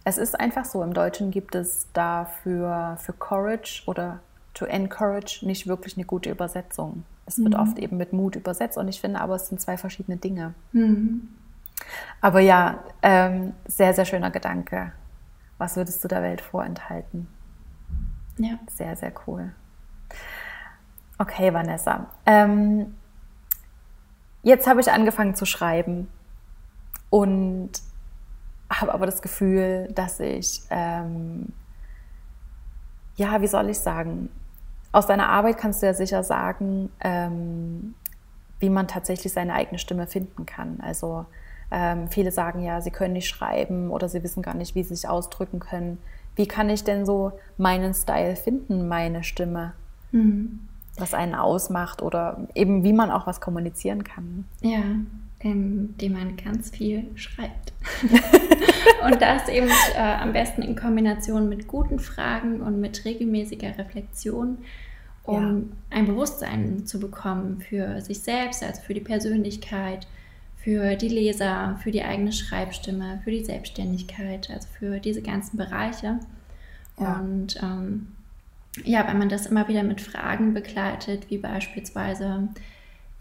es 0.03 0.17
ist 0.17 0.39
einfach 0.39 0.65
so, 0.65 0.83
im 0.83 0.93
Deutschen 0.93 1.31
gibt 1.31 1.53
es 1.55 1.87
dafür 1.93 2.97
für 2.99 3.13
Courage 3.13 3.83
oder 3.85 4.19
to 4.53 4.65
encourage 4.65 5.45
nicht 5.45 5.67
wirklich 5.67 5.95
eine 5.95 6.05
gute 6.05 6.29
Übersetzung. 6.29 7.03
Es 7.31 7.37
wird 7.37 7.53
mhm. 7.53 7.61
oft 7.61 7.79
eben 7.79 7.95
mit 7.95 8.11
Mut 8.11 8.35
übersetzt 8.35 8.77
und 8.77 8.89
ich 8.89 8.99
finde 8.99 9.21
aber, 9.21 9.35
es 9.35 9.47
sind 9.47 9.61
zwei 9.61 9.77
verschiedene 9.77 10.17
Dinge. 10.17 10.53
Mhm. 10.73 11.29
Aber 12.19 12.41
ja, 12.41 12.83
ähm, 13.01 13.53
sehr, 13.65 13.93
sehr 13.93 14.03
schöner 14.03 14.31
Gedanke. 14.31 14.91
Was 15.57 15.77
würdest 15.77 16.03
du 16.03 16.09
der 16.09 16.21
Welt 16.23 16.41
vorenthalten? 16.41 17.27
Ja. 18.37 18.59
Sehr, 18.69 18.97
sehr 18.97 19.13
cool. 19.25 19.53
Okay, 21.17 21.53
Vanessa. 21.53 22.07
Ähm, 22.25 22.95
jetzt 24.43 24.67
habe 24.67 24.81
ich 24.81 24.91
angefangen 24.91 25.33
zu 25.33 25.45
schreiben 25.45 26.09
und 27.09 27.71
habe 28.69 28.93
aber 28.93 29.05
das 29.05 29.21
Gefühl, 29.21 29.87
dass 29.95 30.19
ich, 30.19 30.63
ähm, 30.69 31.53
ja, 33.15 33.39
wie 33.41 33.47
soll 33.47 33.69
ich 33.69 33.79
sagen, 33.79 34.29
aus 34.91 35.07
deiner 35.07 35.29
Arbeit 35.29 35.57
kannst 35.57 35.81
du 35.81 35.85
ja 35.85 35.93
sicher 35.93 36.23
sagen, 36.23 36.89
ähm, 36.99 37.95
wie 38.59 38.69
man 38.69 38.87
tatsächlich 38.87 39.33
seine 39.33 39.53
eigene 39.53 39.79
Stimme 39.79 40.07
finden 40.07 40.45
kann. 40.45 40.79
Also 40.81 41.25
ähm, 41.71 42.09
viele 42.09 42.31
sagen 42.31 42.61
ja, 42.61 42.81
sie 42.81 42.91
können 42.91 43.13
nicht 43.13 43.27
schreiben 43.27 43.89
oder 43.89 44.09
sie 44.09 44.23
wissen 44.23 44.43
gar 44.43 44.53
nicht, 44.53 44.75
wie 44.75 44.83
sie 44.83 44.95
sich 44.95 45.07
ausdrücken 45.07 45.59
können. 45.59 45.97
Wie 46.35 46.47
kann 46.47 46.69
ich 46.69 46.83
denn 46.83 47.05
so 47.05 47.31
meinen 47.57 47.93
Style 47.93 48.35
finden, 48.35 48.87
meine 48.87 49.23
Stimme? 49.23 49.73
Mhm. 50.11 50.67
Was 50.97 51.13
einen 51.13 51.35
ausmacht 51.35 52.01
oder 52.01 52.47
eben 52.53 52.83
wie 52.83 52.93
man 52.93 53.11
auch 53.11 53.25
was 53.25 53.39
kommunizieren 53.39 54.03
kann. 54.03 54.45
Ja, 54.59 54.83
indem 55.43 56.13
man 56.13 56.37
ganz 56.37 56.69
viel 56.69 57.05
schreibt. 57.15 57.73
und 59.05 59.21
das 59.21 59.49
eben 59.49 59.69
äh, 59.95 59.99
am 59.99 60.33
besten 60.33 60.61
in 60.61 60.75
Kombination 60.75 61.49
mit 61.49 61.67
guten 61.67 61.99
Fragen 61.99 62.61
und 62.61 62.79
mit 62.79 63.05
regelmäßiger 63.05 63.77
Reflexion, 63.77 64.59
um 65.23 65.43
ja. 65.43 65.97
ein 65.97 66.05
Bewusstsein 66.05 66.85
zu 66.85 66.99
bekommen 66.99 67.61
für 67.61 68.01
sich 68.01 68.19
selbst, 68.19 68.63
also 68.63 68.81
für 68.81 68.93
die 68.93 69.01
Persönlichkeit, 69.01 70.07
für 70.57 70.95
die 70.95 71.09
Leser, 71.09 71.79
für 71.81 71.91
die 71.91 72.03
eigene 72.03 72.31
Schreibstimme, 72.31 73.21
für 73.23 73.31
die 73.31 73.43
Selbstständigkeit, 73.43 74.49
also 74.51 74.67
für 74.77 74.99
diese 74.99 75.21
ganzen 75.21 75.57
Bereiche. 75.57 76.19
Ja. 76.99 77.19
Und 77.19 77.59
ähm, 77.63 78.07
ja, 78.83 79.07
wenn 79.07 79.17
man 79.17 79.29
das 79.29 79.47
immer 79.47 79.67
wieder 79.67 79.83
mit 79.83 80.01
Fragen 80.01 80.53
begleitet, 80.53 81.29
wie 81.29 81.37
beispielsweise, 81.37 82.49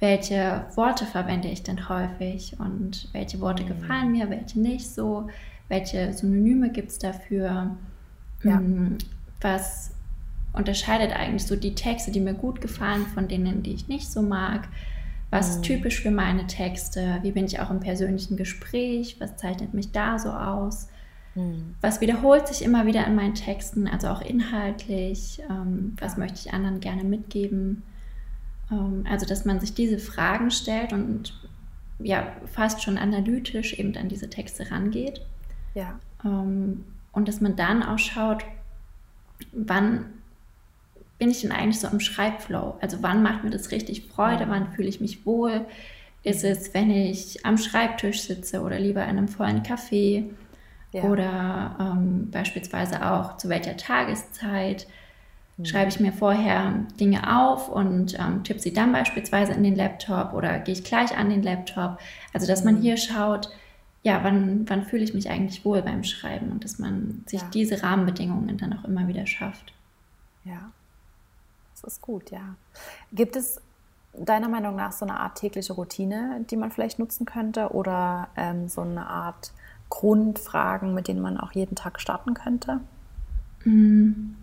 welche 0.01 0.65
Worte 0.75 1.05
verwende 1.05 1.49
ich 1.49 1.63
denn 1.63 1.89
häufig 1.89 2.59
und 2.59 3.09
welche 3.13 3.41
Worte 3.41 3.63
mhm. 3.63 3.69
gefallen 3.69 4.13
mir, 4.13 4.31
welche 4.31 4.59
nicht 4.59 4.89
so, 4.89 5.29
welche 5.69 6.13
Synonyme 6.13 6.71
gibt 6.71 6.91
es 6.91 6.99
dafür, 6.99 7.77
ja. 8.43 8.57
Mm, 8.57 8.99
was 9.41 9.93
unterscheidet 10.53 11.13
eigentlich 11.13 11.47
so 11.47 11.57
die 11.57 11.75
Texte, 11.75 12.11
die 12.11 12.21
mir 12.21 12.35
gut 12.35 12.61
gefallen, 12.61 13.07
von 13.07 13.29
denen, 13.29 13.63
die 13.63 13.73
ich 13.73 13.89
nicht 13.89 14.11
so 14.11 14.23
mag. 14.23 14.69
Was 15.31 15.51
ist 15.51 15.59
mhm. 15.59 15.63
typisch 15.63 16.01
für 16.01 16.11
meine 16.11 16.47
Texte? 16.47 17.19
Wie 17.23 17.33
bin 17.33 17.45
ich 17.45 17.61
auch 17.61 17.71
im 17.71 17.81
persönlichen 17.81 18.37
Gespräch? 18.37 19.17
Was 19.21 19.37
zeichnet 19.37 19.75
mich 19.75 19.93
da 19.93 20.19
so 20.19 20.31
aus? 20.31 20.89
Mhm. 21.35 21.75
Was 21.81 22.01
wiederholt 22.01 22.49
sich 22.49 22.65
immer 22.65 22.87
wieder 22.87 23.07
in 23.07 23.15
meinen 23.15 23.35
Texten, 23.35 23.87
also 23.87 24.09
auch 24.09 24.23
inhaltlich? 24.23 25.41
Ähm, 25.49 25.95
was 26.01 26.17
möchte 26.17 26.41
ich 26.45 26.53
anderen 26.53 26.81
gerne 26.81 27.05
mitgeben? 27.05 27.83
Ähm, 28.71 29.05
also, 29.09 29.27
dass 29.27 29.45
man 29.45 29.61
sich 29.61 29.75
diese 29.75 29.99
Fragen 29.99 30.51
stellt 30.51 30.93
und 30.93 31.35
ja, 31.99 32.33
fast 32.47 32.83
schon 32.83 32.99
analytisch 32.99 33.75
eben 33.75 33.97
an 33.97 34.09
diese 34.09 34.31
Texte 34.31 34.71
rangeht. 34.71 35.21
Ja. 35.75 35.99
Ähm, 36.25 36.85
und 37.13 37.29
dass 37.29 37.41
man 37.41 37.57
dann 37.57 37.83
auch 37.83 37.99
schaut, 37.99 38.45
wann 39.53 40.07
bin 41.19 41.31
ich 41.31 41.43
denn 41.43 41.53
eigentlich 41.53 41.81
so 41.81 41.89
im 41.89 42.01
Schreibflow? 42.01 42.77
Also 42.81 42.99
wann 43.03 43.23
macht 43.23 43.45
mir 43.45 43.51
das 43.51 43.71
richtig 43.71 44.07
Freude? 44.07 44.47
Wann 44.49 44.73
fühle 44.73 44.89
ich 44.89 45.01
mich 45.01 45.27
wohl? 45.27 45.67
Ist 46.23 46.45
es, 46.45 46.73
wenn 46.75 46.91
ich 46.91 47.45
am 47.45 47.59
Schreibtisch 47.59 48.23
sitze 48.23 48.63
oder 48.63 48.79
lieber 48.79 49.03
in 49.03 49.11
einem 49.11 49.29
vollen 49.29 49.63
Café? 49.63 50.25
Ja. 50.93 51.05
Oder 51.05 51.77
ähm, 51.79 52.31
beispielsweise 52.31 53.07
auch 53.07 53.37
zu 53.37 53.49
welcher 53.49 53.77
Tageszeit? 53.77 54.87
Schreibe 55.65 55.91
ich 55.91 56.01
mir 56.01 56.13
vorher 56.13 56.85
Dinge 56.99 57.39
auf 57.39 57.69
und 57.69 58.19
ähm, 58.19 58.45
tippe 58.45 58.61
sie 58.61 58.73
dann 58.73 58.93
beispielsweise 58.93 59.53
in 59.53 59.63
den 59.63 59.77
Laptop 59.77 60.33
oder 60.33 60.59
gehe 60.59 60.75
ich 60.75 60.85
gleich 60.85 61.17
an 61.17 61.31
den 61.31 61.43
Laptop? 61.43 61.99
Also, 62.33 62.47
dass 62.47 62.65
man 62.65 62.77
mhm. 62.77 62.83
hier 62.83 62.97
schaut, 62.97 63.51
ja, 64.03 64.25
wann, 64.25 64.69
wann 64.69 64.85
fühle 64.85 65.05
ich 65.05 65.15
mich 65.15 65.29
eigentlich 65.29 65.65
wohl 65.65 65.83
beim 65.83 66.05
Schreiben 66.05 66.51
und 66.51 66.65
dass 66.65 66.79
man 66.79 67.23
sich 67.27 67.43
ja. 67.43 67.49
diese 67.53 67.83
Rahmenbedingungen 67.83 68.57
dann 68.57 68.73
auch 68.73 68.85
immer 68.85 69.09
wieder 69.09 69.27
schafft. 69.27 69.73
Ja. 70.45 70.71
Das 71.75 71.95
ist 71.95 72.03
gut, 72.03 72.31
ja. 72.31 72.57
Gibt 73.13 73.37
es 73.37 73.61
deiner 74.15 74.49
Meinung 74.49 74.77
nach 74.77 74.93
so 74.93 75.05
eine 75.05 75.19
Art 75.21 75.39
tägliche 75.39 75.75
Routine, 75.75 76.45
die 76.51 76.57
man 76.57 76.71
vielleicht 76.71 76.99
nutzen 76.99 77.27
könnte 77.27 77.71
oder 77.71 78.29
ähm, 78.37 78.69
so 78.69 78.81
eine 78.81 79.07
Art 79.07 79.53
Grundfragen, 79.89 80.95
mit 80.95 81.09
denen 81.09 81.21
man 81.21 81.39
auch 81.39 81.53
jeden 81.53 81.75
Tag 81.75 82.01
starten 82.01 82.35
könnte? 82.35 82.81
Mm. 83.65 84.35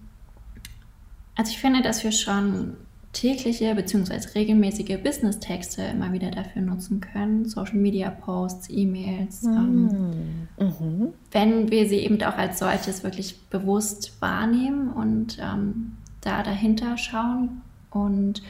Also 1.38 1.52
ich 1.52 1.60
finde, 1.60 1.82
dass 1.82 2.04
wir 2.04 2.12
schon 2.12 2.76
tägliche 3.14 3.74
bzw. 3.74 4.20
regelmäßige 4.36 4.98
Business-Texte 5.02 5.84
immer 5.84 6.12
wieder 6.12 6.32
dafür 6.32 6.62
nutzen 6.62 7.00
können. 7.00 7.46
Social 7.46 7.76
Media 7.76 8.10
Posts, 8.10 8.70
E-Mails. 8.70 9.44
Mm. 9.44 9.48
Ähm, 9.48 10.48
mhm. 10.60 11.14
Wenn 11.32 11.72
wir 11.72 11.88
sie 11.88 11.98
eben 11.98 12.22
auch 12.24 12.38
als 12.38 12.60
solches 12.60 13.04
wirklich 13.04 13.40
bewusst 13.50 14.22
wahrnehmen 14.22 14.90
und 14.90 15.38
ähm, 15.40 15.94
da 16.22 16.44
dahinter 16.44 16.98
schauen. 16.98 17.62
Und 17.92 18.42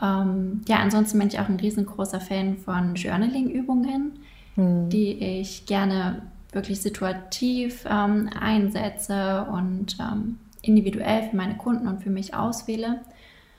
ähm, 0.00 0.62
ja, 0.68 0.76
ansonsten 0.76 1.18
bin 1.18 1.28
ich 1.28 1.40
auch 1.40 1.48
ein 1.48 1.56
riesengroßer 1.56 2.20
Fan 2.20 2.56
von 2.56 2.94
Journaling-Übungen, 2.94 4.12
mm. 4.56 4.88
die 4.88 5.12
ich 5.12 5.66
gerne 5.66 6.22
wirklich 6.52 6.80
situativ 6.80 7.84
ähm, 7.88 8.30
einsetze 8.38 9.46
und 9.50 9.96
ähm, 10.00 10.38
individuell 10.62 11.28
für 11.28 11.36
meine 11.36 11.56
Kunden 11.56 11.86
und 11.88 12.02
für 12.02 12.10
mich 12.10 12.34
auswähle. 12.34 13.00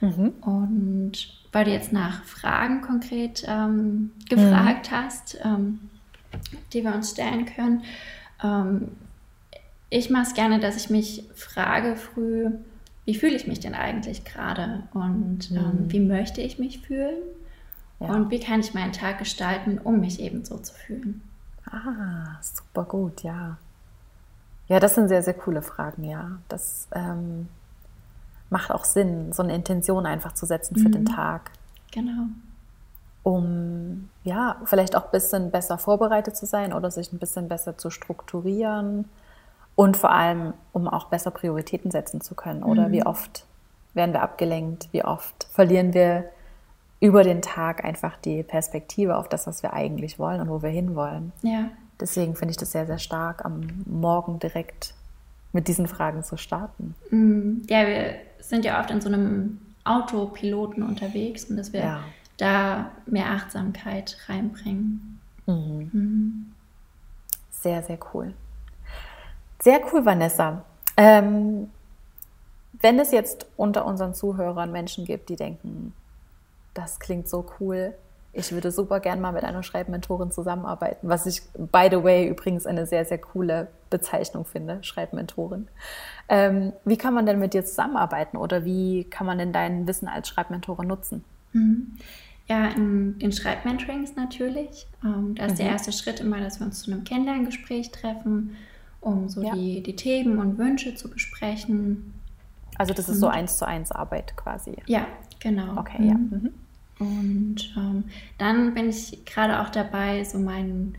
Mhm. 0.00 0.32
Und 0.40 1.12
weil 1.52 1.64
du 1.64 1.70
jetzt 1.72 1.92
nach 1.92 2.24
Fragen 2.24 2.80
konkret 2.80 3.44
ähm, 3.46 4.12
gefragt 4.28 4.90
mhm. 4.90 4.94
hast, 4.94 5.38
ähm, 5.44 5.80
die 6.72 6.84
wir 6.84 6.94
uns 6.94 7.10
stellen 7.10 7.46
können, 7.46 7.82
ähm, 8.42 8.88
ich 9.90 10.08
mache 10.08 10.22
es 10.22 10.34
gerne, 10.34 10.60
dass 10.60 10.76
ich 10.76 10.88
mich 10.88 11.24
frage 11.34 11.96
früh, 11.96 12.50
wie 13.04 13.14
fühle 13.14 13.34
ich 13.34 13.48
mich 13.48 13.58
denn 13.58 13.74
eigentlich 13.74 14.24
gerade 14.24 14.84
und 14.94 15.50
ähm, 15.50 15.56
mhm. 15.56 15.92
wie 15.92 16.00
möchte 16.00 16.40
ich 16.40 16.60
mich 16.60 16.78
fühlen 16.78 17.16
ja. 17.98 18.14
und 18.14 18.30
wie 18.30 18.38
kann 18.38 18.60
ich 18.60 18.72
meinen 18.72 18.92
Tag 18.92 19.18
gestalten, 19.18 19.78
um 19.78 20.00
mich 20.00 20.20
eben 20.20 20.44
so 20.44 20.58
zu 20.58 20.72
fühlen. 20.74 21.22
Ah, 21.66 22.38
super 22.40 22.84
gut, 22.84 23.22
ja. 23.22 23.58
Ja, 24.70 24.78
das 24.78 24.94
sind 24.94 25.08
sehr, 25.08 25.24
sehr 25.24 25.34
coole 25.34 25.62
Fragen, 25.62 26.04
ja. 26.04 26.38
Das 26.48 26.86
ähm, 26.94 27.48
macht 28.50 28.70
auch 28.70 28.84
Sinn, 28.84 29.32
so 29.32 29.42
eine 29.42 29.52
Intention 29.52 30.06
einfach 30.06 30.32
zu 30.32 30.46
setzen 30.46 30.76
für 30.76 30.88
mhm. 30.88 30.92
den 30.92 31.06
Tag. 31.06 31.50
Genau. 31.90 32.28
Um 33.24 34.08
ja, 34.22 34.58
vielleicht 34.64 34.94
auch 34.94 35.06
ein 35.06 35.10
bisschen 35.10 35.50
besser 35.50 35.76
vorbereitet 35.76 36.36
zu 36.36 36.46
sein 36.46 36.72
oder 36.72 36.92
sich 36.92 37.12
ein 37.12 37.18
bisschen 37.18 37.48
besser 37.48 37.78
zu 37.78 37.90
strukturieren 37.90 39.06
und 39.74 39.96
vor 39.96 40.12
allem, 40.12 40.54
um 40.72 40.86
auch 40.86 41.06
besser 41.06 41.32
Prioritäten 41.32 41.90
setzen 41.90 42.20
zu 42.20 42.36
können. 42.36 42.62
Oder 42.62 42.88
mhm. 42.88 42.92
wie 42.92 43.04
oft 43.04 43.46
werden 43.94 44.12
wir 44.12 44.22
abgelenkt? 44.22 44.88
Wie 44.92 45.04
oft 45.04 45.48
verlieren 45.50 45.94
wir 45.94 46.26
über 47.00 47.24
den 47.24 47.42
Tag 47.42 47.84
einfach 47.84 48.16
die 48.18 48.44
Perspektive 48.44 49.16
auf 49.16 49.28
das, 49.28 49.48
was 49.48 49.64
wir 49.64 49.72
eigentlich 49.72 50.20
wollen 50.20 50.40
und 50.40 50.48
wo 50.48 50.62
wir 50.62 50.70
hinwollen? 50.70 51.32
Ja. 51.42 51.70
Deswegen 52.00 52.34
finde 52.34 52.52
ich 52.52 52.56
das 52.56 52.72
sehr, 52.72 52.86
sehr 52.86 52.98
stark, 52.98 53.44
am 53.44 53.84
Morgen 53.86 54.38
direkt 54.38 54.94
mit 55.52 55.68
diesen 55.68 55.86
Fragen 55.86 56.22
zu 56.22 56.36
starten. 56.36 56.94
Mhm. 57.10 57.62
Ja, 57.68 57.86
wir 57.86 58.16
sind 58.38 58.64
ja 58.64 58.80
oft 58.80 58.90
in 58.90 59.00
so 59.00 59.08
einem 59.08 59.60
Autopiloten 59.84 60.82
unterwegs 60.82 61.44
und 61.44 61.56
dass 61.56 61.72
wir 61.72 61.80
ja. 61.80 62.04
da 62.36 62.90
mehr 63.06 63.30
Achtsamkeit 63.30 64.16
reinbringen. 64.28 65.20
Mhm. 65.46 65.90
Mhm. 65.92 66.52
Sehr, 67.50 67.82
sehr 67.82 67.98
cool. 68.14 68.32
Sehr 69.60 69.80
cool, 69.92 70.04
Vanessa. 70.04 70.64
Ähm, 70.96 71.70
wenn 72.80 72.98
es 72.98 73.10
jetzt 73.10 73.46
unter 73.56 73.84
unseren 73.84 74.14
Zuhörern 74.14 74.72
Menschen 74.72 75.04
gibt, 75.04 75.28
die 75.28 75.36
denken, 75.36 75.92
das 76.72 76.98
klingt 76.98 77.28
so 77.28 77.44
cool, 77.58 77.94
ich 78.32 78.52
würde 78.52 78.70
super 78.70 79.00
gern 79.00 79.20
mal 79.20 79.32
mit 79.32 79.42
einer 79.42 79.62
Schreibmentorin 79.62 80.30
zusammenarbeiten, 80.30 81.08
was 81.08 81.26
ich, 81.26 81.42
by 81.54 81.88
the 81.90 82.02
way, 82.02 82.28
übrigens 82.28 82.64
eine 82.64 82.86
sehr, 82.86 83.04
sehr 83.04 83.18
coole 83.18 83.68
Bezeichnung 83.90 84.44
finde, 84.44 84.82
Schreibmentorin. 84.82 85.68
Ähm, 86.28 86.72
wie 86.84 86.96
kann 86.96 87.12
man 87.12 87.26
denn 87.26 87.40
mit 87.40 87.54
dir 87.54 87.64
zusammenarbeiten 87.64 88.36
oder 88.36 88.64
wie 88.64 89.04
kann 89.04 89.26
man 89.26 89.38
denn 89.38 89.52
dein 89.52 89.86
Wissen 89.88 90.06
als 90.06 90.28
Schreibmentorin 90.28 90.86
nutzen? 90.86 91.24
Mhm. 91.52 91.96
Ja, 92.46 92.68
in, 92.68 93.16
in 93.18 93.32
Schreibmentorings 93.32 94.16
natürlich. 94.16 94.86
Ähm, 95.04 95.34
da 95.36 95.46
ist 95.46 95.52
mhm. 95.52 95.58
der 95.58 95.66
erste 95.66 95.92
Schritt 95.92 96.20
immer, 96.20 96.40
dass 96.40 96.60
wir 96.60 96.66
uns 96.66 96.82
zu 96.82 96.92
einem 96.92 97.04
Kennenlerngespräch 97.04 97.90
treffen, 97.90 98.56
um 99.00 99.28
so 99.28 99.42
ja. 99.42 99.54
die, 99.54 99.82
die 99.82 99.96
Themen 99.96 100.38
und 100.38 100.58
Wünsche 100.58 100.94
zu 100.94 101.10
besprechen. 101.10 102.14
Also 102.76 102.94
das 102.94 103.08
ist 103.08 103.16
und, 103.16 103.20
so 103.20 103.26
eins 103.28 103.56
zu 103.56 103.66
eins 103.66 103.92
Arbeit 103.92 104.36
quasi. 104.36 104.76
Ja, 104.86 105.06
genau. 105.40 105.78
Okay, 105.78 106.00
mhm. 106.00 106.40
ja. 106.42 106.50
Und 107.00 107.56
ähm, 107.78 108.04
dann 108.36 108.74
bin 108.74 108.90
ich 108.90 109.24
gerade 109.24 109.60
auch 109.60 109.70
dabei, 109.70 110.22
so 110.22 110.38
mein, 110.38 110.94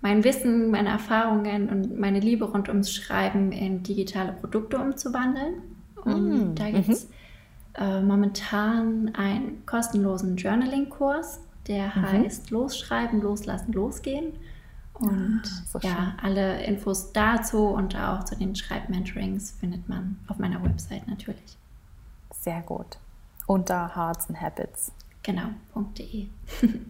mein 0.00 0.24
Wissen, 0.24 0.72
meine 0.72 0.88
Erfahrungen 0.88 1.68
und 1.68 1.98
meine 1.98 2.18
Liebe 2.18 2.44
rund 2.44 2.68
ums 2.68 2.92
Schreiben 2.92 3.52
in 3.52 3.84
digitale 3.84 4.32
Produkte 4.32 4.78
umzuwandeln. 4.78 5.62
Und 6.04 6.50
mm, 6.50 6.54
da 6.56 6.70
gibt 6.70 6.88
es 6.88 7.04
mhm. 7.04 7.12
äh, 7.74 8.02
momentan 8.02 9.14
einen 9.14 9.64
kostenlosen 9.64 10.36
Journaling-Kurs, 10.36 11.38
der 11.68 11.86
mhm. 11.86 12.02
heißt 12.02 12.50
Losschreiben, 12.50 13.22
Loslassen, 13.22 13.72
Losgehen. 13.72 14.32
Und 14.94 15.42
ah, 15.44 15.62
so 15.68 15.78
ja, 15.78 16.14
alle 16.20 16.64
Infos 16.64 17.12
dazu 17.12 17.68
und 17.68 17.96
auch 17.96 18.24
zu 18.24 18.36
den 18.36 18.56
Schreibmentorings 18.56 19.52
findet 19.52 19.88
man 19.88 20.18
auf 20.26 20.38
meiner 20.38 20.62
Website 20.64 21.06
natürlich. 21.06 21.56
Sehr 22.32 22.60
gut. 22.62 22.98
Unter 23.46 23.94
Hearts 23.94 24.28
and 24.28 24.40
Habits. 24.40 24.90
Genau.de. 25.22 26.28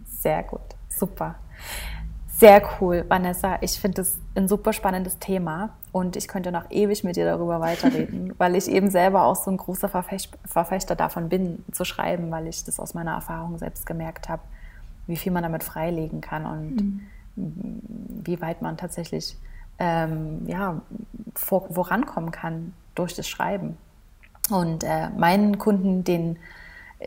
Sehr 0.06 0.42
gut, 0.44 0.60
super. 0.88 1.36
Sehr 2.42 2.62
cool, 2.80 3.04
Vanessa. 3.06 3.58
Ich 3.60 3.78
finde 3.78 4.02
es 4.02 4.18
ein 4.34 4.48
super 4.48 4.72
spannendes 4.72 5.18
Thema 5.18 5.70
und 5.92 6.16
ich 6.16 6.26
könnte 6.26 6.50
noch 6.50 6.70
ewig 6.70 7.04
mit 7.04 7.14
dir 7.16 7.24
darüber 7.24 7.60
weiterreden, 7.60 8.34
weil 8.38 8.56
ich 8.56 8.68
eben 8.68 8.90
selber 8.90 9.24
auch 9.24 9.36
so 9.36 9.50
ein 9.50 9.58
großer 9.58 9.88
Verfechter 9.88 10.96
davon 10.96 11.28
bin, 11.28 11.64
zu 11.70 11.84
schreiben, 11.84 12.30
weil 12.30 12.48
ich 12.48 12.64
das 12.64 12.80
aus 12.80 12.94
meiner 12.94 13.12
Erfahrung 13.12 13.58
selbst 13.58 13.86
gemerkt 13.86 14.28
habe, 14.28 14.42
wie 15.06 15.16
viel 15.16 15.30
man 15.30 15.44
damit 15.44 15.62
freilegen 15.62 16.20
kann 16.20 16.46
und 16.46 16.76
mhm. 16.76 17.00
wie 18.24 18.40
weit 18.40 18.60
man 18.60 18.76
tatsächlich 18.76 19.36
ähm, 19.78 20.42
ja, 20.46 20.80
vor, 21.34 21.72
vorankommen 21.72 22.30
kann 22.30 22.72
durch 22.94 23.14
das 23.14 23.28
Schreiben. 23.28 23.76
Und 24.50 24.84
äh, 24.84 25.10
meinen 25.10 25.58
Kunden, 25.58 26.02
den 26.02 26.38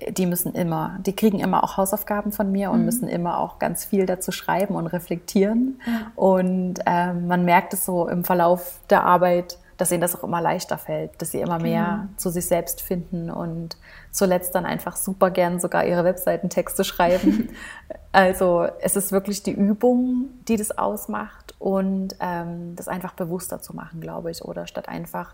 die 0.09 0.25
müssen 0.25 0.53
immer, 0.53 0.97
die 1.05 1.15
kriegen 1.15 1.39
immer 1.39 1.63
auch 1.63 1.77
Hausaufgaben 1.77 2.31
von 2.31 2.51
mir 2.51 2.71
und 2.71 2.79
mhm. 2.79 2.85
müssen 2.85 3.07
immer 3.07 3.39
auch 3.39 3.59
ganz 3.59 3.85
viel 3.85 4.05
dazu 4.05 4.31
schreiben 4.31 4.75
und 4.75 4.87
reflektieren. 4.87 5.79
Ja. 5.85 6.11
Und 6.15 6.75
ähm, 6.85 7.27
man 7.27 7.45
merkt 7.45 7.73
es 7.73 7.85
so 7.85 8.07
im 8.07 8.23
Verlauf 8.23 8.79
der 8.89 9.03
Arbeit, 9.03 9.57
dass 9.77 9.91
ihnen 9.91 10.01
das 10.01 10.15
auch 10.15 10.23
immer 10.23 10.41
leichter 10.41 10.77
fällt, 10.77 11.21
dass 11.21 11.31
sie 11.31 11.41
immer 11.41 11.59
mehr 11.59 11.99
genau. 12.01 12.17
zu 12.17 12.29
sich 12.29 12.47
selbst 12.47 12.81
finden 12.81 13.29
und 13.29 13.77
zuletzt 14.11 14.55
dann 14.55 14.65
einfach 14.65 14.95
super 14.95 15.31
gern 15.31 15.59
sogar 15.59 15.85
ihre 15.85 16.03
Webseitentexte 16.05 16.83
schreiben. 16.83 17.49
also 18.11 18.67
es 18.79 18.95
ist 18.95 19.11
wirklich 19.11 19.43
die 19.43 19.51
Übung, 19.51 20.29
die 20.47 20.55
das 20.55 20.77
ausmacht 20.77 21.55
und 21.59 22.15
ähm, 22.21 22.75
das 22.75 22.87
einfach 22.87 23.13
bewusster 23.13 23.61
zu 23.61 23.75
machen, 23.75 23.99
glaube 23.99 24.31
ich, 24.31 24.45
oder 24.45 24.65
statt 24.67 24.87
einfach 24.87 25.33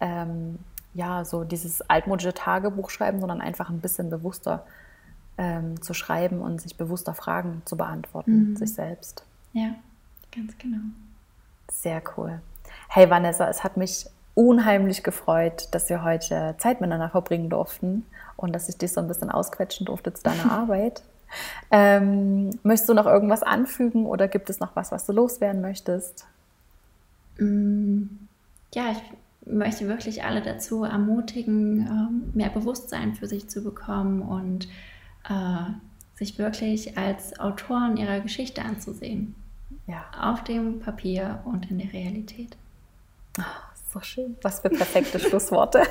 ähm, 0.00 0.58
ja, 0.94 1.24
so 1.24 1.44
dieses 1.44 1.82
altmodische 1.88 2.34
Tagebuch 2.34 2.90
schreiben, 2.90 3.20
sondern 3.20 3.40
einfach 3.40 3.70
ein 3.70 3.80
bisschen 3.80 4.10
bewusster 4.10 4.64
ähm, 5.38 5.80
zu 5.80 5.94
schreiben 5.94 6.40
und 6.40 6.60
sich 6.60 6.76
bewusster 6.76 7.14
Fragen 7.14 7.62
zu 7.64 7.76
beantworten, 7.76 8.50
mhm. 8.50 8.56
sich 8.56 8.74
selbst. 8.74 9.24
Ja, 9.52 9.74
ganz 10.34 10.56
genau. 10.58 10.82
Sehr 11.70 12.02
cool. 12.16 12.40
Hey 12.88 13.08
Vanessa, 13.08 13.48
es 13.48 13.64
hat 13.64 13.76
mich 13.76 14.06
unheimlich 14.34 15.02
gefreut, 15.02 15.68
dass 15.72 15.88
wir 15.88 16.04
heute 16.04 16.54
Zeit 16.58 16.80
miteinander 16.80 17.10
verbringen 17.10 17.50
durften 17.50 18.06
und 18.36 18.52
dass 18.52 18.68
ich 18.68 18.76
dich 18.76 18.92
so 18.92 19.00
ein 19.00 19.08
bisschen 19.08 19.30
ausquetschen 19.30 19.86
durfte 19.86 20.12
zu 20.12 20.22
deiner 20.22 20.50
Arbeit. 20.52 21.02
Ähm, 21.70 22.50
möchtest 22.62 22.90
du 22.90 22.94
noch 22.94 23.06
irgendwas 23.06 23.42
anfügen 23.42 24.04
oder 24.04 24.28
gibt 24.28 24.50
es 24.50 24.60
noch 24.60 24.76
was, 24.76 24.92
was 24.92 25.06
du 25.06 25.12
loswerden 25.12 25.62
möchtest? 25.62 26.26
Mm, 27.38 28.02
ja, 28.74 28.92
ich 28.92 29.02
möchte 29.46 29.88
wirklich 29.88 30.24
alle 30.24 30.42
dazu 30.42 30.84
ermutigen, 30.84 31.86
ähm, 31.86 32.30
mehr 32.34 32.50
Bewusstsein 32.50 33.14
für 33.14 33.26
sich 33.26 33.48
zu 33.48 33.62
bekommen 33.62 34.22
und 34.22 34.68
äh, 35.28 35.72
sich 36.14 36.38
wirklich 36.38 36.96
als 36.96 37.38
Autoren 37.40 37.96
ihrer 37.96 38.20
Geschichte 38.20 38.62
anzusehen. 38.62 39.34
Ja. 39.86 40.04
Auf 40.20 40.44
dem 40.44 40.80
Papier 40.80 41.40
und 41.44 41.70
in 41.70 41.78
der 41.78 41.92
Realität. 41.92 42.56
Oh, 43.38 43.42
so 43.92 44.00
schön. 44.00 44.36
Was 44.42 44.60
für 44.60 44.70
perfekte 44.70 45.18
Schlussworte. 45.18 45.82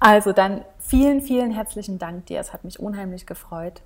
also 0.00 0.32
dann 0.32 0.64
vielen, 0.78 1.20
vielen 1.20 1.50
herzlichen 1.50 1.98
Dank 1.98 2.26
dir. 2.26 2.40
Es 2.40 2.52
hat 2.52 2.64
mich 2.64 2.80
unheimlich 2.80 3.26
gefreut. 3.26 3.82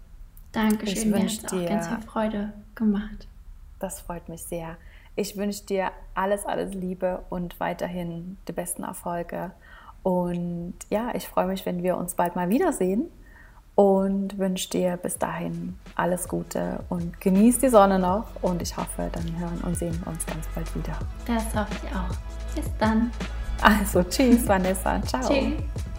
Dankeschön. 0.52 1.14
Ich 1.14 1.20
wünsche 1.20 1.46
dir 1.46 1.68
ganz 1.68 1.88
viel 1.88 2.02
Freude 2.02 2.52
gemacht. 2.74 3.26
Das 3.78 4.00
freut 4.00 4.28
mich 4.28 4.42
sehr. 4.42 4.76
Ich 5.20 5.36
wünsche 5.36 5.66
dir 5.66 5.90
alles, 6.14 6.46
alles 6.46 6.72
Liebe 6.72 7.22
und 7.28 7.60
weiterhin 7.60 8.38
die 8.48 8.52
besten 8.52 8.84
Erfolge. 8.84 9.50
Und 10.02 10.72
ja, 10.88 11.10
ich 11.14 11.28
freue 11.28 11.44
mich, 11.44 11.66
wenn 11.66 11.82
wir 11.82 11.98
uns 11.98 12.14
bald 12.14 12.36
mal 12.36 12.48
wiedersehen. 12.48 13.10
und 13.74 14.38
wünsche 14.38 14.68
dir 14.70 14.96
bis 14.96 15.18
dahin 15.18 15.78
alles 15.94 16.28
Gute 16.28 16.80
und 16.88 17.20
genieß 17.20 17.58
die 17.58 17.68
Sonne 17.68 17.98
noch 17.98 18.26
und 18.42 18.60
ich 18.60 18.76
hoffe, 18.76 19.08
dann 19.12 19.38
hören 19.38 19.60
und 19.64 19.76
sehen 19.76 19.98
wir 20.04 20.12
uns 20.12 20.26
ganz 20.26 20.46
bald 20.54 20.74
wieder. 20.74 20.98
Das 21.26 21.44
hoffe 21.54 21.74
ich 21.82 21.94
auch. 21.94 22.54
Bis 22.54 22.70
dann. 22.78 23.10
Also, 23.62 24.02
tschüss, 24.02 24.46
Vanessa. 24.46 25.00
Ciao. 25.02 25.28
Tschüss. 25.28 25.89